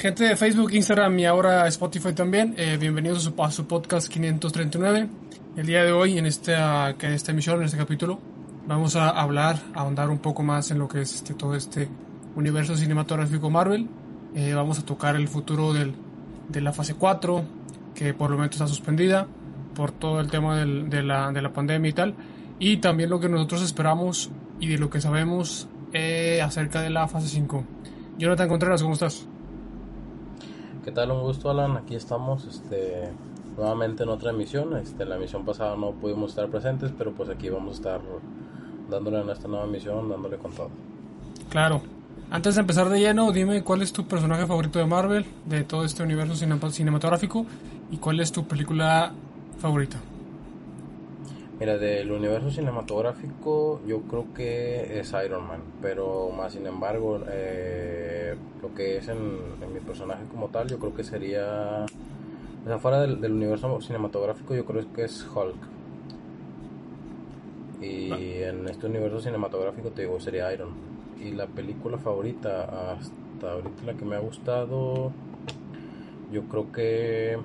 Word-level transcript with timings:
Gente 0.00 0.24
de 0.24 0.34
Facebook, 0.34 0.72
Instagram 0.72 1.18
y 1.18 1.26
ahora 1.26 1.68
Spotify 1.68 2.14
también, 2.14 2.54
eh, 2.56 2.78
bienvenidos 2.80 3.30
a 3.36 3.50
su, 3.50 3.66
podcast 3.66 4.08
539. 4.08 5.10
El 5.58 5.66
día 5.66 5.84
de 5.84 5.92
hoy, 5.92 6.16
en 6.16 6.24
esta, 6.24 6.88
en 6.88 7.12
esta 7.12 7.32
emisión, 7.32 7.58
en 7.58 7.66
este 7.66 7.76
capítulo, 7.76 8.18
vamos 8.66 8.96
a 8.96 9.10
hablar, 9.10 9.58
a 9.74 9.80
ahondar 9.80 10.08
un 10.08 10.16
poco 10.16 10.42
más 10.42 10.70
en 10.70 10.78
lo 10.78 10.88
que 10.88 11.02
es 11.02 11.16
este, 11.16 11.34
todo 11.34 11.54
este 11.54 11.86
universo 12.34 12.78
cinematográfico 12.78 13.50
Marvel. 13.50 13.88
Eh, 14.34 14.54
vamos 14.54 14.78
a 14.78 14.86
tocar 14.86 15.16
el 15.16 15.28
futuro 15.28 15.74
del, 15.74 15.92
de 16.48 16.62
la 16.62 16.72
fase 16.72 16.94
4, 16.94 17.44
que 17.94 18.14
por 18.14 18.30
lo 18.30 18.38
menos 18.38 18.52
está 18.52 18.66
suspendida 18.66 19.26
por 19.74 19.92
todo 19.92 20.20
el 20.20 20.30
tema 20.30 20.56
del, 20.56 20.88
de, 20.88 21.02
la, 21.02 21.30
de 21.30 21.42
la 21.42 21.52
pandemia 21.52 21.90
y 21.90 21.92
tal. 21.92 22.14
Y 22.58 22.78
también 22.78 23.10
lo 23.10 23.20
que 23.20 23.28
nosotros 23.28 23.60
esperamos 23.60 24.30
y 24.60 24.68
de 24.68 24.78
lo 24.78 24.88
que 24.88 25.02
sabemos 25.02 25.68
eh, 25.92 26.40
acerca 26.42 26.80
de 26.80 26.88
la 26.88 27.06
fase 27.06 27.28
5. 27.28 27.64
Jonathan 28.16 28.48
Contreras, 28.48 28.80
¿cómo 28.80 28.94
estás? 28.94 29.26
¿Qué 30.90 30.96
tal? 30.96 31.12
Un 31.12 31.22
gusto, 31.22 31.48
Alan. 31.48 31.76
Aquí 31.76 31.94
estamos 31.94 32.44
este, 32.46 33.10
nuevamente 33.56 34.02
en 34.02 34.08
otra 34.08 34.30
emisión. 34.30 34.76
Este, 34.76 35.04
la 35.04 35.14
emisión 35.14 35.44
pasada 35.44 35.76
no 35.76 35.92
pudimos 35.92 36.30
estar 36.30 36.48
presentes, 36.48 36.90
pero 36.98 37.12
pues 37.12 37.28
aquí 37.28 37.48
vamos 37.48 37.74
a 37.74 37.76
estar 37.76 38.00
dándole 38.90 39.20
en 39.20 39.30
esta 39.30 39.46
nueva 39.46 39.66
emisión, 39.66 40.08
dándole 40.08 40.36
con 40.38 40.50
todo. 40.50 40.68
Claro. 41.48 41.80
Antes 42.32 42.56
de 42.56 42.62
empezar 42.62 42.88
de 42.88 42.98
lleno, 42.98 43.30
dime 43.30 43.62
cuál 43.62 43.82
es 43.82 43.92
tu 43.92 44.08
personaje 44.08 44.48
favorito 44.48 44.80
de 44.80 44.86
Marvel, 44.86 45.26
de 45.46 45.62
todo 45.62 45.84
este 45.84 46.02
universo 46.02 46.34
cinematográfico, 46.34 47.46
y 47.92 47.98
cuál 47.98 48.18
es 48.18 48.32
tu 48.32 48.48
película 48.48 49.12
favorita. 49.60 49.96
Mira, 51.60 51.76
del 51.76 52.10
universo 52.10 52.50
cinematográfico 52.50 53.82
yo 53.86 54.00
creo 54.04 54.32
que 54.32 54.98
es 54.98 55.14
Iron 55.22 55.46
Man, 55.46 55.60
pero 55.82 56.30
más 56.30 56.54
sin 56.54 56.66
embargo, 56.66 57.20
eh, 57.28 58.34
lo 58.62 58.74
que 58.74 58.96
es 58.96 59.08
en, 59.08 59.60
mi 59.70 59.80
personaje 59.80 60.24
como 60.30 60.48
tal, 60.48 60.68
yo 60.68 60.78
creo 60.78 60.94
que 60.94 61.04
sería, 61.04 61.84
o 62.64 62.66
sea, 62.66 62.78
fuera 62.78 63.02
del, 63.02 63.30
universo 63.30 63.78
cinematográfico, 63.82 64.54
yo 64.54 64.64
creo 64.64 64.90
que 64.94 65.04
es 65.04 65.22
Hulk. 65.22 65.56
Y 67.82 68.10
ah. 68.10 68.48
en 68.48 68.66
este 68.66 68.86
universo 68.86 69.20
cinematográfico 69.20 69.90
te 69.90 70.02
digo, 70.02 70.18
sería 70.18 70.50
Iron. 70.54 70.70
Y 71.22 71.32
la 71.32 71.46
película 71.46 71.98
favorita, 71.98 72.92
hasta 72.92 73.52
ahorita 73.52 73.82
la 73.84 73.92
que 73.92 74.06
me 74.06 74.16
ha 74.16 74.20
gustado, 74.20 75.12
yo 76.32 76.42
creo 76.44 76.72
que 76.72 77.38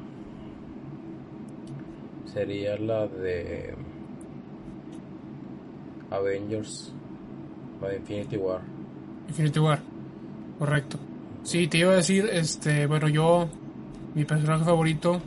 sería 2.33 2.77
la 2.77 3.07
de 3.07 3.75
Avengers, 6.15 6.93
de 7.81 7.97
Infinity 7.97 8.37
War. 8.37 8.61
Infinity 9.27 9.59
War, 9.59 9.79
correcto. 10.59 10.97
Sí, 11.43 11.67
te 11.67 11.77
iba 11.77 11.91
a 11.91 11.95
decir, 11.95 12.27
este, 12.31 12.87
bueno, 12.87 13.07
yo, 13.07 13.47
mi 14.15 14.25
personaje 14.25 14.63
favorito 14.63 15.21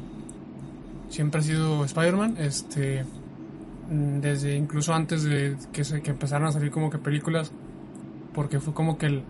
siempre 1.09 1.41
ha 1.41 1.45
sido 1.45 1.85
Spider-Man, 1.85 2.37
este, 2.39 3.05
mm, 3.91 4.21
desde 4.21 4.57
incluso 4.57 4.95
antes 4.95 5.23
de 5.23 5.57
que, 5.73 5.85
se, 5.85 6.03
que 6.03 6.11
empezaran 6.11 6.49
a 6.49 6.53
salir 6.53 6.71
como 6.71 6.91
que 6.91 6.99
películas, 6.99 7.53
porque 8.35 8.61
fue 8.61 8.75
como 8.75 8.99
que 8.99 9.07
el, 9.07 9.23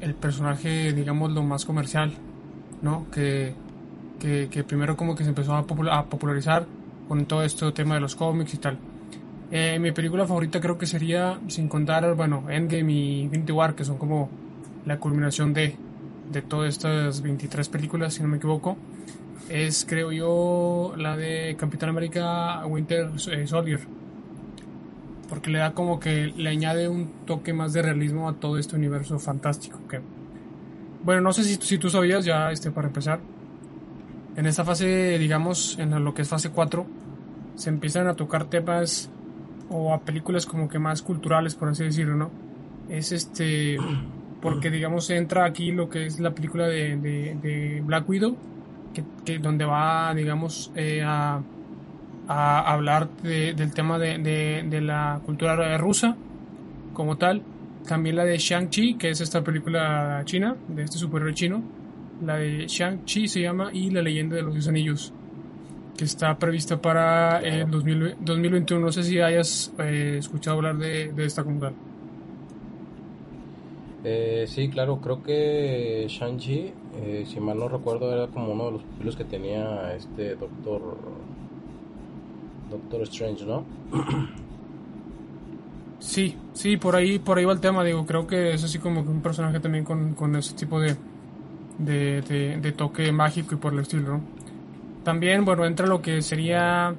el 0.00 0.14
personaje, 0.14 0.92
digamos, 0.92 1.32
lo 1.32 1.42
más 1.42 1.64
comercial, 1.64 2.12
¿no? 2.82 3.06
Que, 3.10 3.54
que, 4.18 4.48
que 4.48 4.64
primero 4.64 4.96
como 4.96 5.14
que 5.14 5.24
se 5.24 5.30
empezó 5.30 5.54
a, 5.54 5.58
a 5.58 6.04
popularizar 6.06 6.66
con 7.08 7.26
todo 7.26 7.42
este 7.42 7.70
tema 7.72 7.96
de 7.96 8.00
los 8.00 8.14
cómics 8.14 8.54
y 8.54 8.58
tal. 8.58 8.78
Eh, 9.52 9.78
mi 9.80 9.90
película 9.90 10.26
favorita 10.26 10.60
creo 10.60 10.78
que 10.78 10.86
sería, 10.86 11.40
sin 11.48 11.68
contar, 11.68 12.14
bueno, 12.14 12.48
Endgame 12.48 12.92
y 12.92 13.20
Infinity 13.22 13.52
War, 13.52 13.74
que 13.74 13.84
son 13.84 13.98
como 13.98 14.30
la 14.86 14.98
culminación 14.98 15.52
de, 15.52 15.74
de 16.30 16.42
todas 16.42 16.68
estas 16.68 17.20
23 17.20 17.68
películas, 17.68 18.14
si 18.14 18.22
no 18.22 18.28
me 18.28 18.36
equivoco. 18.36 18.76
Es, 19.48 19.84
creo 19.88 20.12
yo, 20.12 20.94
la 20.96 21.16
de 21.16 21.56
Capitán 21.58 21.88
América 21.88 22.64
Winter 22.66 23.10
eh, 23.32 23.46
Soldier. 23.48 23.80
Porque 25.28 25.50
le 25.50 25.58
da 25.58 25.72
como 25.72 25.98
que 25.98 26.26
le 26.36 26.50
añade 26.50 26.88
un 26.88 27.10
toque 27.26 27.52
más 27.52 27.72
de 27.72 27.82
realismo 27.82 28.28
a 28.28 28.34
todo 28.34 28.56
este 28.56 28.76
universo 28.76 29.18
fantástico. 29.18 29.80
Que, 29.88 30.00
bueno, 31.02 31.20
no 31.22 31.32
sé 31.32 31.42
si, 31.42 31.56
si 31.56 31.78
tú 31.78 31.90
sabías, 31.90 32.24
ya 32.24 32.52
este, 32.52 32.70
para 32.70 32.86
empezar. 32.86 33.18
En 34.36 34.46
esta 34.46 34.64
fase, 34.64 35.18
digamos, 35.18 35.76
en 35.80 36.04
lo 36.04 36.14
que 36.14 36.22
es 36.22 36.28
fase 36.28 36.50
4, 36.50 36.86
se 37.56 37.68
empiezan 37.68 38.06
a 38.06 38.14
tocar 38.14 38.44
temas 38.44 39.10
o 39.70 39.94
a 39.94 40.00
películas 40.00 40.46
como 40.46 40.68
que 40.68 40.78
más 40.78 41.02
culturales, 41.02 41.54
por 41.54 41.68
así 41.68 41.84
decirlo, 41.84 42.16
¿no? 42.16 42.30
Es 42.88 43.12
este, 43.12 43.78
porque 44.42 44.70
digamos 44.70 45.08
entra 45.10 45.44
aquí 45.44 45.72
lo 45.72 45.88
que 45.88 46.06
es 46.06 46.20
la 46.20 46.32
película 46.32 46.66
de, 46.66 46.96
de, 46.96 47.82
Black 47.84 48.08
Widow, 48.08 48.36
que, 49.24 49.38
donde 49.38 49.64
va, 49.64 50.12
digamos, 50.14 50.72
eh, 50.74 51.02
a, 51.02 51.40
a, 52.26 52.72
hablar 52.72 53.08
del 53.22 53.72
tema 53.72 53.98
de, 53.98 54.18
de, 54.18 54.80
la 54.80 55.20
cultura 55.24 55.78
rusa 55.78 56.16
como 56.92 57.16
tal. 57.16 57.42
También 57.86 58.16
la 58.16 58.24
de 58.24 58.36
Shang-Chi, 58.36 58.94
que 58.94 59.10
es 59.10 59.20
esta 59.20 59.42
película 59.42 60.20
china, 60.24 60.56
de 60.68 60.82
este 60.82 60.98
superhéroe 60.98 61.34
chino. 61.34 61.62
La 62.24 62.36
de 62.36 62.66
Shang-Chi 62.66 63.28
se 63.28 63.40
llama 63.40 63.70
y 63.72 63.90
la 63.90 64.02
leyenda 64.02 64.36
de 64.36 64.42
los 64.42 64.68
anillos 64.68 65.14
que 65.96 66.04
está 66.04 66.38
prevista 66.38 66.80
para 66.80 67.40
el 67.40 67.70
2021. 67.70 68.84
No 68.84 68.92
sé 68.92 69.02
si 69.02 69.20
hayas 69.20 69.72
eh, 69.78 70.16
escuchado 70.18 70.56
hablar 70.56 70.78
de, 70.78 71.12
esta 71.24 71.44
comunidad. 71.44 71.72
Eh, 74.02 74.46
sí, 74.48 74.68
claro, 74.70 75.00
creo 75.00 75.22
que 75.22 76.06
Shang-Chi, 76.08 76.72
eh, 76.96 77.24
si 77.26 77.38
mal 77.38 77.58
no 77.58 77.68
recuerdo, 77.68 78.12
era 78.12 78.28
como 78.28 78.52
uno 78.52 78.66
de 78.66 78.72
los 78.72 78.82
pupilos 78.82 79.16
que 79.16 79.24
tenía 79.24 79.94
este 79.94 80.36
Doctor 80.36 80.96
Doctor 82.70 83.02
Strange, 83.02 83.44
¿no? 83.44 83.64
Sí, 86.00 86.34
sí, 86.54 86.78
por 86.78 86.96
ahí, 86.96 87.18
por 87.18 87.36
ahí 87.36 87.44
va 87.44 87.52
el 87.52 87.60
tema, 87.60 87.84
digo, 87.84 88.06
creo 88.06 88.26
que 88.26 88.54
es 88.54 88.64
así 88.64 88.78
como 88.78 89.02
un 89.02 89.20
personaje 89.20 89.60
también 89.60 89.84
con, 89.84 90.14
con 90.14 90.34
ese 90.34 90.54
tipo 90.54 90.80
de, 90.80 90.96
de, 91.78 92.22
de, 92.58 92.72
toque 92.72 93.12
mágico 93.12 93.54
y 93.54 93.58
por 93.58 93.74
el 93.74 93.80
estilo, 93.80 94.16
¿no? 94.16 94.20
También, 95.04 95.44
bueno, 95.44 95.64
entra 95.64 95.86
lo 95.86 96.02
que 96.02 96.20
sería, 96.22 96.94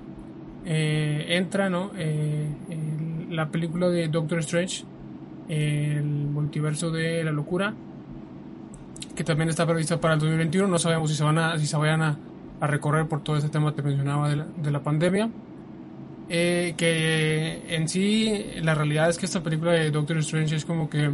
eh, 0.66 1.26
entra, 1.30 1.70
¿no? 1.70 1.92
Eh, 1.96 2.48
la 3.30 3.50
película 3.50 3.90
de 3.90 4.08
Doctor 4.08 4.40
Strange, 4.40 4.84
el 5.48 6.04
multiverso 6.04 6.90
de 6.90 7.24
la 7.24 7.32
locura, 7.32 7.74
que 9.16 9.24
también 9.24 9.50
está 9.50 9.66
prevista 9.66 10.00
para 10.00 10.16
el 10.16 10.20
2021. 10.20 10.68
No 10.68 10.80
sabemos 10.80 11.10
si 11.10 11.16
se 11.16 11.24
van 11.24 11.38
a, 11.38 11.58
si 11.60 11.68
se 11.68 11.78
vayan 11.78 12.02
a, 12.02 12.18
recorrer 12.62 13.08
por 13.08 13.24
todo 13.24 13.38
ese 13.38 13.50
tema 13.50 13.74
que 13.74 13.82
mencionaba 13.82 14.30
de 14.30 14.36
la, 14.36 14.46
de 14.46 14.72
la 14.72 14.84
pandemia. 14.84 15.30
Eh, 16.30 16.76
que 16.78 17.76
en 17.76 17.90
sí, 17.90 18.46
la 18.62 18.74
realidad 18.74 19.10
es 19.10 19.18
que 19.18 19.26
esta 19.26 19.44
película 19.44 19.74
de 19.74 19.92
Doctor 19.92 20.18
Strange 20.20 20.56
es 20.56 20.66
como 20.66 20.90
que 20.90 21.12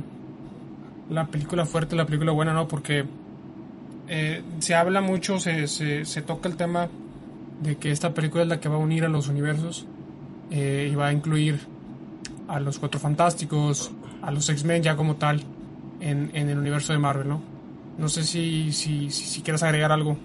la 1.09 1.25
película 1.25 1.66
fuerte, 1.66 1.96
la 1.96 2.06
película 2.06 2.34
buena, 2.34 2.54
¿no? 2.54 2.68
Porque 2.68 3.06
eh, 4.09 4.41
se 4.59 4.75
habla 4.75 5.01
mucho, 5.01 5.40
se, 5.40 5.68
se, 5.68 6.22
toca 6.22 6.47
el 6.47 6.56
tema 6.56 6.88
de 7.62 7.75
que 7.75 7.91
esta 7.91 8.13
película 8.13 8.44
es 8.44 8.50
la 8.50 8.59
que 8.59 8.69
va 8.69 8.75
a 8.75 8.79
unir 8.79 9.03
a 9.03 9.09
los 9.09 9.28
universos 9.28 9.85
eh, 10.50 10.90
y 10.91 10.95
va 10.95 11.07
a 11.07 11.13
incluir 11.13 11.59
a 12.47 12.59
los 12.59 12.79
Cuatro 12.79 13.00
Fantásticos, 13.00 13.91
a 14.22 14.31
los 14.31 14.50
X-Men 14.50 14.81
ya 14.84 14.95
como 14.95 15.16
tal 15.16 15.41
en, 16.00 16.31
en, 16.34 16.50
el 16.50 16.57
universo 16.57 16.94
de 16.94 17.00
Marvel, 17.00 17.28
¿no? 17.28 17.41
No 17.97 18.07
sé 18.07 18.23
si, 18.23 18.72
si, 18.72 19.09
si, 19.09 19.41
quieres 19.41 19.63
agregar 19.63 19.91
algo. 19.91 20.16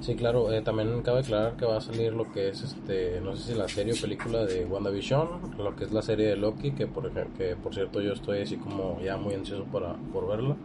Sí, 0.00 0.14
claro, 0.14 0.52
eh, 0.52 0.62
también 0.62 1.02
cabe 1.02 1.20
aclarar 1.20 1.56
que 1.56 1.66
va 1.66 1.78
a 1.78 1.80
salir 1.80 2.14
lo 2.14 2.30
que 2.32 2.48
es, 2.50 2.62
este, 2.62 3.20
no 3.20 3.36
sé 3.36 3.52
si 3.52 3.58
la 3.58 3.68
serie 3.68 3.92
o 3.92 4.00
película 4.00 4.44
de 4.44 4.64
WandaVision, 4.64 5.56
lo 5.58 5.74
que 5.74 5.84
es 5.84 5.92
la 5.92 6.00
serie 6.00 6.28
de 6.28 6.36
Loki, 6.36 6.70
que 6.70 6.86
por, 6.86 7.10
que 7.10 7.56
por 7.56 7.74
cierto 7.74 8.00
yo 8.00 8.12
estoy 8.12 8.42
así 8.42 8.56
como 8.56 9.00
ya 9.02 9.16
muy 9.16 9.34
ansioso 9.34 9.64
para, 9.64 9.94
por 10.12 10.28
verla. 10.28 10.56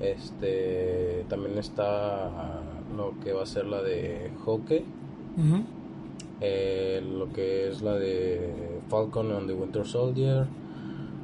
Este 0.00 1.24
también 1.28 1.58
está 1.58 2.30
lo 2.96 3.14
que 3.22 3.32
va 3.32 3.42
a 3.42 3.46
ser 3.46 3.66
la 3.66 3.82
de 3.82 4.30
Hockey. 4.44 4.84
Eh, 6.40 7.02
lo 7.06 7.30
que 7.32 7.68
es 7.68 7.82
la 7.82 7.94
de 7.94 8.80
Falcon 8.88 9.30
and 9.32 9.46
the 9.46 9.52
Winter 9.52 9.86
Soldier. 9.86 10.46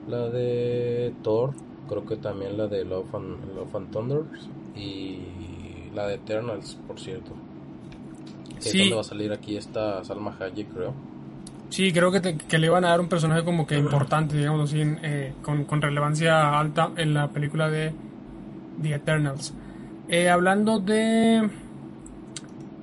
La 0.08 0.28
de 0.28 1.14
Thor. 1.22 1.54
Creo 1.88 2.04
que 2.04 2.16
también 2.16 2.58
la 2.58 2.66
de 2.66 2.84
Love 2.84 3.14
and, 3.14 3.56
Love 3.56 3.76
and 3.76 3.90
Thunder. 3.90 4.22
Y 4.74 5.20
la 5.94 6.06
de 6.06 6.16
Eternals, 6.16 6.78
por 6.86 7.00
cierto. 7.00 7.32
Que 8.56 8.70
sí. 8.70 8.90
va 8.90 9.00
a 9.00 9.04
salir 9.04 9.32
aquí 9.32 9.56
esta 9.56 10.04
Salma 10.04 10.36
Hayek, 10.38 10.72
creo. 10.72 10.92
Sí, 11.70 11.92
creo 11.92 12.12
que, 12.12 12.36
que, 12.36 12.58
le 12.58 12.68
van 12.68 12.84
a 12.84 12.90
dar 12.90 13.00
un 13.00 13.08
personaje 13.08 13.44
como 13.44 13.66
que 13.66 13.76
importante, 13.76 14.36
digamos 14.36 14.70
así, 14.70 14.82
eh, 15.02 15.34
con, 15.42 15.64
con, 15.64 15.82
relevancia 15.82 16.58
alta 16.58 16.92
en 16.96 17.12
la 17.12 17.28
película 17.28 17.68
de 17.68 17.92
The 18.82 18.94
Eternals. 18.94 19.54
Eh, 20.08 20.28
hablando 20.28 20.78
de 20.78 21.50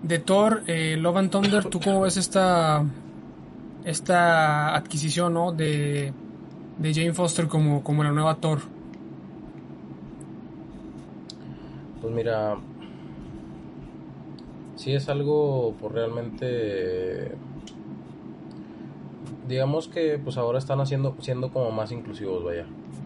de 0.04 0.20
Thor, 0.20 0.64
eh, 0.68 0.98
Love 0.98 1.18
and 1.18 1.32
Thunder, 1.32 1.66
¿tú 1.66 1.80
cómo 1.80 2.02
ves 2.02 2.18
esta 2.18 2.84
esta 3.86 4.76
adquisición 4.76 5.34
¿no? 5.34 5.52
de, 5.52 6.14
de 6.78 6.94
Jane 6.94 7.14
Foster 7.14 7.48
como, 7.48 7.84
como 7.84 8.04
la 8.04 8.12
nueva 8.12 8.36
Thor? 8.36 8.60
Pues 12.02 12.14
mira, 12.14 12.58
si 14.76 14.94
es 14.94 15.08
algo 15.08 15.74
pues 15.80 15.92
realmente 15.94 17.32
digamos 19.48 19.88
que 19.88 20.20
pues 20.20 20.38
ahora 20.38 20.60
están 20.60 20.82
haciendo 20.82 21.16
siendo 21.20 21.50
como 21.52 21.72
más 21.72 21.92
inclusivos, 21.92 22.44
vaya. 22.44 22.66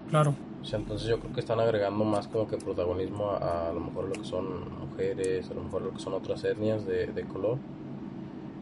Claro. 0.09 0.33
O 0.61 0.65
sea, 0.65 0.79
entonces 0.79 1.07
yo 1.07 1.19
creo 1.19 1.33
que 1.33 1.39
están 1.39 1.59
agregando 1.59 2.03
más 2.03 2.27
como 2.27 2.47
que 2.47 2.57
protagonismo 2.57 3.31
a, 3.31 3.69
a, 3.69 3.73
lo 3.73 3.79
mejor 3.79 4.05
lo 4.09 4.13
que 4.13 4.25
son 4.25 4.45
mujeres, 4.79 5.49
a 5.49 5.53
lo 5.53 5.63
mejor 5.63 5.81
lo 5.83 5.91
que 5.91 5.99
son 5.99 6.13
otras 6.13 6.43
etnias 6.43 6.85
de, 6.85 7.07
de 7.07 7.23
color. 7.23 7.57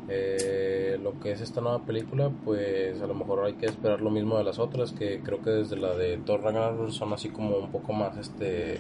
Eh, 0.08 1.00
lo 1.02 1.20
que 1.20 1.32
es 1.32 1.42
esta 1.42 1.62
nueva 1.62 1.80
película, 1.80 2.30
pues 2.44 3.02
a 3.02 3.08
lo 3.08 3.16
mejor 3.16 3.46
hay 3.46 3.54
que 3.54 3.66
esperar 3.66 4.02
lo 4.02 4.12
mismo 4.12 4.38
de 4.38 4.44
las 4.44 4.60
otras, 4.60 4.92
que 4.92 5.20
creo 5.22 5.42
que 5.42 5.50
desde 5.50 5.78
la 5.78 5.96
de 5.96 6.18
Thor 6.18 6.44
Ragnarok 6.44 6.92
son 6.92 7.14
así 7.14 7.30
como 7.30 7.58
un 7.58 7.72
poco 7.72 7.92
más 7.94 8.16
este 8.18 8.80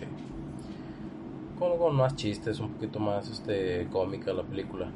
como 1.58 1.78
con 1.78 1.96
más 1.96 2.16
chistes, 2.16 2.60
un 2.60 2.74
poquito 2.74 3.00
más 3.00 3.30
este 3.30 3.88
cómica 3.92 4.34
la 4.34 4.44
película. 4.44 4.92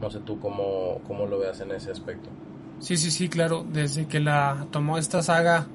No 0.00 0.10
sé 0.10 0.20
tú 0.20 0.38
cómo, 0.40 1.00
cómo 1.06 1.26
lo 1.26 1.38
veas 1.38 1.60
en 1.60 1.70
ese 1.70 1.90
aspecto. 1.90 2.28
Sí, 2.80 2.96
sí, 2.96 3.10
sí, 3.10 3.28
claro. 3.28 3.64
Desde 3.72 4.06
que 4.06 4.20
la 4.20 4.66
tomó 4.70 4.98
esta 4.98 5.22
saga, 5.22 5.68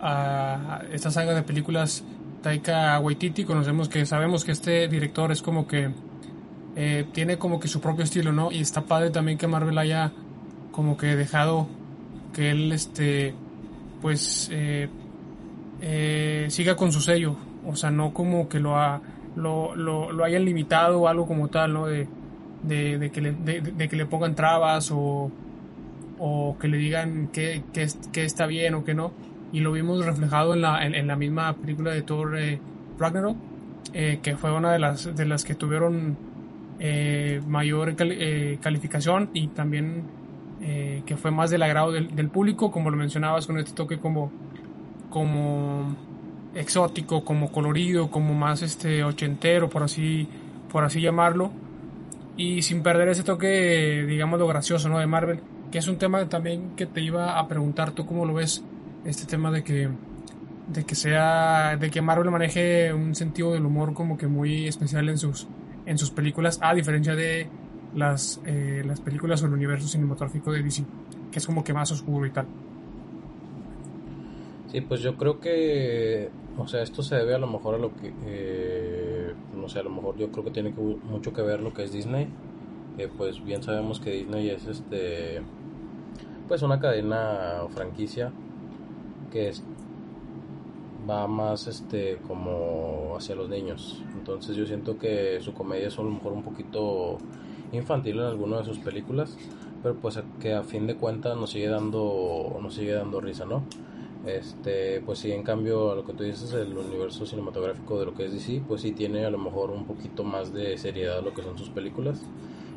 uh, 0.00 0.92
esta 0.92 1.10
saga 1.10 1.34
de 1.34 1.42
películas 1.42 2.04
Taika 2.42 2.98
Waititi, 3.00 3.44
conocemos 3.44 3.88
que 3.88 4.06
sabemos 4.06 4.44
que 4.44 4.52
este 4.52 4.88
director 4.88 5.32
es 5.32 5.42
como 5.42 5.66
que 5.66 5.90
eh, 6.76 7.06
tiene 7.12 7.38
como 7.38 7.58
que 7.58 7.66
su 7.66 7.80
propio 7.80 8.04
estilo, 8.04 8.32
¿no? 8.32 8.52
Y 8.52 8.60
está 8.60 8.82
padre 8.82 9.10
también 9.10 9.36
que 9.36 9.48
Marvel 9.48 9.76
haya 9.78 10.12
como 10.70 10.96
que 10.96 11.16
dejado 11.16 11.66
que 12.32 12.50
él, 12.52 12.70
este, 12.70 13.34
pues, 14.00 14.48
eh, 14.52 14.88
eh, 15.80 16.46
siga 16.50 16.76
con 16.76 16.92
su 16.92 17.00
sello. 17.00 17.36
O 17.66 17.74
sea, 17.74 17.90
no 17.90 18.14
como 18.14 18.48
que 18.48 18.60
lo, 18.60 18.76
ha, 18.76 19.00
lo, 19.34 19.74
lo, 19.74 20.12
lo 20.12 20.24
hayan 20.24 20.44
limitado 20.44 21.00
o 21.00 21.08
algo 21.08 21.26
como 21.26 21.48
tal, 21.48 21.72
¿no? 21.72 21.86
De, 21.86 22.06
de, 22.62 22.98
de 22.98 23.10
que, 23.10 23.20
le, 23.22 23.32
de, 23.32 23.60
de, 23.60 23.88
que 23.88 23.96
le 23.96 24.06
pongan 24.06 24.36
trabas 24.36 24.92
o, 24.92 25.32
o 26.18 26.56
que 26.60 26.68
le 26.68 26.76
digan 26.76 27.26
que, 27.32 27.64
que, 27.72 27.88
que, 28.12 28.24
está 28.24 28.46
bien 28.46 28.74
o 28.74 28.84
que 28.84 28.94
no. 28.94 29.10
Y 29.52 29.60
lo 29.60 29.72
vimos 29.72 30.04
reflejado 30.04 30.54
en 30.54 30.62
la, 30.62 30.84
en, 30.84 30.94
en 30.94 31.06
la 31.06 31.16
misma 31.16 31.54
película 31.54 31.92
de 31.92 32.02
Thor 32.02 32.38
eh, 32.38 32.60
Ragnarok, 32.98 33.36
eh, 33.94 34.20
que 34.22 34.36
fue 34.36 34.52
una 34.52 34.72
de 34.72 34.78
las, 34.78 35.14
de 35.16 35.24
las 35.24 35.44
que 35.44 35.54
tuvieron 35.54 36.16
eh, 36.80 37.40
mayor 37.46 37.94
eh, 37.98 38.58
calificación 38.60 39.30
y 39.32 39.48
también 39.48 40.02
eh, 40.60 41.02
que 41.06 41.16
fue 41.16 41.30
más 41.30 41.50
del 41.50 41.62
agrado 41.62 41.92
del, 41.92 42.14
del, 42.14 42.28
público, 42.28 42.70
como 42.70 42.90
lo 42.90 42.96
mencionabas, 42.96 43.46
con 43.46 43.58
este 43.58 43.72
toque 43.72 43.98
como, 43.98 44.30
como 45.10 45.96
exótico, 46.54 47.24
como 47.24 47.50
colorido, 47.50 48.10
como 48.10 48.34
más 48.34 48.62
este 48.62 49.02
ochentero, 49.02 49.68
por 49.68 49.82
así, 49.82 50.28
por 50.70 50.84
así 50.84 51.00
llamarlo. 51.00 51.50
Y 52.36 52.62
sin 52.62 52.82
perder 52.82 53.08
ese 53.08 53.24
toque, 53.24 54.04
digamos, 54.06 54.38
lo 54.38 54.46
gracioso, 54.46 54.88
¿no? 54.88 54.98
De 54.98 55.06
Marvel 55.06 55.40
que 55.70 55.78
es 55.78 55.88
un 55.88 55.98
tema 55.98 56.26
también 56.28 56.70
que 56.76 56.86
te 56.86 57.00
iba 57.00 57.38
a 57.38 57.48
preguntar 57.48 57.92
tú 57.92 58.06
cómo 58.06 58.24
lo 58.24 58.34
ves 58.34 58.64
este 59.04 59.26
tema 59.26 59.50
de 59.50 59.62
que 59.62 59.88
de 60.68 60.84
que 60.84 60.94
sea 60.94 61.76
de 61.76 61.90
que 61.90 62.02
Marvel 62.02 62.30
maneje 62.30 62.92
un 62.92 63.14
sentido 63.14 63.52
del 63.52 63.64
humor 63.64 63.94
como 63.94 64.18
que 64.18 64.26
muy 64.26 64.68
especial 64.68 65.08
en 65.08 65.18
sus 65.18 65.48
en 65.86 65.96
sus 65.96 66.10
películas 66.10 66.58
a 66.62 66.74
diferencia 66.74 67.14
de 67.14 67.48
las 67.94 68.40
eh, 68.44 68.82
las 68.84 69.00
películas 69.00 69.42
o 69.42 69.46
el 69.46 69.54
universo 69.54 69.88
cinematográfico 69.88 70.52
de 70.52 70.62
DC 70.62 70.84
que 71.32 71.38
es 71.38 71.46
como 71.46 71.64
que 71.64 71.72
más 71.72 71.90
oscuro 71.90 72.26
y 72.26 72.30
tal. 72.30 72.46
Sí 74.70 74.82
pues 74.82 75.00
yo 75.00 75.16
creo 75.16 75.40
que 75.40 76.30
o 76.58 76.68
sea 76.68 76.82
esto 76.82 77.02
se 77.02 77.16
debe 77.16 77.34
a 77.34 77.38
lo 77.38 77.46
mejor 77.46 77.76
a 77.76 77.78
lo 77.78 77.94
que 77.96 78.12
eh, 78.26 79.32
no 79.56 79.68
sé 79.68 79.78
a 79.78 79.82
lo 79.82 79.90
mejor 79.90 80.18
yo 80.18 80.30
creo 80.30 80.44
que 80.44 80.50
tiene 80.50 80.74
que, 80.74 80.80
mucho 80.80 81.32
que 81.32 81.40
ver 81.40 81.60
lo 81.60 81.72
que 81.72 81.84
es 81.84 81.92
Disney. 81.92 82.28
Eh, 82.98 83.08
pues 83.16 83.42
bien 83.42 83.62
sabemos 83.62 84.00
que 84.00 84.10
Disney 84.10 84.50
es 84.50 84.66
este 84.66 85.40
pues 86.46 86.60
una 86.60 86.78
cadena 86.78 87.62
o 87.62 87.68
franquicia 87.68 88.32
que 89.30 89.48
es, 89.48 89.62
va 91.08 91.26
más 91.26 91.66
este 91.66 92.18
como 92.26 93.14
hacia 93.16 93.34
los 93.34 93.48
niños. 93.48 94.02
Entonces 94.16 94.56
yo 94.56 94.66
siento 94.66 94.98
que 94.98 95.40
su 95.40 95.54
comedia 95.54 95.88
es 95.88 95.98
a 95.98 96.02
lo 96.02 96.10
mejor 96.10 96.32
un 96.32 96.42
poquito 96.42 97.18
infantil 97.72 98.18
en 98.18 98.24
alguna 98.24 98.58
de 98.58 98.64
sus 98.64 98.78
películas 98.78 99.36
pero 99.82 99.94
pues 99.96 100.18
que 100.40 100.54
a 100.54 100.62
fin 100.62 100.86
de 100.86 100.96
cuentas 100.96 101.36
nos 101.36 101.50
sigue 101.50 101.68
dando 101.68 102.58
nos 102.60 102.74
sigue 102.74 102.92
dando 102.92 103.20
risa 103.20 103.44
no 103.44 103.62
este 104.26 105.00
pues 105.00 105.20
sí 105.20 105.32
en 105.32 105.42
cambio 105.42 105.92
a 105.92 105.94
lo 105.94 106.04
que 106.04 106.12
tú 106.12 106.24
dices 106.24 106.52
el 106.52 106.76
universo 106.76 107.24
cinematográfico 107.24 107.98
de 107.98 108.06
lo 108.06 108.14
que 108.14 108.26
es 108.26 108.32
DC 108.32 108.62
pues 108.66 108.82
sí 108.82 108.92
tiene 108.92 109.24
a 109.24 109.30
lo 109.30 109.38
mejor 109.38 109.70
un 109.70 109.84
poquito 109.84 110.24
más 110.24 110.52
de 110.52 110.76
seriedad 110.76 111.22
lo 111.22 111.32
que 111.32 111.42
son 111.42 111.56
sus 111.56 111.70
películas. 111.70 112.20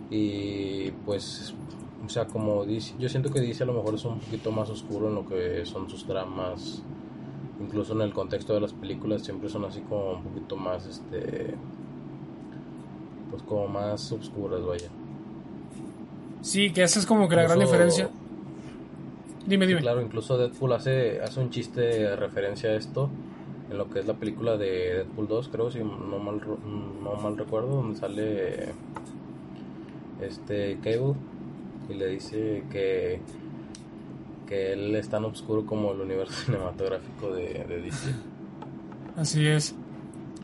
Y 0.10 0.92
pues 1.06 1.54
o 2.06 2.10
sea, 2.10 2.26
como 2.26 2.66
dice, 2.66 2.96
yo 3.00 3.10
siento 3.10 3.32
que 3.32 3.40
dice 3.40 3.64
a 3.64 3.68
lo 3.68 3.74
mejor 3.74 3.96
es 3.96 4.06
un 4.06 4.20
poquito 4.20 4.52
más 4.52 4.70
oscuro 4.70 5.10
en 5.10 5.16
lo 5.16 5.28
que 5.28 5.66
son 5.66 5.90
sus 5.90 6.08
dramas, 6.08 6.82
incluso 7.60 7.94
en 7.94 8.02
el 8.02 8.14
contexto 8.14 8.54
de 8.54 8.62
las 8.62 8.74
películas 8.74 9.24
siempre 9.24 9.50
son 9.50 9.66
así 9.66 9.82
como 9.82 10.14
un 10.14 10.24
poquito 10.24 10.56
más, 10.58 10.88
este, 10.88 11.54
pues 13.30 13.44
como 13.44 13.68
más 13.68 14.12
oscuras, 14.12 14.66
vaya. 14.66 14.90
Sí, 16.42 16.72
que 16.72 16.84
esa 16.84 17.00
es 17.00 17.06
como 17.06 17.30
que 17.30 17.36
la 17.36 17.44
incluso, 17.44 17.60
gran 17.60 17.68
diferencia. 17.68 18.10
Dime, 19.46 19.68
dime. 19.68 19.82
Claro, 19.82 20.02
incluso 20.02 20.38
Deadpool 20.38 20.74
hace, 20.74 21.22
hace 21.22 21.40
un 21.40 21.50
chiste 21.52 21.82
de 21.82 22.16
referencia 22.16 22.72
a 22.72 22.74
esto 22.74 23.10
en 23.70 23.78
lo 23.78 23.90
que 23.90 24.00
es 24.00 24.08
la 24.08 24.16
película 24.16 24.58
de 24.58 24.96
Deadpool 24.96 25.28
2, 25.28 25.50
creo, 25.50 25.72
si 25.72 25.80
no 25.80 26.20
mal, 26.20 26.42
no 27.04 27.16
mal 27.16 27.38
recuerdo, 27.38 27.76
donde 27.76 27.98
sale 27.98 28.74
este 30.20 30.78
Cable 30.84 31.16
y 31.90 31.94
le 31.94 32.08
dice 32.08 32.64
que 32.72 33.20
que 34.52 34.74
él 34.74 34.94
es 34.98 35.08
tan 35.08 35.24
oscuro 35.24 35.66
como 35.66 35.94
el 35.94 36.02
universo 36.02 36.34
cinematográfico 36.46 37.34
de, 37.34 37.64
de, 37.70 37.82
DC. 37.84 38.12
Así 39.16 39.48
es. 39.48 39.74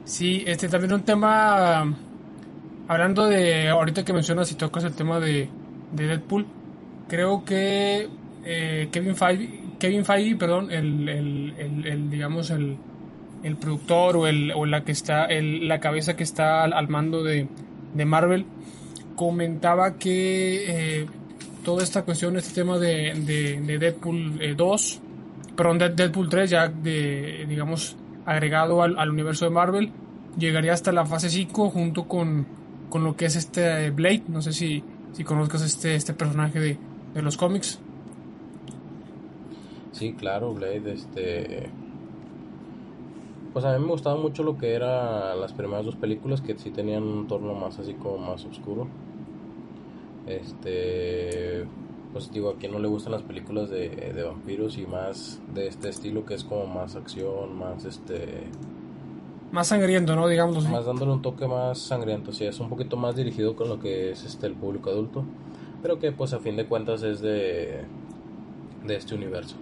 Sí, 0.06 0.46
este 0.48 0.70
también 0.70 0.94
un 0.94 1.04
tema 1.04 1.94
hablando 2.88 3.26
de 3.26 3.68
ahorita 3.68 4.06
que 4.06 4.14
mencionas 4.14 4.50
y 4.54 4.56
tocas 4.56 4.86
el 4.86 4.94
tema 4.94 5.20
de, 5.20 5.50
de 5.92 6.08
Deadpool, 6.08 6.46
creo 7.10 7.44
que 7.44 8.08
eh, 8.46 8.88
Kevin 8.94 9.18
Feige, 9.18 9.62
Kevin 9.78 10.06
Feige, 10.06 10.38
perdón, 10.38 10.72
el, 10.72 11.10
el, 11.10 11.86
el, 11.86 12.10
digamos 12.10 12.50
el, 12.50 12.78
el 13.44 13.58
productor 13.58 14.16
o, 14.16 14.28
el, 14.28 14.54
o 14.56 14.66
la 14.66 14.86
que 14.86 14.94
está 14.94 15.26
el, 15.26 15.68
la 15.68 15.82
cabeza 15.82 16.16
que 16.16 16.24
está 16.24 16.64
al, 16.64 16.72
al 16.72 16.88
mando 16.88 17.24
de, 17.24 17.50
de 17.94 18.06
Marvel 18.06 18.46
comentaba 19.18 19.98
que 19.98 21.02
eh, 21.02 21.08
toda 21.68 21.84
esta 21.84 22.06
cuestión, 22.06 22.38
este 22.38 22.62
tema 22.62 22.80
de, 22.80 23.14
de, 23.14 23.60
de 23.60 23.78
Deadpool 23.78 24.42
eh, 24.42 24.56
2, 24.56 25.02
perdón, 25.54 25.78
de 25.80 25.90
Deadpool 25.90 26.30
3, 26.30 26.50
ya 26.50 26.70
de, 26.70 27.46
digamos, 27.46 27.98
agregado 28.26 28.82
al, 28.84 29.10
universo 29.10 29.44
de 29.44 29.52
Marvel, 29.52 29.92
llegaría 30.40 30.72
hasta 30.72 30.94
la 30.94 31.06
fase 31.06 31.30
5 31.30 31.70
junto 31.70 32.08
con, 32.08 32.48
con 32.90 33.04
lo 33.04 33.18
que 33.18 33.26
es 33.26 33.36
este 33.36 33.90
Blade. 33.90 34.24
No 34.30 34.42
sé 34.42 34.54
si, 34.54 34.82
si 35.12 35.26
conozcas 35.26 35.62
este, 35.62 35.96
este 35.96 36.14
personaje 36.14 36.58
de, 36.58 36.78
de 37.14 37.22
los 37.22 37.36
cómics. 37.36 37.82
Sí, 39.92 40.14
claro, 40.14 40.54
Blade, 40.54 40.94
este 40.94 41.70
pues 43.52 43.66
a 43.66 43.78
mí 43.78 43.84
me 43.84 43.92
gustaba 43.92 44.16
mucho 44.16 44.42
lo 44.42 44.58
que 44.58 44.74
eran 44.74 45.42
las 45.42 45.52
primeras 45.52 45.84
dos 45.84 45.98
películas 45.98 46.40
que 46.40 46.58
sí 46.58 46.70
tenían 46.70 47.04
un 47.04 47.28
tono 47.28 47.54
más 47.56 47.78
así 47.78 47.94
como 47.96 48.20
más 48.20 48.46
oscuro 48.46 48.88
este 50.28 51.66
pues 52.14 52.32
digo 52.32 52.50
a 52.50 52.56
quien 52.56 52.72
no 52.72 52.80
le 52.80 52.88
gustan 52.88 53.12
las 53.12 53.22
películas 53.22 53.70
de, 53.70 53.90
de, 53.90 54.24
vampiros 54.24 54.78
y 54.78 54.88
más 54.88 55.40
de 55.54 55.68
este 55.68 55.90
estilo 55.90 56.26
que 56.26 56.34
es 56.34 56.44
como 56.44 56.66
más 56.66 56.96
acción 56.96 57.58
más 57.58 57.86
este 57.86 58.44
más 59.52 59.68
sangriento 59.68 60.16
no 60.16 60.28
digamos 60.28 60.68
más 60.70 60.86
dándole 60.86 61.12
un 61.12 61.22
toque 61.22 61.48
más 61.48 61.80
sangriento 61.80 62.32
sí 62.32 62.46
es 62.46 62.60
un 62.60 62.70
poquito 62.70 62.98
más 62.98 63.16
dirigido 63.16 63.56
con 63.56 63.70
lo 63.70 63.80
que 63.80 64.12
es 64.12 64.24
este 64.24 64.48
el 64.48 64.54
público 64.54 64.90
adulto 64.90 65.26
pero 65.82 66.00
que 66.00 66.12
pues 66.12 66.34
a 66.34 66.40
fin 66.40 66.56
de 66.56 66.66
cuentas 66.66 67.04
es 67.04 67.22
de 67.22 67.84
de 68.86 68.96
este 68.96 69.16
universo 69.16 69.56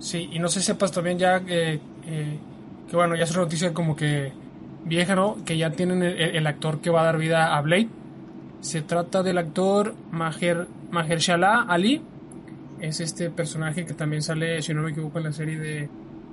Sí, 0.00 0.30
y 0.32 0.38
no 0.38 0.48
sé 0.48 0.60
si 0.60 0.66
sepas 0.66 0.90
también 0.90 1.18
ya 1.18 1.36
eh, 1.46 1.78
eh, 2.06 2.38
que 2.88 2.96
bueno, 2.96 3.14
ya 3.14 3.24
es 3.24 3.30
una 3.32 3.42
noticia 3.42 3.74
como 3.74 3.94
que 3.94 4.32
vieja, 4.84 5.14
¿no? 5.14 5.36
Que 5.44 5.58
ya 5.58 5.70
tienen 5.70 6.02
el, 6.02 6.18
el, 6.18 6.46
actor 6.46 6.80
que 6.80 6.88
va 6.88 7.02
a 7.02 7.04
dar 7.04 7.18
vida 7.18 7.54
a 7.56 7.60
Blade. 7.60 7.88
Se 8.60 8.82
trata 8.82 9.22
del 9.22 9.38
actor 9.38 9.94
Maher, 10.10 10.68
Mahershala 10.90 11.62
Ali. 11.62 12.02
Es 12.80 13.00
este 13.00 13.30
personaje 13.30 13.84
que 13.84 13.94
también 13.94 14.22
sale, 14.22 14.62
si 14.62 14.74
no 14.74 14.82
me 14.82 14.90
equivoco, 14.90 15.18
en 15.18 15.24
la 15.24 15.32
serie 15.32 15.58
de 15.58 15.88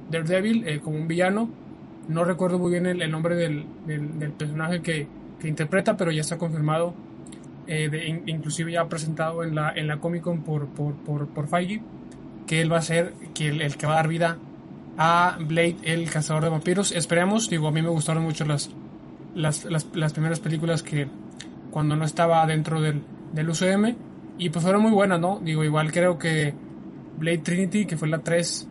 Daredevil, 0.10 0.68
eh, 0.68 0.80
como 0.80 0.98
un 0.98 1.08
villano. 1.08 1.50
No 2.08 2.24
recuerdo 2.24 2.60
muy 2.60 2.72
bien 2.72 2.86
el, 2.86 3.02
el 3.02 3.12
nombre 3.12 3.36
del, 3.36 3.66
del, 3.86 4.32
personaje 4.32 4.82
que, 4.82 5.08
que, 5.40 5.48
interpreta, 5.48 5.98
pero 5.98 6.12
ya 6.12 6.22
está 6.22 6.38
confirmado. 6.38 6.94
Eh, 7.68 7.90
de, 7.90 8.08
in, 8.08 8.24
inclusive 8.28 8.72
ya 8.72 8.88
presentado 8.88 9.44
en 9.44 9.54
la, 9.54 9.74
en 9.76 9.88
la 9.88 9.98
Comic 9.98 10.24
Con 10.24 10.42
por, 10.42 10.68
por, 10.68 10.96
por, 10.96 11.28
por 11.28 11.50
que 12.48 12.62
él 12.62 12.72
va 12.72 12.78
a 12.78 12.82
ser 12.82 13.14
que 13.34 13.50
el, 13.50 13.76
que 13.76 13.86
va 13.86 13.94
a 13.94 13.96
dar 13.98 14.08
vida 14.08 14.38
a 14.98 15.38
Blade, 15.40 15.78
el 15.84 16.10
cazador 16.10 16.44
de 16.44 16.50
vampiros. 16.50 16.92
Esperemos, 16.92 17.50
digo, 17.50 17.68
a 17.68 17.72
mí 17.72 17.82
me 17.82 17.90
gustaron 17.90 18.24
mucho 18.24 18.46
las, 18.46 18.72
las, 19.36 19.66
las, 19.66 20.14
primeras 20.14 20.40
películas 20.40 20.82
que 20.82 21.08
cuando 21.78 21.96
no 21.96 22.06
estaba 22.06 22.44
dentro 22.48 22.82
del, 22.82 23.04
del 23.34 23.50
UCM 23.52 23.96
y 24.40 24.50
pues 24.50 24.64
fueron 24.64 24.82
muy 24.82 24.92
buenas, 24.92 25.20
¿no? 25.20 25.40
Digo, 25.44 25.64
igual 25.64 25.92
creo 25.92 26.18
que 26.18 26.52
Blade 27.20 27.38
Trinity, 27.38 27.86
que 27.86 27.96
fue 27.96 28.08
la 28.08 28.18
3, 28.18 28.68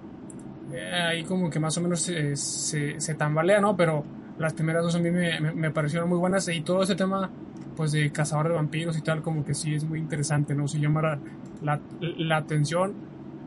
eh, 0.72 0.92
ahí 0.92 1.22
como 1.22 1.48
que 1.48 1.60
más 1.60 1.78
o 1.78 1.82
menos 1.82 2.00
se, 2.00 2.34
se, 2.34 3.14
tambalea, 3.14 3.60
¿no? 3.60 3.76
Pero 3.76 4.02
las 4.40 4.54
primeras 4.54 4.82
dos 4.82 4.96
a 4.96 4.98
mí 4.98 5.12
me, 5.12 5.40
me, 5.40 5.70
parecieron 5.70 6.08
muy 6.08 6.18
buenas 6.18 6.48
y 6.48 6.62
todo 6.62 6.82
ese 6.82 6.96
tema 6.96 7.30
pues 7.76 7.92
de 7.92 8.10
cazador 8.10 8.48
de 8.48 8.54
vampiros 8.54 8.98
y 8.98 9.02
tal 9.02 9.22
como 9.22 9.44
que 9.44 9.54
sí 9.54 9.72
es 9.72 9.84
muy 9.84 10.00
interesante, 10.00 10.56
¿no? 10.56 10.66
Se 10.66 10.80
llama 10.80 11.20
la, 11.62 11.80
la, 12.00 12.36
atención, 12.38 12.92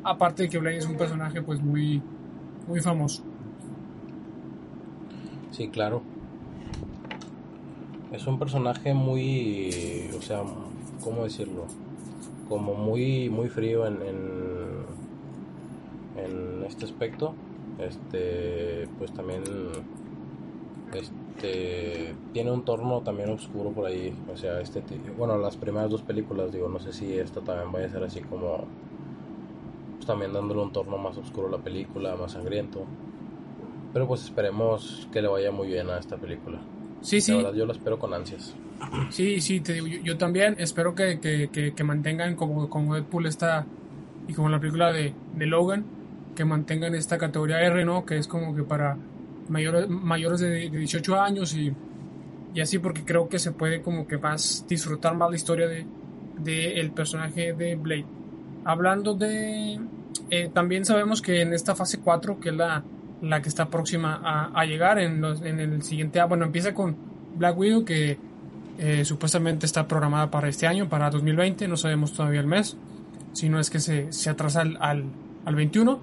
aparte 0.06 0.44
de 0.44 0.50
que 0.50 0.58
Blade 0.58 0.78
es 0.78 0.86
un 0.86 0.96
personaje 0.96 1.42
pues 1.42 1.62
muy, 1.62 2.02
muy 2.66 2.80
famoso. 2.80 3.26
Sí, 5.52 5.68
claro. 5.68 6.02
Es 8.12 8.26
un 8.26 8.40
personaje 8.40 8.96
muy, 8.96 10.10
o 10.18 10.22
sea, 10.24 10.42
¿cómo 11.04 11.26
decirlo? 11.26 11.66
Como 12.48 12.74
muy, 12.74 13.30
muy 13.30 13.50
frío 13.50 13.86
en, 13.86 14.00
en, 16.18 16.64
este 16.66 16.86
aspecto. 16.86 17.36
Este, 17.78 18.88
pues 18.98 19.12
también, 19.14 19.44
este, 20.92 22.16
tiene 22.34 22.52
un 22.52 22.66
torno 22.66 23.02
también 23.02 23.30
oscuro 23.30 23.70
por 23.70 23.86
ahí. 23.86 24.12
O 24.34 24.38
sea, 24.38 24.60
este, 24.60 24.82
bueno, 25.16 25.38
las 25.38 25.56
primeras 25.56 25.92
dos 25.92 26.02
películas, 26.02 26.52
digo, 26.52 26.68
no 26.68 26.80
sé 26.80 26.94
si 26.94 27.14
esta 27.14 27.42
también 27.42 27.72
vaya 27.72 27.86
a 27.86 27.90
ser 27.90 28.04
así 28.04 28.22
como, 28.22 28.66
pues 29.98 30.08
también 30.08 30.34
dándole 30.34 30.64
un 30.64 30.74
torno 30.74 30.98
más 30.98 31.16
oscuro 31.16 31.48
a 31.48 31.52
la 31.52 31.60
película, 31.60 32.16
más 32.16 32.32
sangriento. 32.32 32.86
Pero 33.94 34.08
pues 34.08 34.24
esperemos 34.24 35.08
que 35.12 35.22
le 35.22 35.28
vaya 35.28 35.52
muy 35.52 35.68
bien 35.68 35.90
a 35.92 36.00
esta 36.00 36.18
película. 36.18 36.60
Sí, 37.02 37.22
sí. 37.22 37.32
yo 37.56 37.66
lo 37.66 37.72
espero 37.72 37.98
con 38.00 38.14
ansias. 38.14 38.56
Sí, 39.10 39.42
sí, 39.42 39.60
te 39.60 39.74
digo, 39.74 39.88
yo, 39.88 40.18
también 40.18 40.56
espero 40.58 40.96
que, 40.96 41.20
que, 41.20 41.74
que, 41.76 41.84
mantengan 41.84 42.36
como, 42.36 42.70
como 42.70 42.96
Deadpool 42.96 43.26
está 43.26 43.66
y 44.28 44.34
como 44.34 44.48
la 44.48 44.60
película 44.60 44.94
de, 44.94 45.14
de, 45.36 45.46
Logan, 45.46 45.86
que 46.36 46.46
mantengan 46.46 46.96
esta 46.96 47.18
categoría 47.18 47.60
R, 47.62 47.84
¿no? 47.84 48.06
Que 48.06 48.18
es 48.18 48.28
como 48.28 48.56
que 48.56 48.64
para 48.64 48.98
mayores, 49.50 49.90
mayores 49.90 50.40
de, 50.40 50.70
18 50.70 51.20
años 51.20 51.54
y, 51.56 51.74
y, 52.54 52.62
así 52.62 52.80
porque 52.80 53.04
creo 53.04 53.28
que 53.28 53.38
se 53.38 53.52
puede 53.52 53.82
como 53.82 54.08
que 54.08 54.18
más 54.18 54.66
disfrutar 54.68 55.16
más 55.16 55.30
la 55.30 55.36
historia 55.36 55.68
de, 55.68 55.86
de 56.40 56.80
el 56.80 56.92
personaje 56.92 57.54
de 57.54 57.76
Blade. 57.76 58.06
Hablando 58.64 59.14
de... 59.14 59.80
Eh, 60.32 60.50
también 60.54 60.86
sabemos 60.86 61.22
que 61.22 61.42
en 61.42 61.54
esta 61.54 61.76
fase 61.76 62.00
4, 62.00 62.40
que 62.40 62.50
es 62.50 62.56
la, 62.56 62.84
la 63.22 63.42
que 63.42 63.50
está 63.50 63.70
próxima 63.70 64.20
a, 64.24 64.52
a 64.60 64.66
llegar 64.66 65.00
en, 65.00 65.22
los, 65.22 65.42
en 65.42 65.60
el 65.60 65.84
siguiente... 65.84 66.24
Bueno, 66.24 66.46
empieza 66.46 66.74
con 66.74 66.96
Black 67.36 67.58
Widow, 67.58 67.86
que 67.86 68.18
eh, 68.78 69.04
supuestamente 69.04 69.66
está 69.66 69.88
programada 69.88 70.32
para 70.32 70.48
este 70.48 70.66
año, 70.66 70.88
para 70.88 71.10
2020, 71.10 71.68
no 71.68 71.76
sabemos 71.76 72.14
todavía 72.14 72.40
el 72.40 72.48
mes, 72.48 72.78
si 73.34 73.50
no 73.50 73.60
es 73.60 73.70
que 73.70 73.80
se, 73.80 74.12
se 74.14 74.30
atrasa 74.30 74.62
al, 74.62 74.78
al, 75.46 75.56
21. 75.56 76.00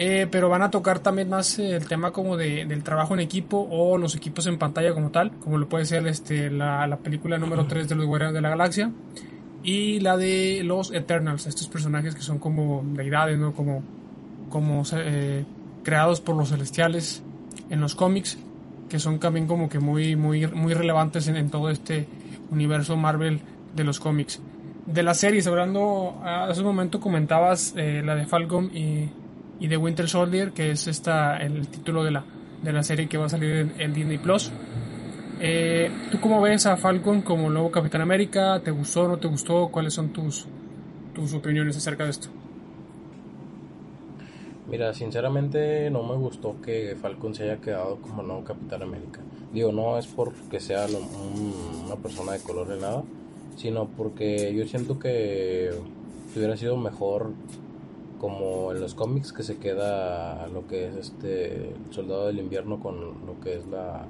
Eh, 0.00 0.28
pero 0.30 0.48
van 0.48 0.62
a 0.62 0.70
tocar 0.70 1.00
también 1.00 1.28
más 1.28 1.58
el 1.58 1.86
tema 1.88 2.12
como 2.12 2.36
de, 2.36 2.64
del 2.66 2.84
trabajo 2.84 3.14
en 3.14 3.20
equipo 3.20 3.66
o 3.68 3.98
los 3.98 4.14
equipos 4.14 4.46
en 4.46 4.56
pantalla 4.56 4.94
como 4.94 5.10
tal, 5.10 5.32
como 5.40 5.58
lo 5.58 5.68
puede 5.68 5.86
ser 5.86 6.06
este, 6.06 6.50
la, 6.50 6.86
la 6.86 6.98
película 6.98 7.36
número 7.36 7.66
3 7.66 7.88
de 7.88 7.94
los 7.96 8.06
Guardianes 8.06 8.34
de 8.34 8.40
la 8.40 8.50
Galaxia 8.50 8.92
y 9.62 10.00
la 10.00 10.16
de 10.16 10.62
los 10.64 10.92
Eternals, 10.92 11.46
estos 11.46 11.68
personajes 11.68 12.14
que 12.14 12.22
son 12.22 12.38
como 12.38 12.84
deidades, 12.94 13.38
¿no? 13.38 13.52
como, 13.52 13.82
como 14.50 14.82
eh, 14.92 15.44
creados 15.82 16.20
por 16.20 16.36
los 16.36 16.50
celestiales 16.50 17.22
en 17.70 17.80
los 17.80 17.94
cómics 17.94 18.38
que 18.88 18.98
son 18.98 19.18
también 19.18 19.46
como 19.46 19.68
que 19.68 19.78
muy, 19.78 20.16
muy, 20.16 20.46
muy 20.46 20.74
relevantes 20.74 21.28
en, 21.28 21.50
todo 21.50 21.70
este 21.70 22.06
universo 22.50 22.96
Marvel 22.96 23.40
de 23.74 23.84
los 23.84 24.00
cómics. 24.00 24.40
De 24.86 25.02
las 25.02 25.20
series, 25.20 25.46
hablando, 25.46 26.18
hace 26.24 26.60
un 26.60 26.66
momento 26.66 26.98
comentabas 26.98 27.74
eh, 27.76 28.02
la 28.04 28.14
de 28.14 28.26
Falcon 28.26 28.74
y, 28.74 29.10
y 29.60 29.68
de 29.68 29.76
Winter 29.76 30.08
Soldier, 30.08 30.52
que 30.52 30.70
es 30.70 30.86
esta, 30.86 31.36
el 31.36 31.68
título 31.68 32.02
de 32.02 32.10
la, 32.10 32.24
de 32.62 32.72
la 32.72 32.82
serie 32.82 33.06
que 33.06 33.18
va 33.18 33.26
a 33.26 33.28
salir 33.28 33.74
en, 33.78 33.92
Disney 33.92 34.18
Plus. 34.18 34.50
Eh, 35.40 35.90
¿Tú 36.10 36.18
cómo 36.20 36.40
ves 36.40 36.66
a 36.66 36.76
Falcon 36.76 37.20
como 37.20 37.50
nuevo 37.50 37.70
Capitán 37.70 38.00
América? 38.00 38.60
¿Te 38.60 38.70
gustó 38.70 39.02
o 39.02 39.08
no 39.08 39.18
te 39.18 39.28
gustó? 39.28 39.68
¿Cuáles 39.68 39.92
son 39.92 40.08
tus, 40.12 40.46
tus 41.14 41.34
opiniones 41.34 41.76
acerca 41.76 42.04
de 42.04 42.10
esto? 42.10 42.28
Mira, 44.68 44.92
sinceramente 44.92 45.88
no 45.90 46.02
me 46.02 46.14
gustó 46.14 46.60
que 46.60 46.94
Falcon 47.00 47.34
se 47.34 47.44
haya 47.44 47.56
quedado 47.56 47.96
como 47.96 48.22
nuevo 48.22 48.44
Capitán 48.44 48.82
América. 48.82 49.20
Digo, 49.50 49.72
no 49.72 49.96
es 49.96 50.06
porque 50.06 50.60
sea 50.60 50.86
una 51.86 51.96
persona 51.96 52.32
de 52.32 52.40
color 52.40 52.68
ni 52.68 52.78
nada, 52.78 53.02
sino 53.56 53.88
porque 53.88 54.54
yo 54.54 54.66
siento 54.66 54.98
que 54.98 55.70
hubiera 56.36 56.54
sido 56.58 56.76
mejor 56.76 57.30
como 58.20 58.72
en 58.72 58.80
los 58.82 58.94
cómics 58.94 59.32
que 59.32 59.42
se 59.42 59.56
queda 59.56 60.46
lo 60.48 60.66
que 60.66 60.88
es 60.88 60.96
este 60.96 61.72
soldado 61.90 62.26
del 62.26 62.38
invierno 62.38 62.78
con 62.78 63.00
lo 63.00 63.40
que 63.42 63.56
es 63.56 63.66
la 63.68 64.04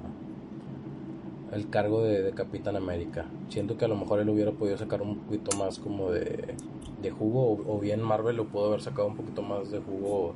el 1.53 1.69
cargo 1.69 2.03
de, 2.03 2.31
Capitán 2.33 2.75
América. 2.75 3.25
Siento 3.47 3.77
que 3.77 3.85
a 3.85 3.87
lo 3.87 3.95
mejor 3.95 4.19
él 4.19 4.29
hubiera 4.29 4.51
podido 4.51 4.77
sacar 4.77 5.01
un 5.01 5.19
poquito 5.19 5.57
más 5.57 5.79
como 5.79 6.11
de, 6.11 6.53
de 7.01 7.11
jugo 7.11 7.53
o, 7.53 7.75
o, 7.75 7.79
bien 7.79 8.01
Marvel 8.01 8.35
lo 8.35 8.45
pudo 8.45 8.67
haber 8.67 8.81
sacado 8.81 9.07
un 9.07 9.15
poquito 9.15 9.41
más 9.41 9.71
de 9.71 9.79
jugo 9.79 10.33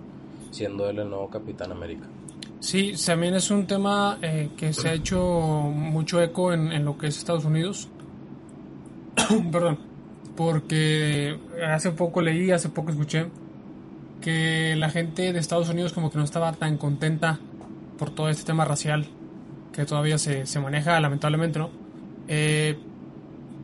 siendo 0.53 0.89
él 0.89 0.99
el 0.99 1.09
nuevo 1.09 1.29
Capitán 1.29 1.71
América. 1.71 2.07
Sí, 2.59 2.93
también 3.05 3.35
es 3.35 3.51
un 3.51 3.67
tema 3.67 4.19
eh, 4.21 4.49
que 4.55 4.71
se 4.71 4.87
ha 4.87 4.93
hecho 4.93 5.19
mucho 5.19 6.21
eco 6.21 6.53
en, 6.53 6.85
lo 6.85 6.97
que 6.97 7.07
es 7.07 7.17
Estados 7.17 7.43
Unidos. 7.43 7.89
Perdón, 9.51 9.79
porque 10.37 11.37
hace 11.67 11.91
poco 11.91 12.21
leí, 12.21 12.51
hace 12.51 12.69
poco 12.69 12.91
escuché 12.91 13.27
que 14.21 14.75
la 14.77 14.89
gente 14.89 15.33
de 15.33 15.39
Estados 15.39 15.69
Unidos 15.69 15.91
como 15.91 16.09
que 16.09 16.17
no 16.17 16.23
estaba 16.23 16.53
tan 16.53 16.77
contenta 16.77 17.39
por 17.97 18.11
todo 18.11 18.29
este 18.29 18.45
tema 18.45 18.63
racial 18.63 19.07
que 19.73 19.85
todavía 19.85 20.17
se, 20.17 20.45
se 20.45 20.59
maneja 20.59 20.99
lamentablemente, 21.01 21.59
¿no? 21.59 21.69
Eh, 22.29 22.77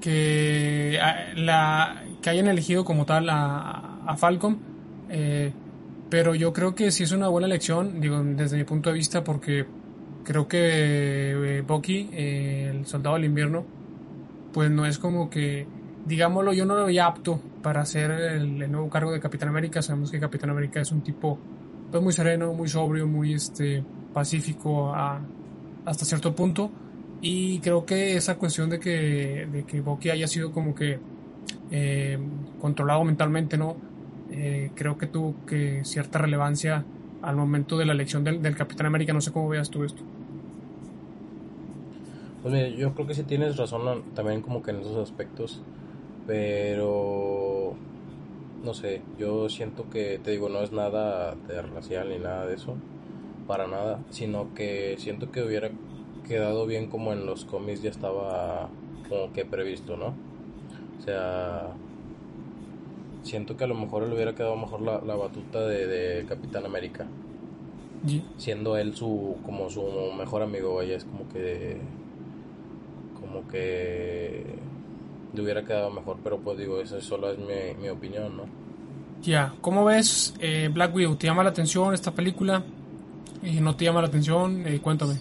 que, 0.01 0.99
la, 1.35 2.03
que 2.21 2.29
hayan 2.29 2.47
elegido 2.47 2.83
como 2.83 3.05
tal 3.05 3.29
a, 3.29 4.01
a 4.05 4.17
Falcon 4.17 4.59
eh, 5.09 5.53
pero 6.09 6.35
yo 6.35 6.53
creo 6.53 6.75
que 6.75 6.91
sí 6.91 7.03
es 7.03 7.11
una 7.11 7.27
buena 7.27 7.47
elección, 7.47 8.01
digo, 8.01 8.21
desde 8.23 8.57
mi 8.57 8.63
punto 8.63 8.89
de 8.89 8.95
vista, 8.95 9.23
porque 9.23 9.65
creo 10.23 10.47
que 10.47 11.57
eh, 11.57 11.61
Bucky, 11.61 12.09
eh, 12.13 12.71
el 12.73 12.85
soldado 12.85 13.15
del 13.15 13.25
invierno, 13.25 13.65
pues 14.51 14.71
no 14.71 14.85
es 14.85 14.97
como 14.97 15.29
que, 15.29 15.67
digámoslo, 16.05 16.53
yo 16.53 16.65
no 16.65 16.75
lo 16.75 16.85
veía 16.85 17.05
apto 17.05 17.39
para 17.61 17.81
hacer 17.81 18.11
el, 18.11 18.71
nuevo 18.71 18.89
cargo 18.89 19.11
de 19.11 19.19
Capitán 19.19 19.49
América. 19.49 19.81
Sabemos 19.81 20.11
que 20.11 20.19
Capitán 20.19 20.49
América 20.49 20.81
es 20.81 20.91
un 20.91 21.01
tipo 21.01 21.37
pues, 21.91 22.01
muy 22.01 22.13
sereno, 22.13 22.53
muy 22.53 22.67
sobrio, 22.67 23.07
muy 23.07 23.33
este, 23.33 23.83
pacífico 24.13 24.93
hasta 25.85 26.05
cierto 26.05 26.33
punto. 26.33 26.71
Y 27.21 27.59
creo 27.59 27.85
que 27.85 28.15
esa 28.15 28.37
cuestión 28.37 28.69
de 28.69 28.79
que, 28.79 29.47
de 29.51 29.63
que 29.65 29.81
Bucky 29.81 30.09
haya 30.09 30.27
sido 30.27 30.51
como 30.51 30.73
que 30.73 30.99
eh, 31.69 32.17
controlado 32.59 33.03
mentalmente, 33.03 33.57
¿no? 33.57 33.75
Eh, 34.41 34.71
creo 34.73 34.97
que 34.97 35.05
tuvo 35.05 35.35
que 35.45 35.83
cierta 35.83 36.17
relevancia 36.17 36.85
al 37.21 37.35
momento 37.35 37.77
de 37.77 37.85
la 37.85 37.91
elección 37.91 38.23
del, 38.23 38.55
Capitán 38.55 38.85
América. 38.85 39.11
No 39.11 39.19
sé 39.19 39.33
cómo 39.33 39.49
veas 39.49 39.69
tú 39.69 39.83
esto. 39.83 40.01
Pues 42.41 42.53
mira, 42.53 42.69
yo 42.69 42.93
creo 42.93 43.05
que 43.05 43.15
sí 43.15 43.23
tienes 43.23 43.57
razón 43.57 44.03
también 44.15 44.41
como 44.41 44.63
que 44.63 44.71
en 44.71 44.79
esos 44.79 44.95
aspectos, 44.95 45.61
pero 46.25 47.73
no 48.63 48.73
sé, 48.73 49.01
yo 49.17 49.49
siento 49.49 49.89
que, 49.89 50.21
te 50.23 50.31
digo, 50.31 50.47
no 50.47 50.61
es 50.61 50.71
nada 50.71 51.35
de 51.35 51.61
racial 51.61 52.07
ni 52.07 52.17
nada 52.17 52.45
de 52.45 52.55
eso, 52.55 52.75
para 53.45 53.67
nada, 53.67 53.99
sino 54.09 54.53
que 54.53 54.95
siento 54.99 55.31
que 55.31 55.43
hubiera 55.43 55.69
quedado 56.25 56.65
bien 56.65 56.87
como 56.87 57.11
en 57.11 57.25
los 57.25 57.43
cómics 57.43 57.81
ya 57.81 57.89
estaba 57.89 58.69
como 59.09 59.33
que 59.33 59.43
previsto, 59.43 59.97
¿no? 59.97 60.13
O 60.97 61.01
sea, 61.03 61.73
siento 63.29 63.55
que 63.55 63.63
a 63.63 63.67
lo 63.67 63.75
mejor 63.75 64.07
le 64.07 64.15
hubiera 64.15 64.33
quedado 64.33 64.55
mejor 64.55 64.81
la, 64.81 65.15
batuta 65.15 65.61
de, 65.61 66.25
Capitán 66.27 66.65
América. 66.65 67.05
Siendo 68.37 68.77
él 68.77 68.95
su 68.95 69.37
como 69.45 69.69
su 69.69 69.83
mejor 70.17 70.41
amigo, 70.41 70.75
vaya, 70.75 70.95
es 70.95 71.03
como 71.03 71.27
que 71.29 71.77
como 73.19 73.47
que 73.49 74.45
le 75.33 75.41
hubiera 75.41 75.63
quedado 75.63 75.91
mejor, 75.91 76.17
pero 76.23 76.39
pues 76.39 76.57
digo, 76.57 76.79
esa 76.81 77.01
solo 77.01 77.29
es 77.31 77.37
mi, 77.77 77.89
opinión, 77.89 78.37
¿no? 78.37 78.43
Ya, 79.21 79.53
¿cómo 79.61 79.83
ves 79.85 80.33
eh, 80.39 80.69
Black 80.73 80.95
Widow? 80.95 81.15
¿Te 81.17 81.27
llama 81.27 81.43
la 81.43 81.49
atención 81.49 81.93
esta 81.93 82.11
película? 82.11 82.63
¿Y 83.43 83.59
¿No 83.59 83.75
te 83.75 83.85
llama 83.85 84.01
la 84.01 84.07
atención? 84.07 84.65
Eh, 84.65 84.79
cuéntame. 84.79 85.15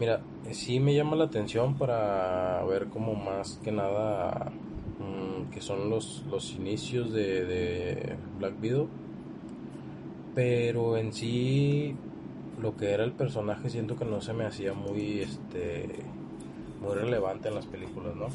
Mira, 0.00 0.20
sí 0.50 0.80
me 0.80 0.94
llama 0.94 1.16
la 1.16 1.24
atención 1.24 1.74
para 1.74 2.64
ver 2.64 2.86
como 2.86 3.14
más 3.14 3.60
que 3.62 3.70
nada 3.70 4.50
que 5.52 5.60
son 5.60 5.90
los, 5.90 6.24
los 6.30 6.52
inicios 6.52 7.12
de, 7.12 8.16
Black 8.38 8.54
Widow. 8.60 8.88
pero 10.34 10.96
en 10.96 11.12
sí 11.12 11.94
lo 12.60 12.76
que 12.76 12.90
era 12.90 13.04
el 13.04 13.12
personaje 13.12 13.70
siento 13.70 13.96
que 13.96 14.04
no 14.04 14.20
se 14.20 14.32
me 14.32 14.44
hacía 14.44 14.72
muy 14.72 15.20
este 15.20 15.88
muy 16.80 16.94
relevante 16.94 17.48
en 17.48 17.54
las 17.54 17.66
películas, 17.66 18.16
¿no? 18.16 18.26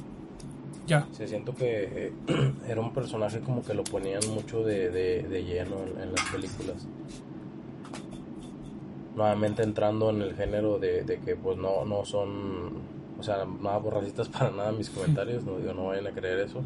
Ya. 0.85 1.05
Se 1.11 1.27
siento 1.27 1.53
que 1.53 2.13
era 2.67 2.79
un 2.79 2.93
personaje 2.93 3.41
como 3.41 3.61
que 3.61 3.73
lo 3.73 3.83
ponían 3.83 4.21
mucho 4.33 4.63
de, 4.63 4.89
de, 4.89 5.43
lleno 5.43 5.75
en, 6.01 6.13
las 6.13 6.23
películas. 6.31 6.87
Nuevamente 9.15 9.63
entrando 9.63 10.11
en 10.11 10.21
el 10.21 10.33
género 10.35 10.79
de, 10.79 11.03
de 11.03 11.19
que 11.19 11.35
pues 11.35 11.57
no, 11.57 11.83
no 11.83 12.05
son 12.05 12.96
o 13.19 13.23
sea, 13.23 13.45
nada 13.45 13.79
por 13.79 13.93
racistas 13.93 14.29
para 14.29 14.51
nada 14.51 14.71
mis 14.71 14.89
comentarios, 14.89 15.43
no 15.43 15.57
digo, 15.57 15.73
no 15.73 15.87
vayan 15.87 16.07
a 16.07 16.11
creer 16.11 16.39
eso. 16.39 16.61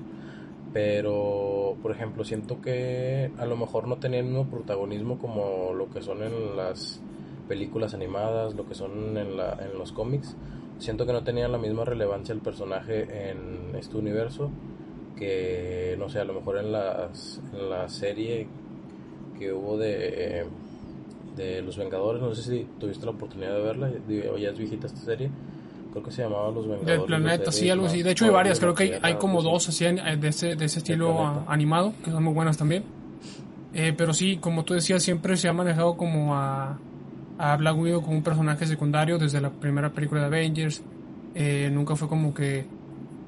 Pero, 0.74 1.76
por 1.82 1.92
ejemplo, 1.92 2.24
siento 2.24 2.62
que 2.62 3.32
a 3.38 3.46
lo 3.46 3.58
mejor 3.58 3.88
no 3.88 3.98
tenían 3.98 4.26
el 4.26 4.32
mismo 4.32 4.50
protagonismo 4.50 5.18
como 5.18 5.74
lo 5.74 5.90
que 5.90 6.02
son 6.02 6.24
en 6.24 6.56
las 6.56 7.02
películas 7.50 7.94
animadas, 7.94 8.56
lo 8.56 8.66
que 8.66 8.76
son 8.76 9.18
en, 9.18 9.36
la, 9.36 9.58
en 9.60 9.78
los 9.78 9.92
cómics. 9.92 10.36
Siento 10.80 11.06
que 11.06 11.12
no 11.12 11.24
tenía 11.24 11.50
la 11.50 11.58
misma 11.58 11.84
relevancia 11.84 12.34
el 12.34 12.40
personaje 12.40 13.32
en 13.32 13.76
este 13.76 13.98
universo 13.98 14.50
que, 15.18 15.96
no 16.00 16.08
sé, 16.10 16.20
a 16.20 16.24
lo 16.24 16.34
mejor 16.34 16.58
en, 16.58 16.72
las, 16.72 17.42
en 17.54 17.70
la 17.70 17.90
serie 17.90 18.48
que 19.38 19.52
hubo 19.52 19.78
de, 19.78 20.46
de 21.36 21.62
Los 21.62 21.78
Vengadores. 21.78 22.22
No 22.22 22.34
sé 22.34 22.44
si 22.44 22.68
tuviste 22.80 23.06
la 23.06 23.12
oportunidad 23.12 23.56
de 23.56 23.62
verla, 23.62 23.92
o 24.32 24.38
ya 24.38 24.52
es 24.52 24.58
viejita 24.58 24.88
esta 24.88 25.02
serie 25.02 25.30
creo 25.92 26.04
que 26.04 26.12
se 26.12 26.24
llamaba 26.24 26.52
Los 26.52 26.68
Vengadores. 26.68 26.86
Del 26.86 27.04
planeta, 27.04 27.52
sí, 27.52 27.70
algo 27.70 27.86
así. 27.86 28.02
De 28.02 28.12
hecho, 28.12 28.26
hay 28.26 28.32
varias, 28.32 28.60
creo 28.60 28.74
que 28.74 29.00
hay, 29.02 29.16
como 29.16 29.42
dos 29.42 29.70
así 29.70 29.86
de 29.86 30.28
ese, 30.28 30.56
de 30.56 30.66
ese 30.66 30.80
estilo 30.80 31.44
animado, 31.48 31.94
que 32.04 32.12
son 32.12 32.24
muy 32.24 32.34
buenas 32.34 32.58
también. 32.58 32.84
Eh, 33.74 33.94
pero 33.96 34.14
sí, 34.14 34.38
como 34.38 34.64
tú 34.64 34.74
decías, 34.74 35.02
siempre 35.02 35.38
se 35.38 35.48
ha 35.48 35.54
manejado 35.54 35.96
como 35.96 36.36
a, 36.36 36.78
a 37.38 37.58
Black 37.58 37.78
Widow 37.78 38.02
como 38.02 38.18
un 38.18 38.24
personaje 38.24 38.66
secundario 38.66 39.18
desde 39.18 39.40
la 39.40 39.50
primera 39.50 39.92
película 39.92 40.22
de 40.22 40.28
Avengers. 40.28 40.84
Eh, 41.36 41.70
nunca 41.72 41.96
fue 41.96 42.08
como 42.10 42.34
que 42.34 42.66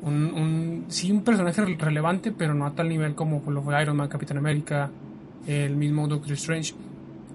un, 0.02 0.34
un, 0.34 0.86
sí 0.90 1.12
un 1.12 1.24
personaje 1.24 1.64
relevante, 1.64 2.32
pero 2.32 2.54
no 2.54 2.66
a 2.66 2.72
tal 2.72 2.90
nivel 2.90 3.16
como 3.16 3.42
lo 3.50 3.62
fue 3.62 3.82
Iron 3.82 3.96
Man, 3.96 4.10
Capitán 4.10 4.38
América, 4.38 4.92
el 5.48 5.76
mismo 5.76 6.08
Doctor 6.08 6.34
Strange. 6.34 6.74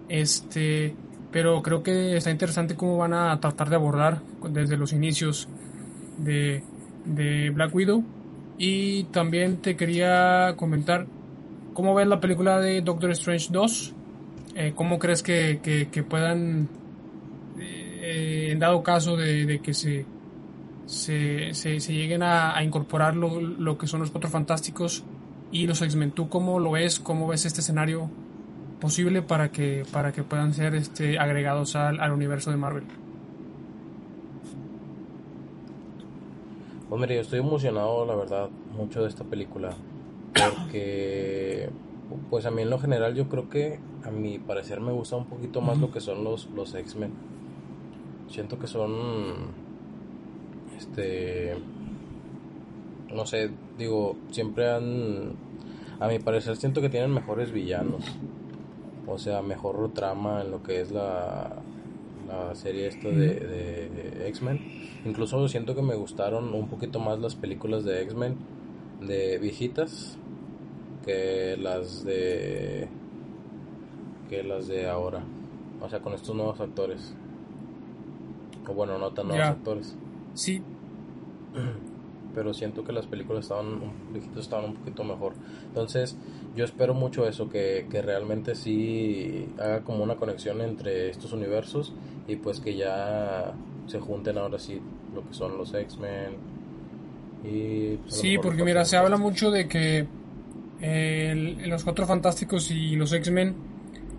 Este, 0.08 0.94
pero 1.30 1.62
creo 1.62 1.82
que 1.82 2.16
está 2.16 2.30
interesante 2.30 2.74
cómo 2.74 2.96
van 2.96 3.12
a 3.12 3.38
tratar 3.40 3.68
de 3.68 3.76
abordar 3.76 4.22
desde 4.50 4.76
los 4.76 4.92
inicios 4.92 5.48
de, 6.16 6.62
Black 7.54 7.74
Widow. 7.74 8.04
Y 8.56 9.04
también 9.04 9.58
te 9.58 9.76
quería 9.76 10.54
comentar 10.56 11.06
cómo 11.74 11.94
ves 11.94 12.08
la 12.08 12.20
película 12.20 12.58
de 12.60 12.80
Doctor 12.80 13.10
Strange 13.12 13.48
2. 13.50 13.94
Eh, 14.54 14.72
¿Cómo 14.74 14.98
crees 14.98 15.22
que, 15.22 16.04
puedan, 16.08 16.68
eh, 17.60 18.48
en 18.50 18.58
dado 18.58 18.82
caso 18.82 19.16
de, 19.16 19.60
que 19.62 19.74
se, 19.74 20.06
se, 20.86 21.54
se, 21.54 21.92
lleguen 21.92 22.22
a, 22.22 22.60
incorporar 22.64 23.14
lo, 23.14 23.40
lo, 23.40 23.78
que 23.78 23.86
son 23.86 24.00
los 24.00 24.10
Cuatro 24.10 24.30
Fantásticos 24.30 25.04
y 25.52 25.66
los 25.66 25.80
X-Men? 25.82 26.10
¿Tú 26.10 26.28
cómo 26.28 26.58
lo 26.58 26.72
ves? 26.72 26.98
¿Cómo 26.98 27.28
ves 27.28 27.44
este 27.44 27.60
escenario 27.60 28.10
posible 28.80 29.22
para 29.22 29.50
que, 29.50 29.84
para 29.92 30.12
que 30.12 30.22
puedan 30.22 30.54
ser 30.54 30.74
este, 30.74 31.18
agregados 31.18 31.76
al, 31.76 32.00
al 32.00 32.12
universo 32.12 32.50
de 32.50 32.56
Marvel. 32.56 32.84
Mire, 36.90 37.14
yo 37.14 37.20
estoy 37.20 37.38
emocionado, 37.38 38.04
la 38.06 38.16
verdad, 38.16 38.48
mucho 38.76 39.02
de 39.02 39.08
esta 39.08 39.22
película. 39.22 39.70
Porque, 40.32 41.70
pues 42.28 42.44
a 42.44 42.50
mí 42.50 42.62
en 42.62 42.70
lo 42.70 42.78
general, 42.80 43.14
yo 43.14 43.28
creo 43.28 43.48
que 43.48 43.78
a 44.04 44.10
mi 44.10 44.38
parecer 44.38 44.80
me 44.80 44.90
gusta 44.90 45.14
un 45.14 45.26
poquito 45.26 45.60
más 45.60 45.78
lo 45.78 45.92
que 45.92 46.00
son 46.00 46.24
los, 46.24 46.48
los 46.56 46.74
X-Men. 46.74 47.12
Siento 48.28 48.58
que 48.58 48.66
son. 48.66 48.92
Este. 50.76 51.56
No 53.14 53.26
sé, 53.26 53.50
digo, 53.78 54.16
siempre 54.30 54.68
han. 54.68 55.34
A 56.00 56.08
mi 56.08 56.18
parecer, 56.18 56.56
siento 56.56 56.80
que 56.80 56.88
tienen 56.88 57.12
mejores 57.12 57.52
villanos 57.52 58.04
o 59.08 59.18
sea, 59.18 59.42
mejor 59.42 59.92
trama 59.94 60.42
en 60.42 60.50
lo 60.50 60.62
que 60.62 60.80
es 60.80 60.90
la, 60.90 61.56
la 62.28 62.54
serie 62.54 62.86
esta 62.86 63.08
de, 63.08 64.26
X-Men. 64.28 64.60
Incluso 65.04 65.48
siento 65.48 65.74
que 65.74 65.82
me 65.82 65.94
gustaron 65.94 66.52
un 66.54 66.68
poquito 66.68 67.00
más 67.00 67.18
las 67.18 67.34
películas 67.34 67.84
de 67.84 68.02
X-Men 68.02 68.36
de 69.00 69.38
viejitas 69.38 70.18
que 71.04 71.56
las 71.56 72.04
de 72.04 72.88
que 74.28 74.42
las 74.42 74.68
de 74.68 74.88
ahora. 74.88 75.22
O 75.80 75.88
sea, 75.88 76.00
con 76.00 76.12
estos 76.12 76.34
nuevos 76.34 76.60
actores. 76.60 77.14
O 78.66 78.74
bueno, 78.74 78.98
no 78.98 79.12
tan 79.12 79.28
nuevos 79.28 79.46
actores. 79.46 79.96
Sí. 80.34 80.62
Pero 82.34 82.54
siento 82.54 82.84
que 82.84 82.92
las 82.92 83.06
películas 83.06 83.44
estaban 83.44 83.80
viejitas 84.12 84.44
estaban 84.44 84.66
un 84.66 84.74
poquito 84.74 85.02
mejor. 85.04 85.32
Entonces, 85.66 86.16
yo 86.54 86.64
espero 86.64 86.94
mucho 86.94 87.26
eso, 87.26 87.48
que, 87.48 87.86
realmente 87.90 88.54
sí 88.54 89.48
haga 89.58 89.82
como 89.82 90.04
una 90.04 90.16
conexión 90.16 90.60
entre 90.60 91.10
estos 91.10 91.32
universos 91.32 91.94
y 92.26 92.36
pues 92.36 92.60
que 92.60 92.76
ya 92.76 93.54
se 93.86 93.98
junten 93.98 94.38
ahora 94.38 94.58
sí 94.58 94.80
lo 95.14 95.26
que 95.26 95.34
son 95.34 95.56
los 95.56 95.72
X-Men. 95.72 96.36
Y 97.44 97.96
pues, 97.96 98.14
sí, 98.14 98.38
porque 98.38 98.64
mira, 98.64 98.84
se 98.84 98.96
habla 98.96 99.16
mucho 99.16 99.50
de 99.50 99.68
que 99.68 100.06
los 101.66 101.84
Cuatro 101.84 102.06
Fantásticos 102.06 102.70
y 102.70 102.94
los 102.96 103.12
X-Men 103.12 103.54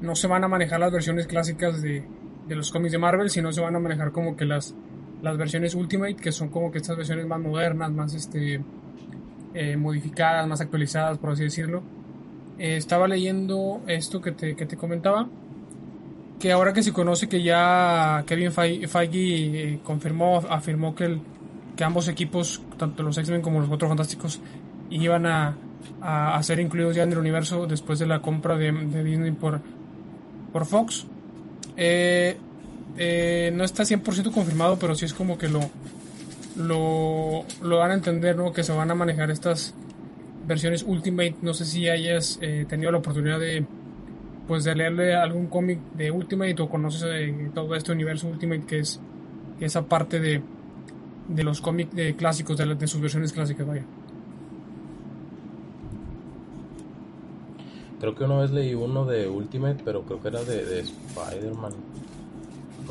no 0.01 0.15
se 0.15 0.27
van 0.27 0.43
a 0.43 0.47
manejar 0.47 0.79
las 0.79 0.91
versiones 0.91 1.27
clásicas 1.27 1.81
de, 1.81 2.03
de 2.47 2.55
los 2.55 2.71
cómics 2.71 2.91
de 2.91 2.97
Marvel, 2.97 3.29
sino 3.29 3.51
se 3.51 3.61
van 3.61 3.75
a 3.75 3.79
manejar 3.79 4.11
como 4.11 4.35
que 4.35 4.45
las, 4.45 4.75
las 5.21 5.37
versiones 5.37 5.75
Ultimate, 5.75 6.15
que 6.15 6.31
son 6.31 6.49
como 6.49 6.71
que 6.71 6.77
estas 6.79 6.97
versiones 6.97 7.27
más 7.27 7.39
modernas, 7.39 7.91
más 7.91 8.13
este 8.13 8.61
eh, 9.53 9.77
modificadas, 9.77 10.47
más 10.47 10.61
actualizadas, 10.61 11.17
por 11.17 11.31
así 11.31 11.43
decirlo 11.43 11.83
eh, 12.59 12.75
estaba 12.75 13.07
leyendo 13.07 13.81
esto 13.87 14.21
que 14.21 14.33
te, 14.33 14.53
que 14.53 14.65
te 14.65 14.75
comentaba, 14.75 15.29
que 16.39 16.51
ahora 16.51 16.73
que 16.73 16.83
se 16.83 16.91
conoce 16.91 17.29
que 17.29 17.41
ya 17.41 18.25
Kevin 18.27 18.51
Feige 18.51 18.85
eh, 19.15 19.79
confirmó, 19.81 20.39
afirmó 20.49 20.93
que, 20.93 21.05
el, 21.05 21.21
que 21.77 21.85
ambos 21.85 22.09
equipos, 22.09 22.61
tanto 22.77 23.01
los 23.01 23.17
X-Men 23.17 23.41
como 23.41 23.61
los 23.61 23.69
Cuatro 23.69 23.87
Fantásticos, 23.87 24.41
iban 24.89 25.25
a, 25.25 25.55
a, 26.01 26.43
ser 26.43 26.59
incluidos 26.59 26.97
ya 26.97 27.03
en 27.03 27.13
el 27.13 27.17
universo 27.17 27.65
después 27.65 27.97
de 27.97 28.07
la 28.07 28.21
compra 28.21 28.57
de, 28.57 28.73
Disney 29.03 29.31
por, 29.31 29.61
por 30.51 30.65
Fox. 30.65 31.07
No 32.97 33.63
está 33.63 33.83
100% 33.83 34.31
confirmado, 34.31 34.77
pero 34.77 34.95
sí 34.95 35.05
es 35.05 35.13
como 35.13 35.37
que 35.37 35.47
lo, 35.47 35.61
lo, 36.59 37.77
van 37.77 37.91
a 37.91 37.93
entender, 37.93 38.35
¿no? 38.35 38.51
Que 38.51 38.63
se 38.63 38.73
van 38.73 38.91
a 38.91 38.95
manejar 38.95 39.31
estas 39.31 39.73
versiones 40.45 40.83
Ultimate. 40.83 41.35
No 41.41 41.53
sé 41.53 41.65
si 41.65 41.87
hayas 41.87 42.37
eh, 42.41 42.65
tenido 42.67 42.91
la 42.91 42.99
oportunidad 42.99 43.39
de 43.39 43.65
pues 44.47 44.63
de 44.63 44.73
leerle 44.73 45.15
algún 45.15 45.45
cómic 45.45 45.79
de 45.93 46.09
Ultimate 46.09 46.59
o 46.59 46.69
conoces 46.69 47.03
eh, 47.05 47.51
todo 47.53 47.75
este 47.75 47.91
universo 47.91 48.27
Ultimate 48.27 48.63
que 48.65 48.79
es 48.79 48.99
esa 49.59 49.85
parte 49.85 50.19
de, 50.19 50.41
de 51.27 51.43
los 51.43 51.61
cómics 51.61 51.95
de 51.95 52.15
clásicos, 52.15 52.57
de, 52.57 52.73
de, 52.73 52.87
sus 52.87 52.99
versiones 52.99 53.31
clásicas, 53.31 53.67
vaya. 53.67 53.83
Creo 57.99 58.15
que 58.15 58.23
una 58.23 58.37
vez 58.37 58.49
leí 58.49 58.73
uno 58.73 59.05
de 59.05 59.27
Ultimate, 59.27 59.83
pero 59.85 60.01
creo 60.03 60.19
que 60.21 60.29
era 60.29 60.43
de, 60.43 60.65
de 60.65 60.79
Spider-Man. 60.79 61.73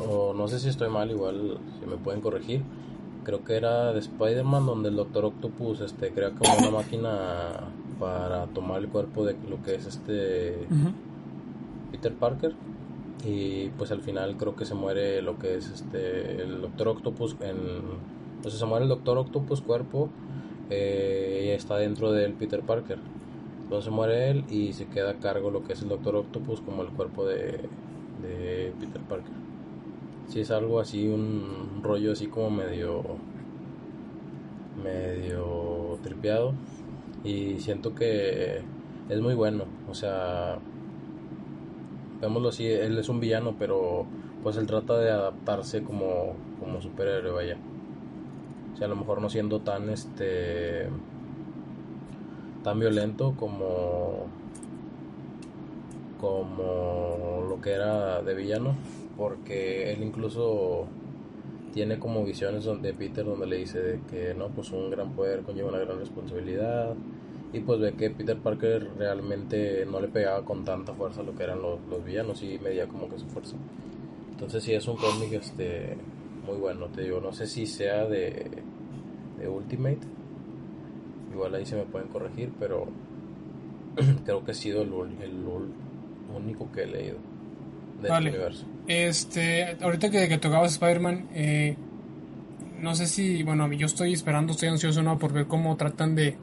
O 0.07 0.33
no 0.33 0.47
sé 0.47 0.59
si 0.59 0.69
estoy 0.69 0.89
mal, 0.89 1.11
igual 1.11 1.59
si 1.79 1.85
me 1.85 1.97
pueden 1.97 2.21
corregir 2.21 2.61
creo 3.23 3.43
que 3.43 3.55
era 3.55 3.93
de 3.93 3.99
Spider-Man, 3.99 4.65
donde 4.65 4.89
el 4.89 4.95
Doctor 4.95 5.25
Octopus 5.25 5.81
este, 5.81 6.11
crea 6.11 6.31
como 6.31 6.51
una 6.57 6.71
máquina 6.71 7.67
para 7.99 8.47
tomar 8.47 8.79
el 8.79 8.87
cuerpo 8.87 9.25
de 9.25 9.35
lo 9.47 9.61
que 9.61 9.75
es 9.75 9.85
este 9.85 10.55
Peter 11.91 12.13
Parker. 12.13 12.53
Y 13.23 13.69
pues 13.77 13.91
al 13.91 14.01
final 14.01 14.37
creo 14.37 14.55
que 14.55 14.65
se 14.65 14.73
muere 14.73 15.21
lo 15.21 15.37
que 15.37 15.57
es 15.57 15.69
este 15.69 16.41
el 16.41 16.61
Doctor 16.61 16.87
Octopus. 16.89 17.35
En, 17.41 17.57
entonces 18.37 18.59
se 18.59 18.65
muere 18.65 18.83
el 18.83 18.89
Doctor 18.89 19.17
Octopus 19.17 19.61
cuerpo 19.61 20.09
eh, 20.69 21.43
y 21.45 21.49
está 21.49 21.77
dentro 21.77 22.11
del 22.11 22.33
Peter 22.33 22.61
Parker. 22.61 22.97
Entonces 23.63 23.91
muere 23.91 24.31
él 24.31 24.45
y 24.49 24.73
se 24.73 24.87
queda 24.87 25.11
a 25.11 25.15
cargo 25.15 25.51
lo 25.51 25.63
que 25.63 25.73
es 25.73 25.81
el 25.83 25.89
Doctor 25.89 26.15
Octopus 26.15 26.61
como 26.61 26.81
el 26.81 26.89
cuerpo 26.89 27.27
de, 27.27 27.59
de 28.23 28.73
Peter 28.79 29.01
Parker 29.01 29.48
si 30.29 30.41
es 30.41 30.51
algo 30.51 30.79
así, 30.79 31.07
un 31.07 31.81
rollo 31.83 32.13
así 32.13 32.27
como 32.27 32.49
medio, 32.51 33.03
medio 34.81 35.99
tripeado. 36.03 36.53
Y 37.23 37.59
siento 37.59 37.93
que 37.95 38.61
es 39.09 39.21
muy 39.21 39.33
bueno. 39.33 39.65
O 39.89 39.93
sea, 39.93 40.59
veámoslo 42.21 42.49
así, 42.49 42.65
él 42.65 42.97
es 42.97 43.09
un 43.09 43.19
villano, 43.19 43.55
pero 43.59 44.05
pues 44.43 44.55
él 44.55 44.67
trata 44.67 44.97
de 44.97 45.11
adaptarse 45.11 45.83
como, 45.83 46.35
como 46.59 46.81
superhéroe, 46.81 47.31
vaya. 47.31 47.57
O 48.73 48.77
sea, 48.77 48.85
a 48.85 48.89
lo 48.89 48.95
mejor 48.95 49.21
no 49.21 49.29
siendo 49.29 49.59
tan, 49.61 49.89
este, 49.89 50.87
tan 52.63 52.79
violento 52.79 53.33
como 53.35 54.27
como 56.19 57.45
lo 57.47 57.61
que 57.61 57.71
era 57.71 58.21
de 58.21 58.33
villano, 58.35 58.75
porque 59.19 59.91
él 59.91 60.01
incluso 60.01 60.87
tiene 61.73 61.99
como 61.99 62.23
visiones 62.23 62.63
donde 62.63 62.93
Peter 62.93 63.25
donde 63.25 63.45
le 63.45 63.57
dice 63.57 63.99
que 64.09 64.33
no, 64.33 64.47
pues 64.47 64.71
un 64.71 64.89
gran 64.89 65.11
poder 65.13 65.41
conlleva 65.41 65.69
una 65.69 65.79
gran 65.79 65.99
responsabilidad. 65.99 66.95
Y 67.51 67.59
pues 67.59 67.79
ve 67.79 67.93
que 67.93 68.11
Peter 68.11 68.37
Parker 68.37 68.89
realmente 68.97 69.85
no 69.85 69.99
le 69.99 70.07
pegaba 70.07 70.45
con 70.45 70.63
tanta 70.63 70.93
fuerza 70.93 71.23
lo 71.23 71.35
que 71.35 71.43
eran 71.43 71.61
los, 71.61 71.79
los 71.89 72.03
villanos 72.05 72.41
y 72.43 72.59
medía 72.59 72.87
como 72.87 73.09
que 73.09 73.19
su 73.19 73.25
fuerza. 73.25 73.57
Entonces 74.31 74.63
sí 74.63 74.73
es 74.73 74.87
un 74.87 74.95
cómic 74.95 75.33
este 75.33 75.97
muy 76.45 76.57
bueno, 76.57 76.87
te 76.87 77.01
digo, 77.01 77.19
no 77.19 77.33
sé 77.33 77.45
si 77.45 77.65
sea 77.65 78.05
de, 78.05 78.49
de 79.37 79.47
Ultimate, 79.47 79.99
igual 81.31 81.55
ahí 81.55 81.65
se 81.65 81.75
me 81.75 81.83
pueden 81.83 82.07
corregir, 82.07 82.51
pero 82.59 82.87
creo 84.25 84.43
que 84.43 84.51
ha 84.51 84.55
sido 84.55 84.81
el, 84.81 84.91
el, 85.21 85.45
único 86.35 86.71
que 86.71 86.83
he 86.83 86.87
leído 86.87 87.17
del 88.01 88.11
vale. 88.11 88.29
universo. 88.29 88.65
Este, 88.87 89.77
ahorita 89.81 90.09
que, 90.09 90.27
que 90.27 90.37
tocabas 90.37 90.73
Spider-Man, 90.73 91.27
eh, 91.33 91.75
no 92.81 92.95
sé 92.95 93.07
si, 93.07 93.43
bueno, 93.43 93.71
yo 93.73 93.85
estoy 93.85 94.13
esperando, 94.13 94.53
estoy 94.53 94.69
ansioso 94.69 95.03
¿no? 95.03 95.17
por 95.19 95.33
ver 95.33 95.45
cómo 95.47 95.75
tratan 95.75 96.15
de, 96.15 96.37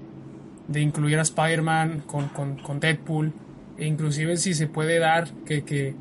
de 0.68 0.80
incluir 0.80 1.18
a 1.18 1.22
Spider-Man 1.22 2.02
con, 2.06 2.28
con, 2.28 2.56
con, 2.56 2.80
Deadpool, 2.80 3.32
e 3.78 3.86
inclusive 3.86 4.36
si 4.36 4.54
se 4.54 4.66
puede 4.66 4.98
dar 4.98 5.28
que, 5.44 5.64
que, 5.64 5.94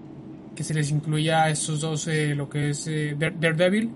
que 0.55 0.63
se 0.63 0.73
les 0.73 0.91
incluya 0.91 1.43
a 1.43 1.49
estos 1.49 1.81
dos 1.81 2.07
eh, 2.07 2.35
lo 2.35 2.49
que 2.49 2.69
es 2.69 2.87
eh, 2.87 3.15
Daredevil, 3.17 3.91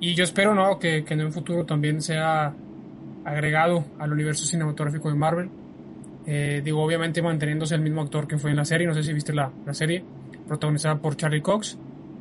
y 0.00 0.14
yo 0.14 0.24
espero 0.24 0.54
¿no? 0.54 0.78
que, 0.78 1.04
que 1.04 1.14
en 1.14 1.24
un 1.24 1.32
futuro 1.32 1.64
también 1.64 2.02
sea 2.02 2.54
agregado 3.24 3.84
al 3.98 4.12
universo 4.12 4.46
cinematográfico 4.46 5.08
de 5.08 5.14
Marvel. 5.14 5.50
Eh, 6.26 6.60
digo, 6.64 6.82
obviamente 6.82 7.22
manteniéndose 7.22 7.74
el 7.74 7.80
mismo 7.80 8.02
actor 8.02 8.28
que 8.28 8.38
fue 8.38 8.50
en 8.50 8.56
la 8.56 8.64
serie, 8.64 8.86
no 8.86 8.94
sé 8.94 9.02
si 9.02 9.12
viste 9.12 9.32
la, 9.32 9.50
la 9.64 9.74
serie, 9.74 10.04
protagonizada 10.48 10.98
por 10.98 11.16
Charlie 11.16 11.42
Cox, 11.42 11.78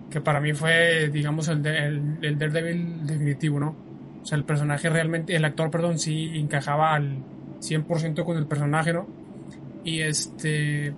que 0.09 0.21
para 0.21 0.39
mí 0.39 0.53
fue, 0.53 1.09
digamos, 1.09 1.47
el, 1.47 1.63
de, 1.63 1.87
el, 2.21 2.37
Daredevil 2.37 3.07
definitivo, 3.07 3.59
¿no? 3.59 3.75
O 4.21 4.25
sea, 4.25 4.37
el 4.37 4.43
personaje 4.43 4.89
realmente, 4.89 5.35
el 5.35 5.45
actor, 5.45 5.71
perdón, 5.71 5.97
sí 5.97 6.31
encajaba 6.35 6.93
al 6.93 7.17
100% 7.61 8.23
con 8.23 8.37
el 8.37 8.45
personaje, 8.45 8.93
¿no? 8.93 9.07
Y 9.83 10.01
este. 10.01 10.93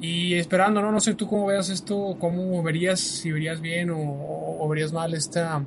Y 0.00 0.34
esperando, 0.34 0.82
¿no? 0.82 0.92
No 0.92 1.00
sé 1.00 1.14
tú 1.14 1.26
cómo 1.26 1.46
veas 1.46 1.70
esto, 1.70 2.16
cómo 2.18 2.62
verías, 2.62 3.00
si 3.00 3.32
verías 3.32 3.60
bien 3.60 3.90
o, 3.90 3.98
o 3.98 4.68
verías 4.68 4.92
mal 4.92 5.14
esta, 5.14 5.64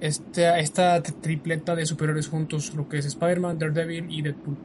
esta, 0.00 0.58
esta 0.58 1.02
tripleta 1.02 1.74
de 1.74 1.86
superiores 1.86 2.28
juntos, 2.28 2.74
lo 2.74 2.88
que 2.88 2.98
es 2.98 3.06
Spider-Man, 3.06 3.58
Daredevil 3.58 4.06
y 4.10 4.22
Deadpool. 4.22 4.56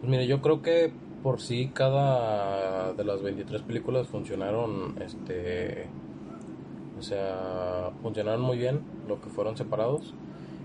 Pues 0.00 0.10
mire, 0.10 0.26
yo 0.26 0.40
creo 0.40 0.62
que 0.62 0.92
por 1.22 1.40
sí 1.40 1.70
cada 1.74 2.92
de 2.92 3.04
las 3.04 3.20
23 3.22 3.62
películas 3.62 4.06
funcionaron, 4.06 4.94
este, 5.00 5.86
o 6.98 7.02
sea, 7.02 7.90
funcionaron 8.02 8.40
muy 8.40 8.58
bien 8.58 8.80
lo 9.08 9.20
que 9.20 9.28
fueron 9.28 9.56
separados. 9.56 10.14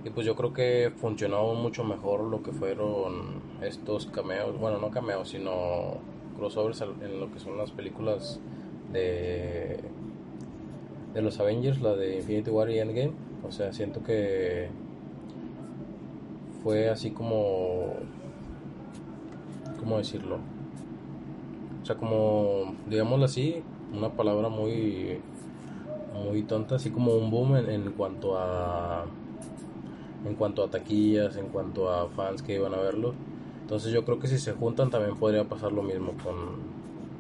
Y 0.05 0.09
pues 0.09 0.25
yo 0.25 0.35
creo 0.35 0.53
que 0.53 0.91
funcionó 0.95 1.53
mucho 1.53 1.83
mejor 1.83 2.21
lo 2.25 2.43
que 2.43 2.51
fueron 2.51 3.41
estos 3.61 4.05
cameos, 4.07 4.59
bueno, 4.59 4.77
no 4.77 4.91
cameos, 4.91 5.29
sino 5.29 5.97
crossovers 6.37 6.81
en 6.81 7.19
lo 7.19 7.31
que 7.31 7.39
son 7.39 7.57
las 7.57 7.71
películas 7.71 8.39
de, 8.91 9.79
de 11.13 11.21
los 11.21 11.39
Avengers, 11.39 11.81
la 11.81 11.95
de 11.95 12.17
Infinity 12.17 12.51
War 12.51 12.69
y 12.69 12.79
Endgame. 12.79 13.13
O 13.47 13.51
sea, 13.51 13.73
siento 13.73 14.03
que 14.03 14.69
fue 16.61 16.89
así 16.89 17.11
como... 17.11 17.93
¿Cómo 19.83 19.97
decirlo? 19.97 20.39
O 21.81 21.85
sea, 21.85 21.95
como, 21.97 22.75
digámoslo 22.87 23.25
así, 23.25 23.61
una 23.93 24.09
palabra 24.09 24.47
muy, 24.47 25.19
muy 26.13 26.43
tonta, 26.43 26.75
así 26.75 26.89
como 26.89 27.13
un 27.15 27.29
boom 27.29 27.57
en, 27.57 27.91
cuanto 27.91 28.37
a 28.37 29.05
en 30.25 30.35
cuanto 30.35 30.63
a 30.63 30.69
taquillas, 30.69 31.35
en 31.35 31.47
cuanto 31.47 31.91
a 31.91 32.07
fans 32.07 32.41
que 32.41 32.55
iban 32.55 32.73
a 32.73 32.77
verlo. 32.77 33.13
Entonces 33.61 33.91
yo 33.91 34.05
creo 34.05 34.19
que 34.19 34.27
si 34.27 34.37
se 34.37 34.53
juntan 34.53 34.89
también 34.89 35.17
podría 35.17 35.43
pasar 35.43 35.73
lo 35.73 35.83
mismo 35.83 36.13
con, 36.23 36.35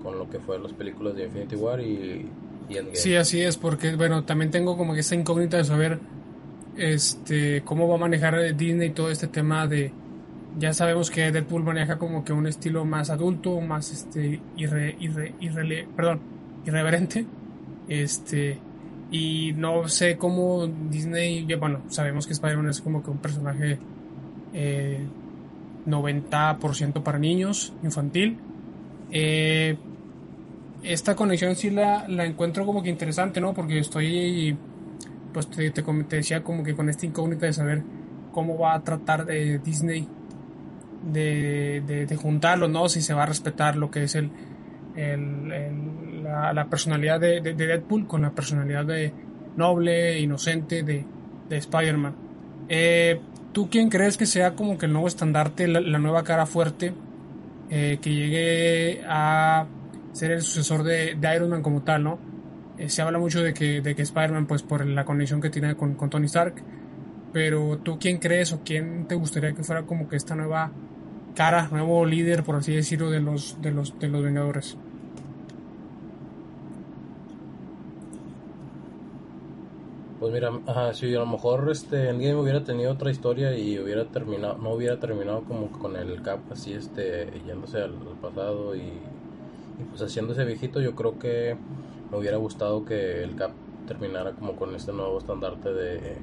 con 0.01 0.17
lo 0.17 0.29
que 0.29 0.39
fueron 0.39 0.63
las 0.63 0.73
películas 0.73 1.15
de 1.15 1.25
Infinity 1.25 1.57
War 1.57 1.81
y, 1.81 2.29
y 2.69 2.77
Endgame. 2.77 2.95
Sí, 2.95 3.15
así 3.15 3.41
es, 3.41 3.57
porque 3.57 3.97
bueno, 3.97 4.23
también 4.23 4.51
tengo 4.51 4.77
como 4.77 4.93
que 4.93 5.01
esa 5.01 5.15
incógnita 5.15 5.57
de 5.57 5.65
saber 5.65 5.99
este 6.77 7.61
cómo 7.65 7.89
va 7.89 7.95
a 7.95 7.99
manejar 7.99 8.55
Disney 8.55 8.91
todo 8.91 9.11
este 9.11 9.27
tema 9.27 9.67
de 9.67 9.91
ya 10.57 10.73
sabemos 10.73 11.09
que 11.09 11.31
Deadpool 11.31 11.63
maneja 11.63 11.97
como 11.97 12.23
que 12.23 12.33
un 12.33 12.47
estilo 12.47 12.85
más 12.85 13.09
adulto, 13.09 13.59
más 13.61 13.91
este 13.91 14.39
irre, 14.57 14.95
irre, 14.99 15.33
irre, 15.39 15.87
perdón, 15.95 16.19
irreverente. 16.65 17.25
Este 17.87 18.59
y 19.11 19.53
no 19.53 19.87
sé 19.87 20.17
cómo 20.17 20.67
Disney, 20.67 21.45
bueno, 21.55 21.81
sabemos 21.89 22.25
que 22.25 22.33
Spider-Man 22.33 22.69
es 22.69 22.81
como 22.81 23.03
que 23.03 23.11
un 23.11 23.19
personaje 23.19 23.77
eh, 24.53 25.05
90% 25.85 27.03
para 27.03 27.19
niños, 27.19 27.73
infantil. 27.83 28.39
Eh, 29.11 29.77
esta 30.81 31.15
conexión 31.15 31.55
sí 31.55 31.69
la, 31.69 32.07
la, 32.07 32.25
encuentro 32.25 32.65
como 32.65 32.81
que 32.81 32.89
interesante, 32.89 33.39
¿no? 33.39 33.53
Porque 33.53 33.79
estoy, 33.79 34.57
pues 35.31 35.47
te, 35.47 35.69
te, 35.69 36.15
decía 36.15 36.43
como 36.43 36.63
que 36.63 36.73
con 36.73 36.89
esta 36.89 37.05
incógnita 37.05 37.45
de 37.45 37.53
saber 37.53 37.83
cómo 38.31 38.57
va 38.57 38.73
a 38.73 38.83
tratar 38.83 39.25
de 39.25 39.59
Disney 39.59 40.07
de, 41.03 41.83
de, 41.85 42.05
de 42.05 42.15
juntarlo, 42.15 42.67
¿no? 42.67 42.89
Si 42.89 43.01
se 43.01 43.13
va 43.13 43.23
a 43.23 43.25
respetar 43.25 43.75
lo 43.75 43.91
que 43.91 44.03
es 44.03 44.15
el, 44.15 44.31
el, 44.95 46.23
la, 46.23 46.53
la, 46.53 46.65
personalidad 46.65 47.19
de, 47.19 47.41
de, 47.41 47.53
Deadpool 47.53 48.07
con 48.07 48.21
la 48.21 48.31
personalidad 48.31 48.85
de 48.85 49.11
noble, 49.57 50.19
inocente 50.19 50.83
de, 50.83 51.05
de 51.49 51.57
Spider-Man. 51.57 52.15
Eh, 52.69 53.19
¿Tú 53.51 53.69
quién 53.69 53.89
crees 53.89 54.17
que 54.17 54.25
sea 54.25 54.55
como 54.55 54.77
que 54.77 54.87
el 54.87 54.93
nuevo 54.93 55.07
estandarte, 55.07 55.67
la, 55.67 55.79
la 55.79 55.99
nueva 55.99 56.23
cara 56.23 56.45
fuerte, 56.45 56.93
eh, 57.69 57.99
que 58.01 58.13
llegue 58.13 59.01
a 59.07 59.65
ser 60.11 60.31
el 60.31 60.41
sucesor 60.41 60.83
de, 60.83 61.15
de 61.15 61.35
Iron 61.35 61.49
Man 61.49 61.61
como 61.61 61.81
tal, 61.81 62.03
¿no? 62.03 62.19
Eh, 62.77 62.89
se 62.89 63.01
habla 63.01 63.19
mucho 63.19 63.43
de 63.43 63.53
que, 63.53 63.81
de 63.81 63.95
que 63.95 64.01
Spider-Man, 64.01 64.47
pues 64.47 64.63
por 64.63 64.85
la 64.85 65.05
conexión 65.05 65.41
que 65.41 65.49
tiene 65.49 65.75
con, 65.75 65.95
con, 65.95 66.09
Tony 66.09 66.25
Stark, 66.25 66.55
pero 67.31 67.77
tú 67.79 67.99
quién 67.99 68.17
crees 68.17 68.53
o 68.53 68.61
quién 68.63 69.07
te 69.07 69.15
gustaría 69.15 69.53
que 69.53 69.63
fuera 69.63 69.83
como 69.83 70.07
que 70.07 70.15
esta 70.15 70.35
nueva 70.35 70.71
cara, 71.35 71.67
nuevo 71.71 72.05
líder, 72.05 72.43
por 72.43 72.55
así 72.55 72.73
decirlo, 72.73 73.09
de 73.09 73.19
los, 73.19 73.61
de 73.61 73.71
los, 73.71 73.97
de 73.99 74.07
los 74.09 74.23
Vengadores? 74.23 74.77
Pues 80.19 80.31
mira, 80.31 80.51
ajá, 80.67 80.93
si 80.93 81.13
a 81.13 81.19
lo 81.19 81.25
mejor 81.25 81.69
este 81.69 82.09
Endgame 82.09 82.35
hubiera 82.35 82.63
tenido 82.63 82.93
otra 82.93 83.11
historia 83.11 83.57
y 83.57 83.77
hubiera 83.77 84.05
terminado, 84.05 84.57
no 84.57 84.71
hubiera 84.71 84.97
terminado 84.97 85.43
como 85.43 85.69
con 85.69 85.97
el 85.97 86.21
Cap 86.21 86.39
así 86.49 86.73
este 86.73 87.29
yéndose 87.45 87.81
al, 87.81 87.95
pasado 88.21 88.73
y, 88.73 88.79
y, 88.79 89.83
pues 89.89 90.01
haciéndose 90.01 90.45
viejito, 90.45 90.79
yo 90.79 90.95
creo 90.95 91.19
que 91.19 91.57
me 92.09 92.17
hubiera 92.17 92.37
gustado 92.37 92.85
que 92.85 93.21
el 93.21 93.35
Cap 93.35 93.51
terminara 93.85 94.31
como 94.31 94.55
con 94.55 94.73
este 94.75 94.93
nuevo 94.93 95.17
estandarte 95.17 95.73
de, 95.73 96.17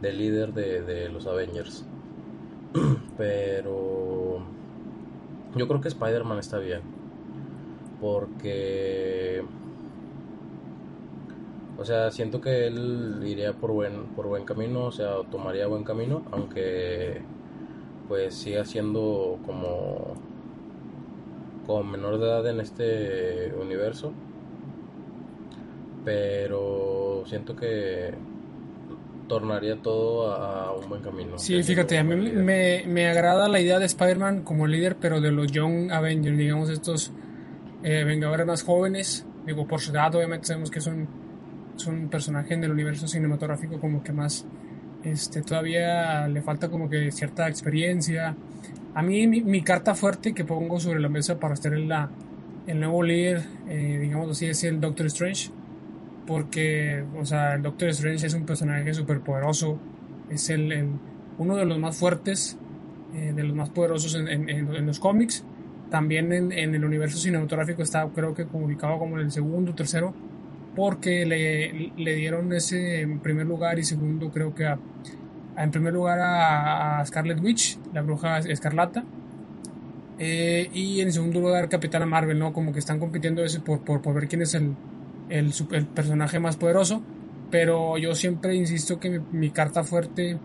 de 0.00 0.12
líder 0.12 0.52
de, 0.54 0.82
de 0.82 1.08
los 1.08 1.26
Avengers. 1.26 1.84
Pero 3.16 4.40
yo 5.56 5.68
creo 5.68 5.80
que 5.80 5.88
Spider-Man 5.88 6.38
está 6.38 6.58
bien. 6.58 6.82
Porque 8.00 9.44
o 11.78 11.84
sea, 11.84 12.10
siento 12.10 12.40
que 12.40 12.66
él 12.66 13.22
iría 13.24 13.52
por 13.52 13.70
buen, 13.70 14.06
por 14.16 14.26
buen 14.26 14.44
camino, 14.44 14.86
o 14.86 14.92
sea, 14.92 15.22
tomaría 15.30 15.68
buen 15.68 15.84
camino, 15.84 16.22
aunque 16.32 17.22
pues 18.08 18.34
siga 18.34 18.64
siendo 18.64 19.38
como, 19.46 20.14
como 21.66 21.84
menor 21.84 22.18
de 22.18 22.26
edad 22.26 22.46
en 22.48 22.60
este 22.60 23.54
universo. 23.60 24.12
Pero 26.04 27.22
siento 27.26 27.54
que 27.54 28.12
tornaría 29.28 29.76
todo 29.80 30.32
a, 30.32 30.68
a 30.68 30.72
un 30.72 30.88
buen 30.88 31.02
camino. 31.02 31.38
Sí, 31.38 31.62
fíjate, 31.62 31.98
a 31.98 32.04
mí 32.04 32.16
me, 32.16 32.84
me, 32.86 33.06
agrada 33.06 33.48
la 33.48 33.60
idea 33.60 33.78
de 33.78 33.86
Spider-Man 33.86 34.42
como 34.42 34.66
líder, 34.66 34.96
pero 34.96 35.20
de 35.20 35.30
los 35.30 35.52
Young 35.52 35.92
Avengers, 35.92 36.36
digamos, 36.36 36.70
estos 36.70 37.12
eh, 37.84 38.02
Vengadores 38.04 38.46
más 38.46 38.62
jóvenes. 38.62 39.24
Digo, 39.46 39.66
por 39.66 39.80
su 39.80 39.92
edad, 39.92 40.14
obviamente 40.14 40.48
sabemos 40.48 40.70
que 40.70 40.80
son 40.80 41.06
es 41.78 41.86
un 41.86 42.08
personaje 42.08 42.54
en 42.54 42.64
el 42.64 42.72
universo 42.72 43.06
cinematográfico 43.06 43.78
como 43.78 44.02
que 44.02 44.12
más 44.12 44.44
este 45.04 45.42
todavía 45.42 46.26
le 46.26 46.42
falta 46.42 46.68
como 46.68 46.90
que 46.90 47.12
cierta 47.12 47.48
experiencia 47.48 48.36
a 48.94 49.02
mí 49.02 49.28
mi, 49.28 49.42
mi 49.42 49.62
carta 49.62 49.94
fuerte 49.94 50.34
que 50.34 50.44
pongo 50.44 50.80
sobre 50.80 50.98
la 50.98 51.08
mesa 51.08 51.38
para 51.38 51.54
estar 51.54 51.72
en 51.72 51.88
la 51.88 52.10
el 52.66 52.80
nuevo 52.80 53.02
líder 53.02 53.44
eh, 53.68 53.98
digamos 54.00 54.30
así 54.30 54.46
es 54.46 54.64
el 54.64 54.80
Doctor 54.80 55.06
Strange 55.06 55.50
porque 56.28 57.02
o 57.18 57.24
sea 57.24 57.54
el 57.54 57.62
Doctor 57.62 57.88
Strange 57.88 58.26
es 58.26 58.34
un 58.34 58.44
personaje 58.44 58.92
súper 58.92 59.20
poderoso 59.20 59.78
es 60.30 60.50
el, 60.50 60.90
uno 61.38 61.56
de 61.56 61.64
los 61.64 61.78
más 61.78 61.96
fuertes 61.96 62.58
eh, 63.14 63.32
de 63.34 63.42
los 63.42 63.56
más 63.56 63.70
poderosos 63.70 64.14
en, 64.14 64.86
los 64.86 65.00
cómics. 65.00 65.42
También 65.90 66.30
en, 66.32 66.74
el 66.74 66.84
universo 66.84 67.16
cinematográfico 67.16 67.82
está 67.82 68.06
creo 68.14 68.34
que 68.34 68.46
ubicado 68.52 68.98
como 68.98 69.18
en 69.18 69.24
el 69.24 69.32
segundo, 69.32 69.74
tercero, 69.74 70.12
porque 70.76 71.24
le, 71.24 71.92
le 71.96 72.14
dieron 72.14 72.52
ese 72.52 73.08
primer 73.22 73.46
lugar 73.46 73.78
y 73.78 73.84
segundo 73.84 74.30
creo 74.30 74.54
que 74.54 74.66
en 75.56 75.70
primer 75.70 75.94
lugar 75.94 76.18
a, 76.20 77.02
Scarlet 77.06 77.40
Witch, 77.40 77.78
la 77.94 78.02
bruja 78.02 78.38
escarlata, 78.40 79.02
eh, 80.18 80.68
y 80.74 81.00
en 81.00 81.10
segundo 81.10 81.40
lugar 81.40 81.68
Capitana 81.70 82.04
Marvel, 82.04 82.38
¿no? 82.38 82.52
Como 82.52 82.72
que 82.72 82.80
están 82.80 82.98
compitiendo 82.98 83.42
ese 83.42 83.60
por, 83.60 83.80
por, 83.80 84.02
por 84.02 84.14
ver 84.14 84.28
quién 84.28 84.42
es 84.42 84.52
el, 84.54 84.74
el, 85.28 85.52
el, 85.72 85.86
personaje 85.86 86.38
más 86.38 86.56
poderoso. 86.56 87.02
Pero 87.50 87.96
yo 87.96 88.14
siempre 88.14 88.54
insisto 88.54 89.00
que 89.00 89.20
mi, 89.32 89.50
carta 89.50 89.82
fuerte, 89.82 90.38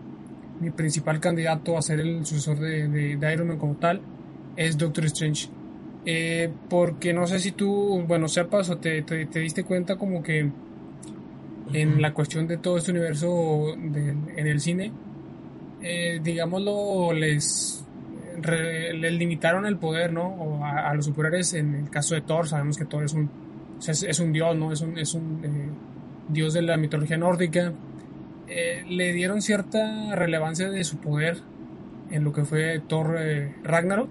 mi 0.60 0.70
principal 0.70 1.20
candidato 1.20 1.76
a 1.76 1.82
ser 1.82 2.00
el 2.00 2.24
sucesor 2.24 2.58
de, 2.58 2.88
de, 2.88 3.32
Iron 3.32 3.48
Man 3.48 3.58
como 3.58 3.76
tal, 3.76 4.00
es 4.56 4.78
Doctor 4.78 5.04
Strange. 5.06 5.48
Eh, 6.06 6.50
porque 6.68 7.12
no 7.12 7.26
sé 7.26 7.38
si 7.38 7.52
tú, 7.52 8.02
bueno, 8.06 8.28
sepas 8.28 8.70
o 8.70 8.78
te, 8.78 9.02
te, 9.02 9.38
diste 9.38 9.64
cuenta 9.64 9.96
como 9.96 10.22
que 10.22 10.50
en 11.72 12.02
la 12.02 12.12
cuestión 12.12 12.46
de 12.46 12.58
todo 12.58 12.76
este 12.76 12.90
universo 12.90 13.74
en 13.74 14.46
el 14.46 14.60
cine, 14.60 14.92
eh, 15.82 16.20
digámoslo, 16.22 17.12
les 17.12 17.84
le 18.42 19.10
limitaron 19.10 19.66
el 19.66 19.76
poder, 19.76 20.12
¿no? 20.12 20.26
O 20.26 20.64
a, 20.64 20.92
los 20.94 21.06
superhéroes, 21.06 21.54
en 21.54 21.74
el 21.74 21.90
caso 21.90 22.14
de 22.14 22.22
Thor, 22.22 22.46
sabemos 22.46 22.76
que 22.76 22.84
Thor 22.84 23.04
es 23.04 23.12
un, 23.12 23.30
es, 23.88 24.20
un 24.20 24.32
dios, 24.32 24.56
¿no? 24.56 24.72
Es 24.72 24.80
un, 24.80 24.98
es 24.98 25.14
un 25.14 25.40
eh, 25.44 25.68
dios 26.28 26.54
de 26.54 26.62
la 26.62 26.76
mitología 26.76 27.16
nórdica. 27.16 27.72
Eh, 28.48 28.84
le 28.88 29.12
dieron 29.12 29.42
cierta 29.42 30.14
relevancia 30.14 30.70
de 30.70 30.84
su 30.84 30.98
poder 30.98 31.38
en 32.10 32.24
lo 32.24 32.32
que 32.32 32.44
fue 32.44 32.80
Thor 32.86 33.16
eh, 33.18 33.54
Ragnarok, 33.62 34.08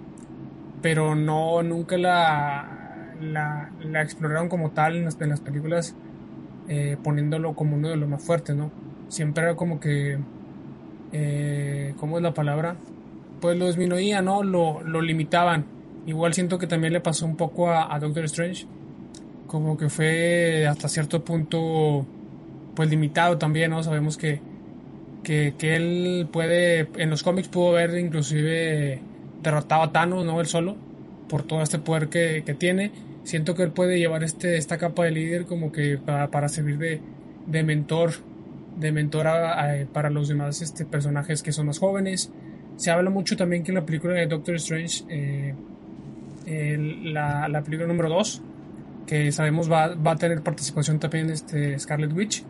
pero 0.81 1.15
no, 1.15 1.61
nunca 1.63 1.97
la, 1.97 3.15
la, 3.21 4.01
exploraron 4.01 4.49
como 4.49 4.71
tal 4.71 4.97
en 4.97 5.05
las, 5.05 5.19
en 5.21 5.29
las 5.29 5.41
películas, 5.41 5.95
poniéndolo 7.03 7.53
como 7.53 7.75
uno 7.75 7.89
de 7.89 7.97
los 7.97 8.09
más 8.09 8.23
fuertes, 8.23 8.55
¿no? 8.55 8.71
Siempre 9.09 9.43
era 9.43 9.55
como 9.55 9.79
que, 9.79 10.17
¿cómo 11.97 12.17
es 12.17 12.23
la 12.23 12.33
palabra? 12.33 12.75
pues 13.43 13.57
lo 13.57 13.67
disminuía, 13.67 14.21
¿no? 14.21 14.41
Lo, 14.41 14.81
lo 14.83 15.01
limitaban. 15.01 15.65
Igual 16.05 16.33
siento 16.33 16.57
que 16.57 16.65
también 16.65 16.93
le 16.93 17.01
pasó 17.01 17.25
un 17.25 17.35
poco 17.35 17.69
a, 17.69 17.99
Doctor 17.99 18.23
Strange. 18.23 18.65
Como 19.53 19.77
que 19.77 19.87
fue 19.87 20.65
hasta 20.65 20.89
cierto 20.89 21.23
punto 21.23 22.07
pues 22.73 22.89
limitado 22.89 23.37
también, 23.37 23.69
¿no? 23.69 23.83
Sabemos 23.83 24.17
que, 24.17 24.41
que, 25.21 25.53
él 25.61 26.27
puede, 26.33 26.87
en 26.97 27.11
los 27.11 27.21
cómics 27.21 27.49
pudo 27.49 27.77
haber 27.77 27.99
inclusive 27.99 28.99
derrotado 29.43 29.83
a 29.83 29.91
Thanos, 29.91 30.25
¿no? 30.25 30.41
Él 30.41 30.47
solo, 30.47 30.75
por 31.29 31.43
todo 31.43 31.61
este 31.61 31.77
poder 31.77 32.09
que, 32.09 32.55
tiene. 32.57 32.89
Siento 33.25 33.53
que 33.53 33.61
él 33.61 33.69
puede 33.69 33.99
llevar 33.99 34.23
este, 34.23 34.57
esta 34.57 34.79
capa 34.79 35.03
de 35.03 35.11
líder 35.11 35.45
como 35.45 35.71
que 35.71 35.99
para, 35.99 36.49
servir 36.49 36.79
de, 36.79 36.99
de 37.45 37.61
mentor, 37.61 38.13
de 38.79 38.91
mentor 38.91 39.27
para 39.93 40.09
los 40.09 40.29
demás 40.29 40.63
este, 40.63 40.83
personajes 40.83 41.43
que 41.43 41.51
son 41.51 41.67
más 41.67 41.77
jóvenes. 41.77 42.31
Se 42.77 42.89
habla 42.89 43.11
mucho 43.11 43.37
también 43.37 43.61
que 43.61 43.69
en 43.69 43.75
la 43.75 43.85
película 43.85 44.15
de 44.15 44.25
Doctor 44.25 44.55
Strange, 44.55 45.03
eh, 45.09 45.53
la, 47.03 47.47
la, 47.47 47.61
película 47.61 47.87
número 47.87 48.09
2, 48.09 48.41
que 49.13 49.31
sabemos 49.31 49.71
va, 49.71 49.93
va, 49.93 50.13
a 50.13 50.15
tener 50.15 50.41
participación 50.41 50.97
también 50.97 51.29
este 51.29 51.77
Scarlet 51.77 52.11
Witch, 52.11 52.43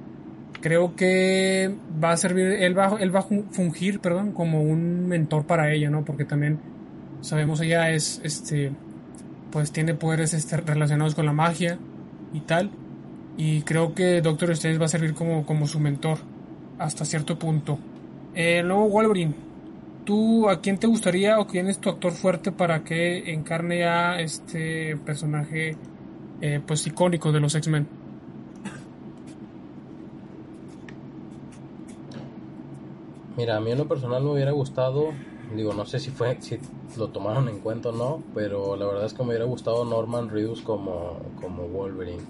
creo 0.62 0.96
que 0.96 1.76
va 2.02 2.12
a 2.12 2.16
servir, 2.16 2.46
él 2.46 2.78
va, 2.78 2.96
él 3.02 3.14
va 3.14 3.20
a 3.20 3.24
fungir, 3.52 4.00
perdón, 4.00 4.32
como 4.32 4.62
un 4.62 5.06
mentor 5.10 5.46
para 5.46 5.74
ella, 5.74 5.90
¿no? 5.90 6.06
Porque 6.06 6.24
también 6.24 6.60
sabemos 7.20 7.60
ella 7.60 7.90
es, 7.90 8.22
este, 8.24 8.72
pues 9.52 9.74
tiene 9.74 9.94
poderes 9.94 10.34
este, 10.34 10.56
relacionados 10.56 11.16
con 11.16 11.26
la 11.26 11.34
magia 11.34 11.78
y 12.32 12.40
tal. 12.40 12.72
Y 13.36 13.64
creo 13.64 13.94
que 13.94 14.22
Doctor 14.22 14.52
Strange 14.52 14.80
va 14.80 14.86
a 14.86 14.88
servir 14.88 15.14
como, 15.14 15.46
como 15.46 15.68
su 15.68 15.82
mentor 15.82 16.20
hasta 16.80 17.04
cierto 17.04 17.38
punto. 17.38 17.78
Eh, 18.36 18.64
luego 18.64 18.88
Wolverine, 18.88 19.34
¿Tú 20.06 20.50
a 20.50 20.62
quién 20.62 20.78
te 20.78 20.88
gustaría 20.88 21.40
o 21.40 21.48
quién 21.48 21.68
es 21.68 21.80
tu 21.80 21.90
actor 21.90 22.14
fuerte 22.14 22.54
para 22.54 22.84
que 22.86 23.34
encarne 23.34 23.86
a 23.86 24.20
este 24.20 24.98
personaje 24.98 25.78
eh, 26.42 26.62
pues 26.66 26.86
icónico 26.88 27.32
de 27.32 27.40
los 27.40 27.56
X-Men? 27.56 27.88
Mira, 33.38 33.58
a 33.58 33.60
mí 33.60 33.72
en 33.72 33.80
lo 33.80 33.88
personal 33.88 34.24
me 34.24 34.32
hubiera 34.32 34.52
gustado, 34.52 35.12
digo, 35.56 35.74
no 35.74 35.86
sé 35.86 36.00
si 36.00 36.12
fue, 36.12 36.38
si 36.40 36.60
lo 36.98 37.10
tomaron 37.10 37.50
en 37.50 37.60
cuenta 37.60 37.90
o 37.90 37.92
no, 37.92 38.24
pero 38.36 38.76
la 38.76 38.86
verdad 38.86 39.06
es 39.06 39.14
que 39.14 39.24
me 39.24 39.30
hubiera 39.30 39.46
gustado 39.46 39.86
Norman 39.86 40.30
Reedus 40.30 40.62
como, 40.62 41.20
como 41.42 41.68
Wolverine. 41.68 42.22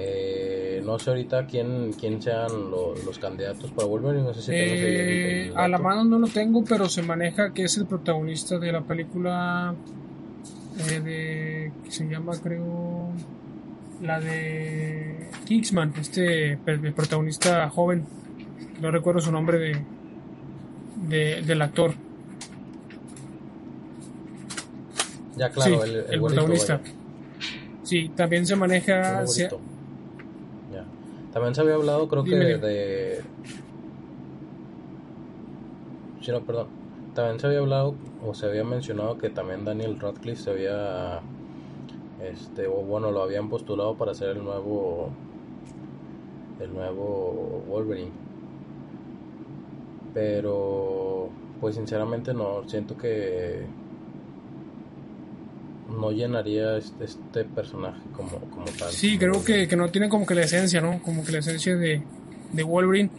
Eh, 0.00 0.80
no 0.84 0.96
sé 1.00 1.10
ahorita 1.10 1.46
quién, 1.46 1.92
quién 1.98 2.22
sean 2.22 2.70
los 2.70 3.18
candidatos 3.18 3.72
para 3.72 3.88
Wolverine. 3.88 4.22
No 4.22 4.32
sé 4.32 4.42
si 4.42 4.52
eh, 4.54 5.52
a 5.56 5.66
la 5.66 5.78
mano 5.78 6.04
no 6.04 6.20
lo 6.20 6.28
tengo, 6.28 6.62
pero 6.64 6.88
se 6.88 7.02
maneja 7.02 7.52
que 7.52 7.64
es 7.64 7.76
el 7.78 7.86
protagonista 7.86 8.58
de 8.58 8.70
la 8.70 8.82
película 8.82 9.74
eh, 10.88 11.00
de 11.00 11.57
que 11.84 11.90
se 11.90 12.08
llama 12.08 12.32
creo 12.42 13.10
la 14.02 14.20
de 14.20 15.30
Kingsman, 15.46 15.92
este 16.00 16.52
el 16.52 16.92
protagonista 16.94 17.68
joven. 17.70 18.04
No 18.80 18.90
recuerdo 18.90 19.20
su 19.20 19.32
nombre 19.32 19.58
de, 21.08 21.42
del 21.42 21.62
actor. 21.62 21.94
Ya 25.36 25.50
claro, 25.50 25.84
el, 25.84 26.20
protagonista. 26.20 26.80
Sí, 27.82 28.10
también 28.10 28.46
se 28.46 28.56
maneja. 28.56 29.24
También 31.32 31.54
se 31.54 31.60
había 31.60 31.74
hablado, 31.74 32.08
creo 32.08 32.24
que 32.24 32.34
de. 32.34 33.22
Sí, 36.20 36.32
no, 36.32 36.40
perdón. 36.42 36.68
También 37.14 37.38
se 37.38 37.46
había 37.46 37.58
hablado 37.60 37.94
o 38.24 38.34
se 38.34 38.46
había 38.46 38.64
mencionado 38.64 39.18
que 39.18 39.30
también 39.30 39.64
Daniel 39.64 39.98
Radcliffe 40.00 40.42
se 40.42 40.50
había. 40.50 41.20
Este, 42.22 42.66
o 42.66 42.82
bueno, 42.82 43.10
lo 43.10 43.22
habían 43.22 43.48
postulado 43.48 43.96
para 43.96 44.14
ser 44.14 44.30
el 44.30 44.44
nuevo. 44.44 45.10
El 46.60 46.72
nuevo 46.72 47.62
Wolverine. 47.68 48.12
Pero. 50.14 51.30
Pues 51.60 51.76
sinceramente 51.76 52.34
no. 52.34 52.68
Siento 52.68 52.96
que 52.96 53.66
no 55.88 56.12
llenaría 56.12 56.76
este, 56.76 57.04
este 57.04 57.44
personaje 57.44 58.00
como, 58.14 58.38
como 58.50 58.66
tal. 58.78 58.90
Sí, 58.90 59.18
creo 59.18 59.44
que, 59.44 59.66
que, 59.66 59.76
no 59.76 59.90
tiene 59.90 60.08
como 60.08 60.26
que 60.26 60.34
la 60.34 60.42
esencia, 60.42 60.80
¿no? 60.80 61.00
Como 61.02 61.24
que 61.24 61.32
la 61.32 61.38
esencia 61.38 61.76
de, 61.76 62.02
de 62.52 62.62
Wolverine. 62.62 63.10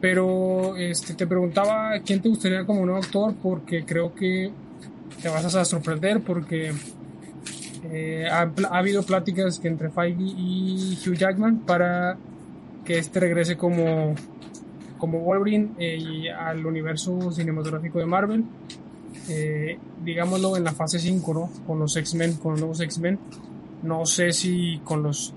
Pero 0.00 0.76
este, 0.76 1.14
te 1.14 1.26
preguntaba 1.26 1.98
quién 2.04 2.20
te 2.20 2.28
gustaría 2.28 2.64
como 2.64 2.84
nuevo 2.84 3.00
actor, 3.00 3.34
porque 3.42 3.84
creo 3.84 4.14
que 4.14 4.50
te 5.22 5.28
vas 5.28 5.54
a 5.54 5.64
sorprender, 5.64 6.20
porque 6.20 6.72
eh, 7.90 8.26
ha, 8.30 8.50
ha, 8.70 8.78
habido 8.78 9.02
pláticas 9.02 9.58
que 9.58 9.68
entre 9.68 9.90
Feige 9.90 10.22
y 10.22 10.98
Hugh 11.06 11.14
Jackman 11.14 11.60
para 11.60 12.16
que 12.84 12.98
este 12.98 13.20
regrese 13.20 13.56
como, 13.56 14.14
Wolverine 15.00 15.70
eh, 15.78 16.30
al 16.32 16.64
universo 16.64 17.30
cinematográfico 17.30 17.98
de 17.98 18.06
Marvel 18.06 18.44
eh, 19.28 19.78
digámoslo, 20.04 20.56
en 20.56 20.64
la 20.64 20.72
fase 20.72 20.98
5, 20.98 21.34
¿no? 21.34 21.50
Con 21.66 21.78
los 21.78 21.96
X-Men, 21.96 22.34
con 22.34 22.52
los 22.52 22.60
nuevos 22.60 22.80
X-Men. 22.80 23.18
No 23.82 24.04
sé 24.06 24.32
si 24.32 24.80
con 24.84 25.02
los, 25.02 25.32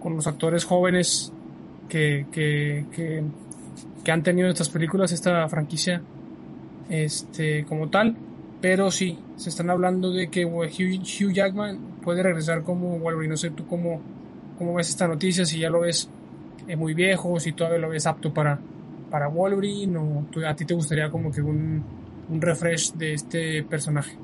con 0.00 0.16
los 0.16 0.26
actores 0.26 0.64
jóvenes 0.64 1.32
que, 1.88 2.26
que, 2.32 2.84
que, 2.92 4.12
han 4.12 4.22
tenido 4.22 4.48
estas 4.48 4.70
películas, 4.70 5.12
esta 5.12 5.46
franquicia, 5.48 6.00
este, 6.88 7.64
como 7.64 7.88
tal. 7.90 8.16
Pero 8.60 8.90
sí, 8.90 9.18
se 9.36 9.50
están 9.50 9.70
hablando 9.70 10.10
de 10.10 10.28
que 10.28 10.44
Hugh, 10.44 11.32
Jackman 11.32 12.00
puede 12.02 12.22
regresar 12.22 12.64
como 12.64 12.98
Wolverine. 12.98 13.30
No 13.30 13.36
sé 13.36 13.50
tú 13.50 13.66
cómo, 13.66 14.00
cómo 14.58 14.74
ves 14.74 14.88
esta 14.88 15.06
noticia, 15.06 15.44
si 15.44 15.60
ya 15.60 15.70
lo 15.70 15.80
ves 15.80 16.08
eh, 16.66 16.74
muy 16.74 16.94
viejo, 16.94 17.38
si 17.38 17.52
todavía 17.52 17.78
lo 17.78 17.90
ves 17.90 18.06
apto 18.06 18.34
para, 18.34 18.58
para 19.10 19.28
Wolverine, 19.28 19.96
o 19.96 20.24
a 20.46 20.54
ti 20.56 20.64
te 20.64 20.74
gustaría 20.74 21.08
como 21.08 21.30
que 21.30 21.40
un, 21.40 21.84
un 22.28 22.40
refresh 22.40 22.94
de 22.94 23.14
este 23.14 23.62
personaje. 23.62 24.16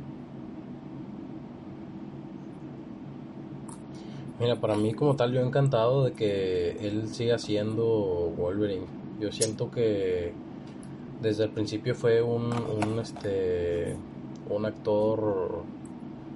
Mira, 4.40 4.57
para 4.57 4.75
mí 4.75 4.92
como 4.94 5.14
tal 5.14 5.33
yo 5.33 5.40
he 5.40 5.47
encantado 5.47 6.05
de 6.05 6.12
que 6.12 6.73
él 6.81 7.07
siga 7.07 7.38
siendo 7.38 8.33
Wolverine. 8.37 8.87
Yo 9.20 9.31
siento 9.31 9.70
que 9.70 10.33
desde 11.23 11.44
el 11.44 11.51
principio 11.51 11.94
fue 11.94 12.20
un, 12.20 12.53
un 12.53 12.99
este 12.99 13.94
un 14.50 14.66
actor 14.66 15.62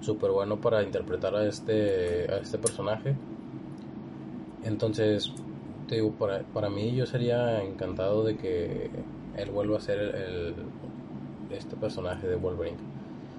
súper 0.00 0.30
bueno 0.30 0.60
para 0.60 0.82
interpretar 0.82 1.34
a 1.34 1.46
este 1.46 2.26
a 2.30 2.36
este 2.38 2.58
personaje. 2.58 3.14
Entonces, 4.64 5.32
te 5.88 5.96
digo, 5.96 6.12
para, 6.12 6.40
para 6.40 6.68
mí 6.68 6.94
yo 6.94 7.06
sería 7.06 7.62
encantado 7.62 8.24
de 8.24 8.36
que 8.36 8.90
él 9.36 9.50
vuelva 9.50 9.78
a 9.78 9.80
ser 9.80 9.98
el, 9.98 10.54
este 11.50 11.76
personaje 11.76 12.26
de 12.26 12.36
Wolverine. 12.36 12.76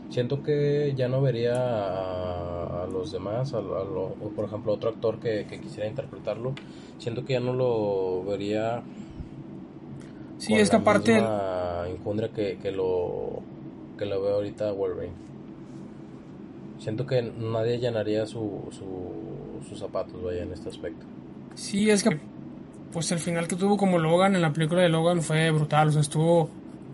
Siento 0.10 0.42
que 0.42 0.94
ya 0.98 1.08
no 1.08 1.22
vería 1.22 1.54
a, 1.56 2.88
los 2.92 3.12
demás, 3.12 3.54
a, 3.54 3.60
o 3.60 4.32
por 4.36 4.46
ejemplo 4.46 4.74
otro 4.74 4.90
actor 4.90 5.20
que, 5.20 5.46
quisiera 5.62 5.88
interpretarlo, 5.88 6.54
siento 6.98 7.26
que 7.26 7.34
ya 7.34 7.40
no 7.40 7.54
lo 7.54 8.24
vería. 8.24 8.82
Sí, 10.38 10.56
es 10.56 10.70
que 10.70 10.78
aparte. 10.78 11.24
Injundria 11.92 12.30
que, 12.30 12.58
que 12.58 12.72
lo 12.72 13.42
que 14.00 14.06
lo 14.06 14.22
veo 14.22 14.36
ahorita 14.36 14.72
Wolverine. 14.72 15.14
Siento 16.80 17.06
que 17.06 17.22
nadie 17.22 17.78
llenaría 17.78 18.26
su, 18.26 18.70
su, 18.72 19.68
sus 19.68 19.78
zapatos, 19.78 20.24
vaya, 20.24 20.44
en 20.44 20.54
este 20.54 20.70
aspecto. 20.70 21.06
Sí, 21.56 21.90
es 21.90 22.02
que 22.02 22.18
pues 22.94 23.12
el 23.12 23.20
final 23.20 23.48
que 23.48 23.58
tuvo 23.58 23.78
como 23.78 24.00
Logan 24.00 24.36
en 24.36 24.42
la 24.42 24.54
película 24.54 24.82
de 24.82 24.90
Logan 24.90 25.22
fue 25.22 25.52
brutal, 25.52 25.90
o 25.90 25.92
sea, 25.92 26.02
estuvo 26.02 26.50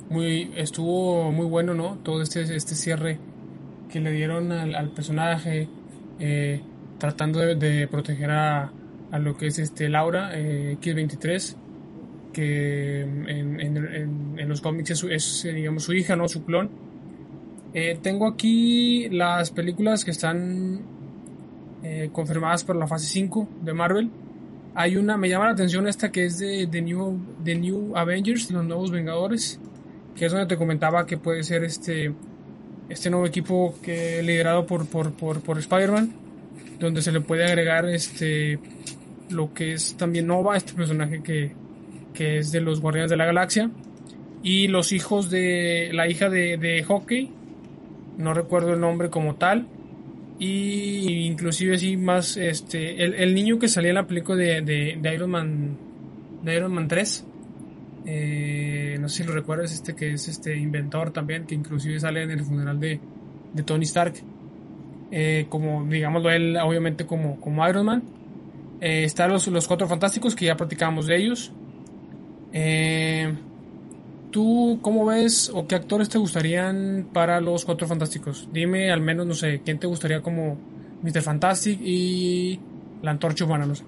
muy 0.09 0.51
estuvo 0.55 1.31
muy 1.31 1.45
bueno, 1.45 1.73
¿no? 1.75 1.99
Todo 2.03 2.21
este 2.21 2.41
este 2.41 2.75
cierre 2.75 3.19
que 3.89 3.99
le 3.99 4.11
dieron 4.11 4.51
al, 4.51 4.89
personaje 4.89 5.69
eh, 6.19 6.61
tratando 6.97 7.39
de, 7.39 7.87
proteger 7.87 8.31
a, 8.31 8.71
a, 9.11 9.19
lo 9.19 9.37
que 9.37 9.47
es 9.47 9.59
este 9.59 9.87
Laura 9.87 10.31
eh, 10.33 10.77
X23 10.81 11.55
que 12.33 13.01
en, 13.01 13.61
en, 13.61 14.37
en, 14.37 14.49
los 14.49 14.59
cómics 14.59 14.91
es, 14.91 15.03
es, 15.03 15.43
digamos 15.43 15.83
su 15.83 15.93
hija, 15.93 16.17
¿no? 16.17 16.27
Su 16.27 16.43
clon. 16.43 16.69
Eh, 17.75 17.99
tengo 18.01 18.25
aquí 18.25 19.09
las 19.09 19.51
películas 19.51 20.03
que 20.03 20.11
están 20.11 20.81
confirmadas 22.11 22.63
para 22.63 22.79
la 22.79 22.87
fase 22.87 23.05
5 23.05 23.47
de 23.61 23.73
Marvel. 23.73 24.09
Hay 24.73 24.97
una, 24.97 25.17
me 25.17 25.29
llama 25.29 25.45
la 25.45 25.51
atención 25.51 25.87
esta 25.87 26.11
que 26.11 26.25
es 26.25 26.39
de 26.39 26.67
The 26.71 26.81
New, 26.81 27.19
The 27.43 27.55
New 27.55 27.95
Avengers, 27.95 28.49
los 28.49 28.65
nuevos 28.65 28.91
Vengadores, 28.91 29.59
que 30.15 30.25
es 30.25 30.31
donde 30.31 30.47
te 30.47 30.57
comentaba 30.57 31.05
que 31.05 31.17
puede 31.17 31.43
ser 31.43 31.63
este, 31.63 32.13
este 32.89 33.09
nuevo 33.09 33.25
equipo 33.25 33.75
que 33.81 34.21
liderado 34.23 34.65
por, 34.65 34.85
por, 34.87 35.13
por, 35.13 35.41
por 35.41 35.59
Spider-Man, 35.59 36.13
donde 36.79 37.01
se 37.01 37.11
le 37.11 37.21
puede 37.21 37.45
agregar 37.45 37.85
este, 37.87 38.59
lo 39.29 39.53
que 39.53 39.73
es 39.73 39.95
también 39.95 40.27
Nova, 40.27 40.57
este 40.57 40.73
personaje 40.73 41.21
que, 41.21 41.51
que 42.13 42.39
es 42.39 42.51
de 42.51 42.61
los 42.61 42.81
Guardianes 42.81 43.11
de 43.11 43.17
la 43.17 43.25
Galaxia, 43.25 43.69
y 44.43 44.67
los 44.67 44.91
hijos 44.91 45.29
de 45.29 45.89
la 45.93 46.07
hija 46.07 46.29
de, 46.29 46.57
de 46.57 46.83
Hockey, 46.83 47.31
no 48.17 48.33
recuerdo 48.33 48.73
el 48.73 48.79
nombre 48.79 49.09
como 49.09 49.35
tal, 49.35 49.67
y 50.39 51.25
inclusive 51.25 51.77
sí 51.77 51.95
más 51.97 52.35
este 52.37 53.03
el, 53.03 53.13
el 53.13 53.33
niño 53.33 53.57
que 53.57 53.67
salía 53.67 53.91
en 53.91 53.95
la 53.95 54.07
película 54.07 54.37
de, 54.37 54.61
de, 54.61 55.13
Iron 55.13 55.31
Man 55.31 55.77
de 56.43 56.55
Iron 56.55 56.73
Man 56.73 56.89
3 56.89 57.25
eh, 58.05 58.97
no 58.99 59.07
sé 59.07 59.23
si 59.23 59.23
lo 59.23 59.33
recuerdas 59.33 59.71
este 59.71 59.95
que 59.95 60.11
es 60.13 60.27
este 60.27 60.57
inventor 60.57 61.11
también 61.11 61.45
que 61.45 61.55
inclusive 61.55 61.99
sale 62.01 62.23
en 62.23 62.31
el 62.31 62.43
funeral 62.43 62.79
de, 62.79 62.99
de 63.53 63.63
Tony 63.63 63.85
Stark. 63.85 64.15
Eh, 65.11 65.45
como 65.49 65.85
digámoslo 65.85 66.29
él 66.29 66.57
obviamente 66.57 67.05
como, 67.05 67.39
como 67.39 67.67
Iron 67.67 67.85
Man. 67.85 68.03
Eh, 68.81 69.05
están 69.05 69.31
los, 69.31 69.47
los 69.47 69.67
cuatro 69.67 69.87
fantásticos 69.87 70.35
que 70.35 70.45
ya 70.45 70.55
platicamos 70.55 71.07
de 71.07 71.15
ellos. 71.15 71.51
Eh, 72.51 73.33
¿Tú 74.35 74.79
cómo 74.81 75.05
ves 75.05 75.49
o 75.55 75.65
qué 75.65 75.75
actores 75.75 76.09
te 76.09 76.17
gustarían 76.17 77.07
para 77.13 77.39
los 77.39 77.63
Cuatro 77.63 77.87
Fantásticos? 77.87 78.49
Dime 78.51 78.91
al 78.91 78.99
menos, 78.99 79.25
no 79.25 79.33
sé, 79.33 79.61
quién 79.63 79.79
te 79.79 79.87
gustaría 79.87 80.21
como 80.21 80.57
Mr. 81.03 81.21
Fantastic 81.21 81.79
y 81.81 82.59
la 83.01 83.11
Antorcha 83.11 83.45
Humana, 83.45 83.65
no 83.65 83.75
sé. 83.75 83.85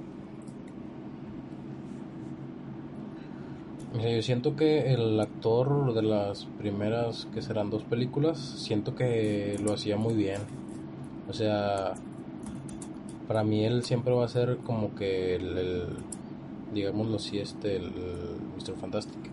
Yo 4.02 4.22
siento 4.22 4.56
que 4.56 4.94
el 4.94 5.20
actor 5.20 5.94
de 5.94 6.04
las 6.04 6.46
primeras, 6.58 7.28
que 7.34 7.42
serán 7.42 7.70
dos 7.70 7.84
películas, 7.84 8.40
siento 8.40 8.96
que 8.96 9.58
lo 9.62 9.74
hacía 9.74 9.98
muy 9.98 10.14
bien. 10.14 10.40
O 11.28 11.34
sea, 11.34 11.94
para 13.28 13.44
mí 13.44 13.66
él 13.66 13.84
siempre 13.84 14.14
va 14.14 14.24
a 14.24 14.30
ser 14.30 14.60
como 14.64 14.96
que 14.96 15.36
el, 15.36 15.88
digámoslo 16.74 17.18
así, 17.18 17.38
este, 17.38 17.76
el 17.76 17.92
Mr. 18.56 18.78
Fantastic. 18.80 19.27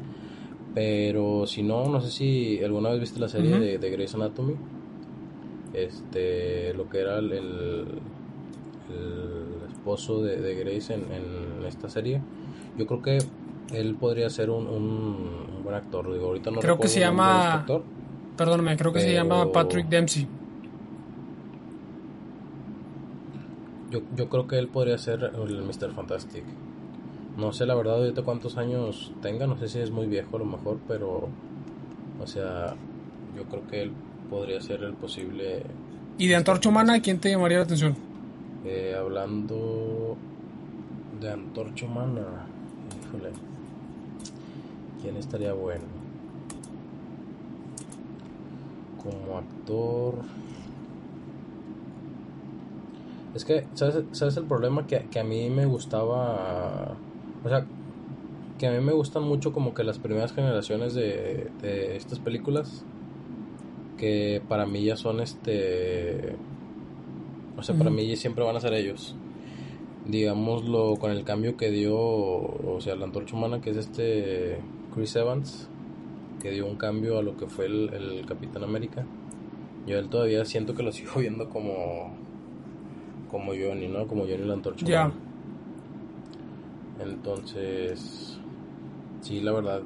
Pero 0.74 1.46
si 1.46 1.62
no, 1.62 1.88
no 1.88 2.00
sé 2.00 2.10
si 2.10 2.62
alguna 2.62 2.90
vez 2.90 3.00
viste 3.00 3.20
la 3.20 3.28
serie 3.28 3.58
de, 3.58 3.78
de, 3.78 3.90
Grey's 3.90 4.14
Anatomy. 4.14 4.56
Este, 5.72 6.74
lo 6.74 6.88
que 6.88 7.00
era 7.00 7.18
el, 7.18 7.32
el, 7.32 7.86
esposo 9.70 10.22
de, 10.22 10.40
de 10.40 10.54
Grace 10.54 10.94
en, 10.94 11.02
en, 11.12 11.64
esta 11.66 11.88
serie. 11.88 12.20
Yo 12.76 12.86
creo 12.86 13.02
que 13.02 13.18
él 13.72 13.94
podría 13.94 14.28
ser 14.30 14.50
un, 14.50 14.66
un, 14.66 15.62
buen 15.62 15.76
actor. 15.76 16.12
Digo, 16.12 16.26
ahorita 16.26 16.50
no 16.50 16.60
creo 16.60 16.78
que 16.78 16.88
se 16.88 17.00
llama. 17.00 17.64
Este 17.66 17.82
perdóname, 18.36 18.76
creo 18.76 18.92
que 18.92 19.00
se 19.00 19.12
llama 19.12 19.50
Patrick 19.52 19.88
Dempsey. 19.88 20.26
Yo, 23.90 24.00
yo 24.16 24.28
creo 24.28 24.48
que 24.48 24.58
él 24.58 24.68
podría 24.68 24.98
ser 24.98 25.32
el 25.34 25.62
Mr. 25.62 25.92
Fantastic. 25.94 26.44
No 27.36 27.52
sé 27.52 27.66
la 27.66 27.74
verdad 27.74 27.96
ahorita 27.96 28.22
cuántos 28.22 28.56
años 28.56 29.12
tenga, 29.20 29.46
no 29.46 29.58
sé 29.58 29.68
si 29.68 29.80
es 29.80 29.90
muy 29.90 30.06
viejo 30.06 30.36
a 30.36 30.38
lo 30.38 30.44
mejor, 30.44 30.78
pero 30.86 31.28
o 32.20 32.26
sea, 32.26 32.76
yo 33.36 33.44
creo 33.44 33.66
que 33.66 33.82
él 33.82 33.92
podría 34.30 34.60
ser 34.60 34.82
el 34.82 34.94
posible... 34.94 35.62
¿Y 36.16 36.28
de 36.28 36.36
Antorcha 36.36 36.68
Humana 36.68 37.00
quién 37.02 37.18
te 37.18 37.30
llamaría 37.30 37.58
la 37.58 37.64
atención? 37.64 37.96
Eh, 38.64 38.94
hablando 38.96 40.16
de 41.20 41.30
Antorcha 41.30 41.86
Humana, 41.86 42.46
híjole, 43.04 43.30
¿quién 45.02 45.16
estaría 45.16 45.52
bueno? 45.52 45.84
Como 49.02 49.38
actor... 49.38 50.14
Es 53.34 53.44
que, 53.44 53.66
¿sabes, 53.74 54.04
¿sabes 54.12 54.36
el 54.36 54.44
problema? 54.44 54.86
Que, 54.86 55.08
que 55.10 55.18
a 55.18 55.24
mí 55.24 55.50
me 55.50 55.66
gustaba 55.66 56.96
o 57.44 57.48
sea, 57.48 57.66
que 58.58 58.66
a 58.66 58.70
mí 58.70 58.80
me 58.80 58.92
gustan 58.92 59.24
mucho 59.24 59.52
como 59.52 59.74
que 59.74 59.84
las 59.84 59.98
primeras 59.98 60.32
generaciones 60.32 60.94
de, 60.94 61.50
de 61.60 61.96
estas 61.96 62.18
películas. 62.18 62.84
Que 63.98 64.42
para 64.48 64.66
mí 64.66 64.84
ya 64.84 64.96
son 64.96 65.20
este... 65.20 66.36
O 67.56 67.62
sea, 67.62 67.76
para 67.76 67.90
mí 67.90 68.16
siempre 68.16 68.44
van 68.44 68.56
a 68.56 68.60
ser 68.60 68.74
ellos. 68.74 69.14
Digámoslo 70.06 70.96
con 70.96 71.10
el 71.10 71.24
cambio 71.24 71.56
que 71.56 71.70
dio, 71.70 71.96
o 71.96 72.78
sea, 72.80 72.96
la 72.96 73.04
antorcha 73.04 73.36
humana, 73.36 73.60
que 73.60 73.70
es 73.70 73.76
este 73.76 74.58
Chris 74.94 75.16
Evans, 75.16 75.68
que 76.42 76.50
dio 76.50 76.66
un 76.66 76.76
cambio 76.76 77.18
a 77.18 77.22
lo 77.22 77.36
que 77.36 77.46
fue 77.46 77.66
el, 77.66 78.24
Capitán 78.26 78.64
América. 78.64 79.06
Yo 79.86 79.98
él 79.98 80.08
todavía 80.08 80.44
siento 80.44 80.74
que 80.74 80.82
lo 80.82 80.92
sigo 80.92 81.12
viendo 81.20 81.48
como 81.48 82.12
como 83.30 83.52
Johnny, 83.52 83.88
¿no? 83.88 84.06
Como 84.06 84.24
Johnny 84.24 84.44
la 84.44 84.54
antorcha 84.54 84.84
humana. 84.84 85.14
Entonces, 87.00 88.38
sí, 89.20 89.40
la 89.40 89.52
verdad, 89.52 89.82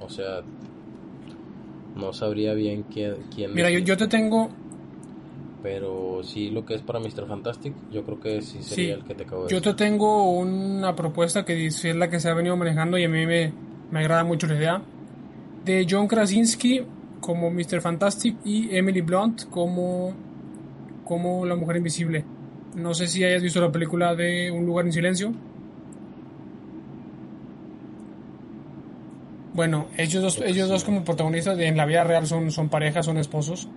o 0.00 0.08
sea, 0.08 0.42
no 1.96 2.12
sabría 2.12 2.54
bien 2.54 2.84
quién... 2.84 3.16
quién 3.34 3.54
Mira, 3.54 3.70
yo, 3.70 3.96
te 3.96 4.06
tengo... 4.06 4.50
Pero 5.62 6.20
sí, 6.22 6.50
lo 6.50 6.64
que 6.64 6.74
es 6.74 6.82
para 6.82 7.00
Mr. 7.00 7.26
Fantastic, 7.26 7.74
yo 7.90 8.04
creo 8.04 8.20
que 8.20 8.42
sí 8.42 8.62
sería 8.62 8.94
el 8.94 9.04
que 9.04 9.14
te 9.14 9.24
acabo 9.24 9.44
de 9.44 9.50
Yo 9.52 9.60
te 9.60 9.74
tengo 9.74 10.30
una 10.30 10.94
propuesta 10.94 11.44
que 11.44 11.66
es 11.66 11.84
la 11.96 12.08
que 12.08 12.20
se 12.20 12.28
ha 12.28 12.34
venido 12.34 12.56
manejando 12.56 12.96
y 12.96 13.04
a 13.04 13.08
mí 13.08 13.26
me, 13.26 13.52
me 13.90 13.98
agrada 13.98 14.22
mucho 14.22 14.46
la 14.46 14.54
idea. 14.54 14.82
De 15.64 15.84
John 15.90 16.06
Krasinski 16.06 16.82
como 17.20 17.50
Mr. 17.50 17.80
Fantastic 17.80 18.36
y 18.44 18.74
Emily 18.74 19.00
Blunt 19.00 19.50
como, 19.50 20.14
como 21.04 21.44
la 21.44 21.56
mujer 21.56 21.76
invisible. 21.76 22.24
No 22.76 22.94
sé 22.94 23.08
si 23.08 23.24
hayas 23.24 23.42
visto 23.42 23.60
la 23.60 23.72
película 23.72 24.14
de 24.14 24.50
Un 24.50 24.66
lugar 24.66 24.86
en 24.86 24.92
silencio. 24.92 25.32
Bueno, 29.58 29.88
ellos 29.96 30.22
dos, 30.22 30.40
ellos 30.46 30.68
dos 30.68 30.84
como 30.84 31.02
protagonistas 31.02 31.58
en 31.58 31.76
la 31.76 31.84
vida 31.84 32.04
real 32.04 32.28
son, 32.28 32.52
son 32.52 32.68
parejas, 32.68 33.06
son 33.06 33.18
esposos 33.18 33.68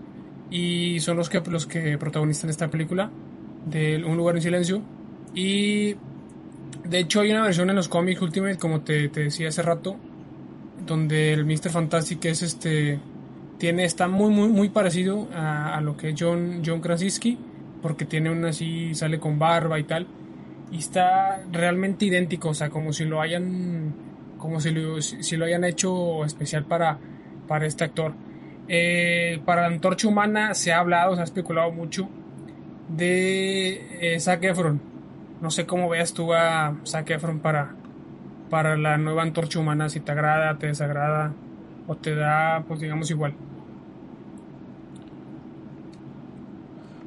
y 0.51 0.99
son 0.99 1.17
los 1.17 1.27
que, 1.27 1.41
los 1.49 1.65
que 1.65 1.97
protagonizan 1.97 2.51
esta 2.51 2.69
película 2.69 3.09
de 3.65 3.95
Un 4.05 4.15
lugar 4.15 4.35
en 4.35 4.43
silencio 4.43 4.83
y 5.33 5.95
de 6.83 6.99
hecho 6.99 7.21
hay 7.21 7.31
una 7.31 7.41
versión 7.41 7.67
en 7.71 7.75
los 7.75 7.89
cómics 7.89 8.21
Ultimate 8.21 8.59
como 8.59 8.81
te, 8.81 9.07
decía 9.07 9.47
hace 9.47 9.63
rato 9.63 9.95
donde 10.85 11.33
el 11.33 11.45
Mr. 11.45 11.71
Fantastic 11.71 12.25
es 12.25 12.43
este 12.43 12.99
tiene 13.57 13.83
está 13.83 14.07
muy 14.07 14.31
muy 14.31 14.49
muy 14.49 14.69
parecido 14.69 15.29
a, 15.33 15.81
lo 15.81 15.97
que 15.97 16.09
es 16.09 16.15
John 16.15 16.61
John 16.63 16.79
Krasinski 16.79 17.39
porque 17.81 18.05
tiene 18.05 18.29
una 18.29 18.49
así 18.49 18.93
sale 18.93 19.19
con 19.19 19.39
barba 19.39 19.79
y 19.79 19.85
tal 19.85 20.05
y 20.71 20.77
está 20.77 21.41
realmente 21.51 22.05
idéntico 22.05 22.49
o 22.49 22.53
sea 22.53 22.69
como 22.69 22.93
si 22.93 23.05
lo 23.05 23.19
hayan 23.19 24.10
como 24.41 24.59
si 24.59 24.71
lo, 24.71 25.01
si 25.01 25.37
lo 25.37 25.45
hayan 25.45 25.63
hecho 25.63 26.25
especial 26.25 26.65
para, 26.65 26.97
para 27.47 27.65
este 27.65 27.85
actor. 27.85 28.13
Eh, 28.67 29.39
para 29.45 29.61
la 29.61 29.67
antorcha 29.67 30.07
humana 30.07 30.53
se 30.53 30.73
ha 30.73 30.79
hablado, 30.79 31.15
se 31.15 31.21
ha 31.21 31.23
especulado 31.23 31.71
mucho 31.71 32.09
de 32.89 34.15
eh, 34.15 34.19
Zac 34.19 34.43
Efron. 34.43 34.81
No 35.41 35.51
sé 35.51 35.65
cómo 35.65 35.87
veas 35.87 36.13
tú 36.13 36.33
a 36.33 36.75
Zac 36.85 37.09
Efron 37.11 37.39
para, 37.39 37.75
para 38.49 38.77
la 38.77 38.97
nueva 38.97 39.21
antorcha 39.21 39.59
humana, 39.59 39.89
si 39.89 39.99
te 39.99 40.11
agrada, 40.11 40.57
te 40.57 40.67
desagrada 40.67 41.33
o 41.87 41.95
te 41.95 42.15
da, 42.15 42.63
pues 42.67 42.79
digamos 42.79 43.09
igual. 43.11 43.35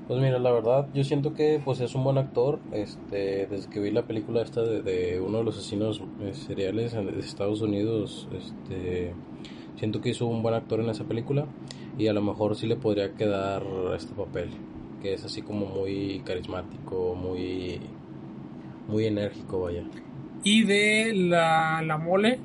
Pues 0.07 0.20
mira, 0.20 0.38
la 0.38 0.52
verdad, 0.52 0.86
yo 0.92 1.02
siento 1.02 1.32
que 1.32 1.62
pues 1.64 1.80
es 1.80 1.94
un 1.94 2.05
buen 2.05 2.18
actor. 2.18 2.61
Este, 2.72 3.46
desde 3.46 3.70
que 3.70 3.80
vi 3.80 3.90
la 3.90 4.02
película 4.02 4.42
esta 4.42 4.62
de, 4.62 5.18
uno 5.20 5.38
de 5.38 5.44
los 5.44 5.57
asesinos 5.57 6.02
eh, 6.20 6.34
seriales 6.34 6.92
de 6.92 7.20
Estados 7.20 7.62
Unidos, 7.62 8.28
este, 8.36 9.14
siento 9.76 10.02
que 10.02 10.11
hizo 10.11 10.26
un 10.26 10.42
buen 10.42 10.55
actor 10.55 10.80
en 10.80 10.90
esa 10.90 11.05
película 11.05 11.46
y 11.96 12.09
a 12.09 12.12
lo 12.12 12.20
mejor 12.20 12.55
sí 12.55 12.66
le 12.66 12.76
podría 12.76 13.14
quedar 13.14 13.62
este 13.96 14.14
papel, 14.14 14.50
que 15.00 15.14
es 15.14 15.24
así 15.24 15.40
como 15.40 15.66
muy 15.66 16.20
carismático, 16.24 17.14
muy, 17.14 17.80
muy 18.88 19.07
enérgico, 19.07 19.62
vaya. 19.62 19.84
Y 20.42 20.64
de 20.64 21.14
la, 21.14 21.80
la 21.82 21.96
mole 21.96 22.40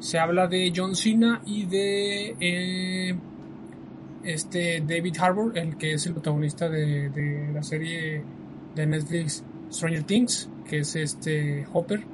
se 0.00 0.18
habla 0.18 0.48
de 0.48 0.72
John 0.74 0.96
Cena 0.96 1.40
y 1.46 1.66
de 1.66 2.36
eh, 2.40 3.14
este 4.24 4.80
David 4.80 5.16
Harbour, 5.18 5.56
el 5.56 5.76
que 5.76 5.94
es 5.94 6.06
el 6.06 6.12
protagonista 6.12 6.68
de, 6.68 7.50
la 7.52 7.62
serie 7.62 8.22
de 8.74 8.86
Netflix 8.86 9.44
Stranger 9.70 10.04
Things, 10.04 10.48
que 10.68 10.78
es 10.78 10.96
este 10.96 11.66
Hopper. 11.72 12.04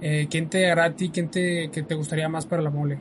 Eh, 0.00 0.26
¿Quién 0.30 0.48
te 0.48 0.70
hará 0.70 0.86
a 0.86 0.92
ti? 0.92 1.10
¿Quién 1.10 1.28
te, 1.28 1.70
que 1.70 1.82
te 1.82 1.94
gustaría 1.94 2.28
más 2.28 2.46
para 2.46 2.62
la 2.62 2.70
mole? 2.70 3.00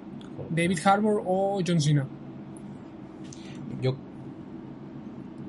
¿David 0.50 0.80
Harbour 0.84 1.24
o 1.26 1.60
John 1.66 1.82
Cena? 1.82 2.08
Yo, 3.82 3.96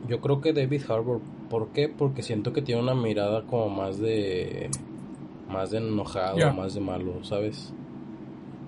yo 0.09 0.21
creo 0.21 0.41
que 0.41 0.53
David 0.53 0.83
Harbour. 0.89 1.21
¿Por 1.49 1.69
qué? 1.69 1.89
Porque 1.89 2.23
siento 2.23 2.53
que 2.53 2.63
tiene 2.63 2.83
una 2.83 2.95
mirada 2.95 3.43
como 3.43 3.69
más 3.69 3.99
de. 3.99 4.71
más 5.49 5.71
de 5.71 5.79
enojado, 5.79 6.53
más 6.53 6.75
de 6.75 6.81
malo, 6.81 7.25
¿sabes? 7.25 7.73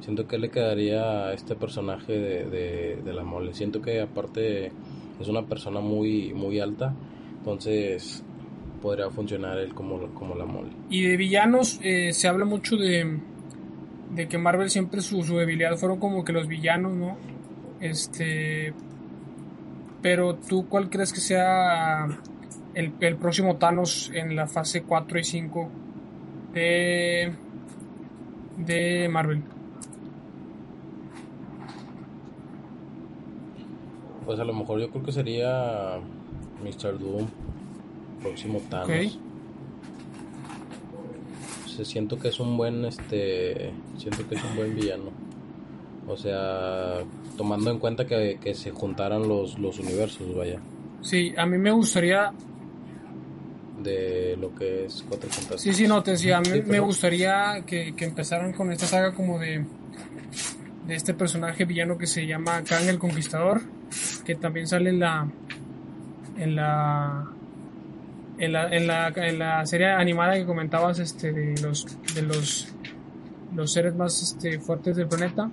Siento 0.00 0.26
que 0.26 0.38
le 0.38 0.50
quedaría 0.50 1.26
a 1.26 1.32
este 1.34 1.54
personaje 1.54 2.12
de, 2.12 2.96
de, 3.04 3.12
la 3.12 3.22
mole. 3.22 3.52
Siento 3.52 3.82
que 3.82 4.00
aparte 4.00 4.72
es 5.20 5.28
una 5.28 5.44
persona 5.44 5.80
muy, 5.80 6.32
muy 6.32 6.58
alta, 6.58 6.94
entonces 7.38 8.24
podría 8.80 9.10
funcionar 9.10 9.58
él 9.58 9.74
como, 9.74 9.98
como 10.14 10.34
la 10.34 10.46
mole. 10.46 10.70
Y 10.88 11.02
de 11.02 11.16
villanos 11.18 11.78
eh, 11.82 12.14
se 12.14 12.28
habla 12.28 12.46
mucho 12.46 12.76
de, 12.76 13.20
de 14.14 14.26
que 14.26 14.38
Marvel 14.38 14.70
siempre 14.70 15.02
su, 15.02 15.22
su 15.22 15.36
debilidad 15.36 15.76
fueron 15.76 15.98
como 15.98 16.24
que 16.24 16.32
los 16.32 16.48
villanos, 16.48 16.94
¿no? 16.94 17.16
Este... 17.80 18.72
Pero 20.02 20.36
tú, 20.36 20.66
¿cuál 20.66 20.88
crees 20.88 21.12
que 21.12 21.20
sea 21.20 22.06
el, 22.72 22.94
el 23.00 23.16
próximo 23.16 23.56
Thanos 23.56 24.10
en 24.14 24.34
la 24.34 24.46
fase 24.46 24.82
4 24.82 25.18
y 25.18 25.24
5 25.24 25.68
de, 26.54 27.32
de 28.56 29.08
Marvel? 29.10 29.42
Pues 34.30 34.38
a 34.38 34.44
lo 34.44 34.52
mejor 34.52 34.78
yo 34.78 34.88
creo 34.90 35.02
que 35.02 35.10
sería 35.10 35.98
Mr. 36.62 37.00
Doom, 37.00 37.26
próximo 38.22 38.62
Thanos. 38.70 39.18
Se 41.66 41.84
siento 41.84 42.16
que 42.16 42.28
es 42.28 42.38
un 42.38 42.56
buen 42.56 42.84
este 42.84 43.72
siento 43.98 44.28
que 44.28 44.36
es 44.36 44.44
un 44.44 44.54
buen 44.54 44.76
villano. 44.76 45.10
O 46.06 46.16
sea, 46.16 46.98
tomando 47.36 47.72
en 47.72 47.80
cuenta 47.80 48.06
que, 48.06 48.54
se 48.54 48.70
juntaran 48.70 49.26
los, 49.26 49.58
los 49.58 49.80
universos, 49.80 50.32
vaya. 50.36 50.60
Sí, 51.02 51.34
a 51.36 51.44
mí 51.44 51.58
me 51.58 51.72
gustaría 51.72 52.32
de 53.82 54.36
lo 54.40 54.54
que 54.54 54.84
es 54.84 55.04
Cuatro 55.08 55.28
Fantásticos. 55.28 55.60
Sí, 55.60 55.72
sí, 55.72 55.88
no, 55.88 56.04
te 56.04 56.12
decía, 56.12 56.36
a 56.36 56.40
mí 56.40 56.62
me 56.64 56.78
gustaría 56.78 57.64
que, 57.66 57.96
que 57.96 58.04
empezaran 58.04 58.52
con 58.52 58.70
esta 58.70 58.86
saga 58.86 59.12
como 59.12 59.40
de 59.40 59.64
de 60.86 60.94
este 60.94 61.14
personaje 61.14 61.64
villano 61.64 61.98
que 61.98 62.06
se 62.06 62.26
llama 62.26 62.62
Kang 62.64 62.88
el 62.88 62.98
Conquistador, 62.98 63.60
que 64.24 64.34
también 64.34 64.66
sale 64.66 64.90
en 64.90 65.00
la 65.00 65.28
en 66.36 66.56
la 66.56 67.26
en 68.38 68.52
la, 68.52 68.74
en 68.74 68.86
la, 68.86 69.08
en 69.08 69.38
la 69.38 69.66
serie 69.66 69.88
animada 69.88 70.34
que 70.34 70.46
comentabas 70.46 70.98
este 70.98 71.32
de 71.32 71.60
los 71.60 71.86
de 72.14 72.22
los 72.22 72.74
los 73.54 73.72
seres 73.72 73.94
más 73.94 74.22
este, 74.22 74.58
fuertes 74.58 74.96
del 74.96 75.08
planeta 75.08 75.50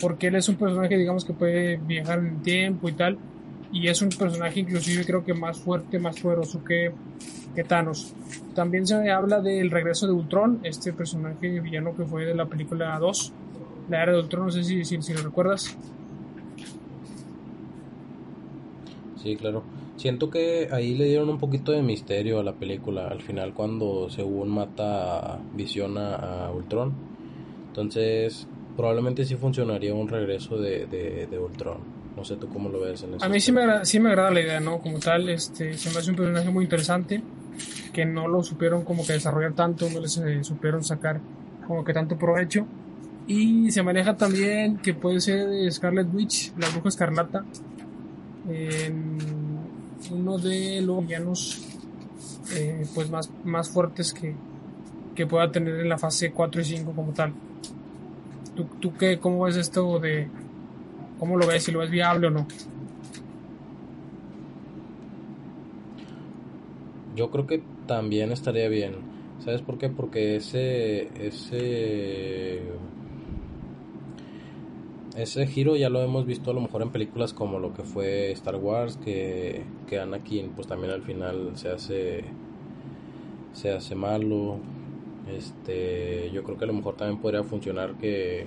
porque 0.00 0.28
él 0.28 0.36
es 0.36 0.48
un 0.48 0.56
personaje 0.56 0.96
digamos 0.96 1.24
que 1.24 1.32
puede 1.32 1.76
viajar 1.76 2.18
en 2.18 2.26
el 2.26 2.42
tiempo 2.42 2.88
y 2.88 2.92
tal 2.92 3.18
y 3.70 3.86
es 3.86 4.02
un 4.02 4.08
personaje 4.08 4.60
inclusive 4.60 5.04
creo 5.04 5.24
que 5.24 5.34
más 5.34 5.58
fuerte 5.58 5.98
más 5.98 6.18
poderoso 6.20 6.64
que, 6.64 6.90
que 7.54 7.64
Thanos. 7.64 8.14
También 8.54 8.86
se 8.86 9.10
habla 9.10 9.40
del 9.40 9.70
regreso 9.70 10.06
de 10.06 10.12
Ultron 10.12 10.60
este 10.62 10.92
personaje 10.92 11.60
villano 11.60 11.94
que 11.94 12.04
fue 12.04 12.24
de 12.24 12.34
la 12.34 12.46
película 12.46 12.98
2 12.98 13.32
la 13.88 14.02
era 14.02 14.12
de 14.12 14.20
Ultron, 14.20 14.46
no 14.46 14.50
sé 14.50 14.64
si, 14.64 14.84
si, 14.84 15.12
lo 15.12 15.22
recuerdas. 15.22 15.76
Sí, 19.22 19.36
claro. 19.36 19.62
Siento 19.96 20.30
que 20.30 20.68
ahí 20.70 20.94
le 20.94 21.06
dieron 21.06 21.28
un 21.28 21.38
poquito 21.38 21.72
de 21.72 21.82
misterio 21.82 22.38
a 22.38 22.44
la 22.44 22.52
película 22.52 23.08
al 23.08 23.20
final 23.20 23.52
cuando 23.52 24.08
según 24.10 24.50
mata 24.50 25.40
Visiona 25.54 26.14
a 26.14 26.52
Ultron. 26.52 26.92
Entonces, 27.68 28.46
probablemente 28.76 29.24
sí 29.24 29.34
funcionaría 29.34 29.92
un 29.92 30.08
regreso 30.08 30.56
de, 30.56 30.86
de, 30.86 31.38
Ultron. 31.38 31.78
No 32.16 32.24
sé 32.24 32.36
tú 32.36 32.48
cómo 32.48 32.68
lo 32.68 32.80
ves 32.80 33.02
en 33.02 33.14
eso. 33.14 33.24
A 33.24 33.28
mí 33.28 33.40
sí 33.40 33.50
me, 33.50 33.62
agrada, 33.62 33.84
sí 33.84 33.98
me 33.98 34.10
agrada 34.10 34.30
la 34.30 34.40
idea, 34.40 34.60
¿no? 34.60 34.78
Como 34.78 34.98
tal, 35.00 35.28
este, 35.28 35.74
se 35.74 35.90
me 35.90 35.98
hace 35.98 36.10
un 36.10 36.16
personaje 36.16 36.50
muy 36.50 36.64
interesante 36.64 37.22
que 37.92 38.04
no 38.04 38.28
lo 38.28 38.42
supieron 38.44 38.84
como 38.84 39.04
que 39.04 39.14
desarrollar 39.14 39.54
tanto, 39.54 39.88
no 39.90 40.00
les 40.00 40.16
eh, 40.18 40.44
supieron 40.44 40.84
sacar 40.84 41.20
como 41.66 41.84
que 41.84 41.92
tanto 41.92 42.16
provecho. 42.16 42.66
Y 43.28 43.70
se 43.70 43.82
maneja 43.82 44.16
también 44.16 44.78
que 44.78 44.94
puede 44.94 45.20
ser 45.20 45.70
Scarlet 45.70 46.08
Witch, 46.12 46.54
la 46.56 46.66
bruja 46.70 46.88
escarlata, 46.88 47.44
uno 50.10 50.38
de 50.38 50.80
los 50.80 51.06
villanos 51.06 51.60
eh, 52.56 52.86
pues 52.94 53.10
más, 53.10 53.30
más 53.44 53.68
fuertes 53.68 54.14
que, 54.14 54.34
que 55.14 55.26
pueda 55.26 55.52
tener 55.52 55.80
en 55.80 55.90
la 55.90 55.98
fase 55.98 56.32
4 56.32 56.62
y 56.62 56.64
5 56.64 56.92
como 56.92 57.12
tal. 57.12 57.34
¿Tú, 58.56 58.64
tú 58.80 58.94
qué, 58.96 59.18
cómo 59.18 59.44
ves 59.44 59.56
esto 59.56 59.98
de, 59.98 60.28
cómo 61.18 61.36
lo 61.36 61.46
ves, 61.46 61.64
si 61.64 61.70
lo 61.70 61.80
ves 61.80 61.90
viable 61.90 62.28
o 62.28 62.30
no? 62.30 62.46
Yo 67.14 67.30
creo 67.30 67.46
que 67.46 67.62
también 67.86 68.32
estaría 68.32 68.70
bien. 68.70 68.94
¿Sabes 69.44 69.60
por 69.60 69.76
qué? 69.76 69.90
Porque 69.90 70.36
ese, 70.36 71.08
ese 71.26 72.62
ese 75.18 75.48
giro 75.48 75.74
ya 75.74 75.90
lo 75.90 76.00
hemos 76.00 76.26
visto 76.26 76.52
a 76.52 76.54
lo 76.54 76.60
mejor 76.60 76.80
en 76.82 76.90
películas 76.90 77.34
como 77.34 77.58
lo 77.58 77.74
que 77.74 77.82
fue 77.82 78.30
Star 78.32 78.54
Wars, 78.54 78.96
que, 78.96 79.64
que 79.88 79.98
Anakin 79.98 80.50
pues 80.50 80.68
también 80.68 80.92
al 80.92 81.02
final 81.02 81.56
se 81.56 81.70
hace 81.70 82.24
se 83.52 83.72
hace 83.72 83.94
malo. 83.96 84.58
Este, 85.28 86.30
yo 86.32 86.42
creo 86.44 86.56
que 86.56 86.64
a 86.64 86.68
lo 86.68 86.72
mejor 86.72 86.96
también 86.96 87.20
podría 87.20 87.42
funcionar 87.42 87.94
que 87.96 88.46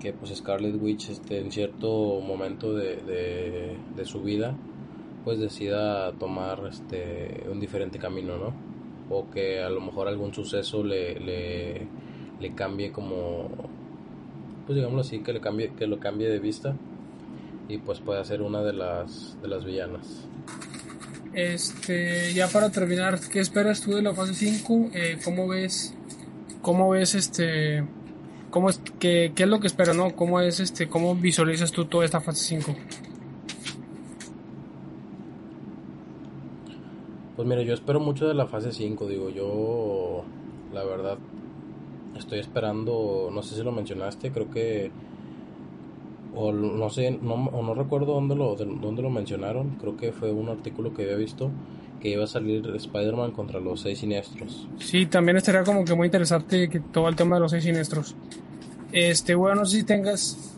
que 0.00 0.12
pues 0.12 0.34
Scarlet 0.34 0.80
Witch 0.80 1.10
este, 1.10 1.40
en 1.40 1.52
cierto 1.52 2.20
momento 2.20 2.74
de, 2.74 3.76
de, 3.96 4.04
su 4.04 4.22
vida 4.22 4.54
pues 5.24 5.38
decida 5.38 6.12
tomar 6.12 6.66
este 6.68 7.44
un 7.50 7.60
diferente 7.60 7.98
camino, 7.98 8.38
¿no? 8.38 8.54
O 9.10 9.30
que 9.30 9.60
a 9.60 9.68
lo 9.68 9.80
mejor 9.80 10.08
algún 10.08 10.32
suceso 10.32 10.82
le, 10.82 11.18
le, 11.20 11.86
le 12.40 12.54
cambie 12.54 12.92
como 12.92 13.48
pues 14.66 14.76
digámoslo 14.76 15.00
así, 15.02 15.20
que, 15.20 15.32
le 15.32 15.40
cambie, 15.40 15.72
que 15.74 15.86
lo 15.86 15.98
cambie 16.00 16.28
de 16.28 16.40
vista 16.40 16.74
y 17.68 17.78
pues 17.78 18.00
puede 18.00 18.24
ser 18.24 18.42
una 18.42 18.62
de 18.62 18.72
las, 18.72 19.40
de 19.40 19.48
las 19.48 19.64
villanas. 19.64 20.26
Este, 21.32 22.32
ya 22.32 22.48
para 22.48 22.70
terminar, 22.70 23.20
¿qué 23.30 23.40
esperas 23.40 23.80
tú 23.80 23.94
de 23.94 24.02
la 24.02 24.14
fase 24.14 24.34
5? 24.34 24.90
Eh, 24.94 25.18
¿Cómo 25.24 25.46
ves, 25.48 25.94
cómo 26.62 26.90
ves 26.90 27.14
este, 27.14 27.84
cómo 28.50 28.70
es, 28.70 28.80
qué, 28.98 29.32
qué 29.34 29.44
es 29.44 29.48
lo 29.48 29.60
que 29.60 29.66
esperas, 29.66 29.96
no? 29.96 30.16
¿Cómo 30.16 30.40
es 30.40 30.60
este, 30.60 30.88
cómo 30.88 31.14
visualizas 31.14 31.72
tú 31.72 31.84
toda 31.84 32.04
esta 32.04 32.20
fase 32.20 32.58
5? 32.58 32.74
Pues 37.36 37.46
mira, 37.46 37.62
yo 37.62 37.74
espero 37.74 38.00
mucho 38.00 38.26
de 38.26 38.34
la 38.34 38.46
fase 38.46 38.72
5, 38.72 39.06
digo, 39.06 39.28
yo 39.28 40.24
la 40.72 40.84
verdad 40.84 41.18
Estoy 42.18 42.38
esperando, 42.38 43.30
no 43.32 43.42
sé 43.42 43.56
si 43.56 43.62
lo 43.62 43.72
mencionaste, 43.72 44.30
creo 44.30 44.50
que 44.50 44.90
o 46.34 46.52
no 46.52 46.90
sé, 46.90 47.18
no, 47.22 47.34
o 47.34 47.62
no 47.62 47.74
recuerdo 47.74 48.12
dónde 48.12 48.36
lo, 48.36 48.54
dónde 48.56 49.00
lo 49.00 49.08
mencionaron, 49.08 49.70
creo 49.80 49.96
que 49.96 50.12
fue 50.12 50.30
un 50.32 50.50
artículo 50.50 50.92
que 50.92 51.04
había 51.04 51.16
visto 51.16 51.50
que 52.00 52.10
iba 52.10 52.24
a 52.24 52.26
salir 52.26 52.70
Spider-Man 52.76 53.30
contra 53.32 53.58
los 53.58 53.80
seis 53.80 54.00
siniestros. 54.00 54.68
Sí, 54.78 55.06
también 55.06 55.38
estaría 55.38 55.64
como 55.64 55.84
que 55.84 55.94
muy 55.94 56.06
interesante 56.06 56.68
que 56.68 56.80
todo 56.80 57.08
el 57.08 57.16
tema 57.16 57.36
de 57.36 57.40
los 57.40 57.50
seis 57.50 57.64
siniestros. 57.64 58.14
Este, 58.92 59.34
bueno, 59.34 59.60
no 59.60 59.64
sé 59.64 59.78
si 59.78 59.84
tengas, 59.84 60.56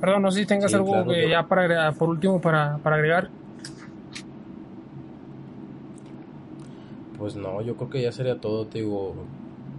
perdón, 0.00 0.22
no 0.22 0.30
sé 0.32 0.40
si 0.40 0.46
tengas 0.46 0.74
algo 0.74 1.04
ya 1.12 1.46
para 1.46 1.62
agregar, 1.62 1.94
por 1.94 2.08
último 2.08 2.40
para, 2.40 2.78
para 2.78 2.96
agregar. 2.96 3.30
Pues 7.18 7.36
no, 7.36 7.62
yo 7.62 7.76
creo 7.76 7.90
que 7.90 8.02
ya 8.02 8.10
sería 8.10 8.40
todo, 8.40 8.66
te 8.66 8.78
digo, 8.78 9.14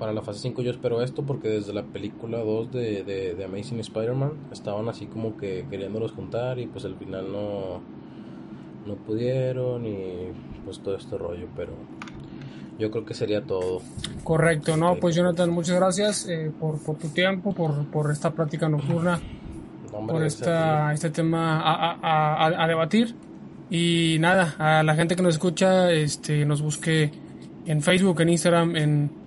para 0.02 0.14
la 0.14 0.24
fase 0.24 0.40
5 0.40 0.64
yo 0.64 0.72
espero 0.72 1.04
esto 1.04 1.22
porque 1.22 1.48
desde 1.48 1.74
la 1.74 1.84
película 1.84 2.40
2 2.40 2.72
de, 2.72 3.04
de, 3.38 3.46
Amazing 3.46 3.82
Spider-Man 3.82 4.32
estaban 4.52 4.90
así 4.90 5.06
como 5.06 5.38
que 5.38 5.68
queriéndolos 5.70 6.14
juntar 6.14 6.58
y 6.58 6.66
pues 6.66 6.86
al 6.86 6.96
final 6.96 7.32
no, 7.32 7.82
no 8.88 8.96
pudieron 8.96 9.86
y 9.86 10.32
pues 10.66 10.80
todo 10.80 10.96
este 10.96 11.16
rollo, 11.20 11.46
pero 11.56 11.74
yo 12.80 12.90
creo 12.90 13.06
que 13.06 13.14
sería 13.14 13.44
todo. 13.44 13.84
Correcto, 14.24 14.76
no, 14.76 14.96
pues 14.96 15.16
Jonathan, 15.16 15.52
muchas 15.52 15.76
gracias 15.76 16.28
eh, 16.28 16.52
por, 16.60 16.80
por, 16.80 16.98
tu 16.98 17.10
tiempo, 17.10 17.54
por, 17.54 17.86
por 17.86 18.10
esta 18.10 18.32
plática 18.32 18.68
nocturna, 18.68 19.20
por 19.92 20.24
esta, 20.24 20.92
este 20.94 21.12
tema 21.12 21.62
a, 21.62 21.92
a, 22.02 22.64
a, 22.64 22.68
debatir. 22.68 23.14
Y 23.70 24.18
nada, 24.20 24.56
a 24.58 24.82
la 24.82 24.96
gente 24.96 25.16
que 25.16 25.22
nos 25.22 25.36
escucha, 25.36 25.92
este, 25.92 26.44
nos 26.44 26.64
busque 26.64 27.12
en 27.68 27.84
Facebook, 27.84 28.20
en 28.22 28.30
Instagram, 28.30 28.76
en 28.76 29.21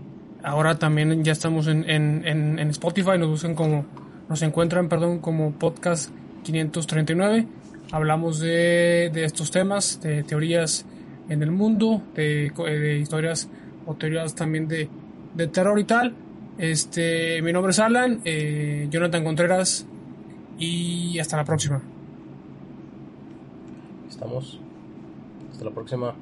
ahora 0.44 0.78
también 0.78 1.24
ya 1.24 1.32
estamos 1.32 1.66
en, 1.66 1.88
en, 1.88 2.26
en, 2.26 2.70
Spotify, 2.70 3.18
nos 3.18 3.28
buscan 3.28 3.54
como, 3.54 3.86
nos 4.28 4.42
encuentran, 4.42 4.88
perdón, 4.88 5.18
como 5.18 5.52
podcast 5.52 6.10
539. 6.44 7.46
Hablamos 7.90 8.38
de, 8.38 9.10
de 9.12 9.24
estos 9.24 9.50
temas, 9.50 10.00
de 10.02 10.22
teorías 10.22 10.84
en 11.28 11.42
el 11.42 11.50
mundo, 11.50 12.02
de, 12.14 12.52
de 12.56 12.98
historias 12.98 13.48
o 13.86 13.94
teorías 13.94 14.34
también 14.34 14.68
de, 14.68 14.88
de, 15.34 15.46
terror 15.48 15.78
y 15.78 15.84
tal. 15.84 16.14
Este, 16.58 17.40
mi 17.42 17.52
nombre 17.52 17.70
es 17.70 17.78
Alan, 17.78 18.20
eh, 18.24 18.86
Jonathan 18.90 19.24
Contreras 19.24 19.86
y 20.58 21.18
hasta 21.18 21.36
la 21.36 21.44
próxima. 21.44 21.82
Estamos. 24.08 24.60
Hasta 25.50 25.64
la 25.64 25.70
próxima. 25.70 26.14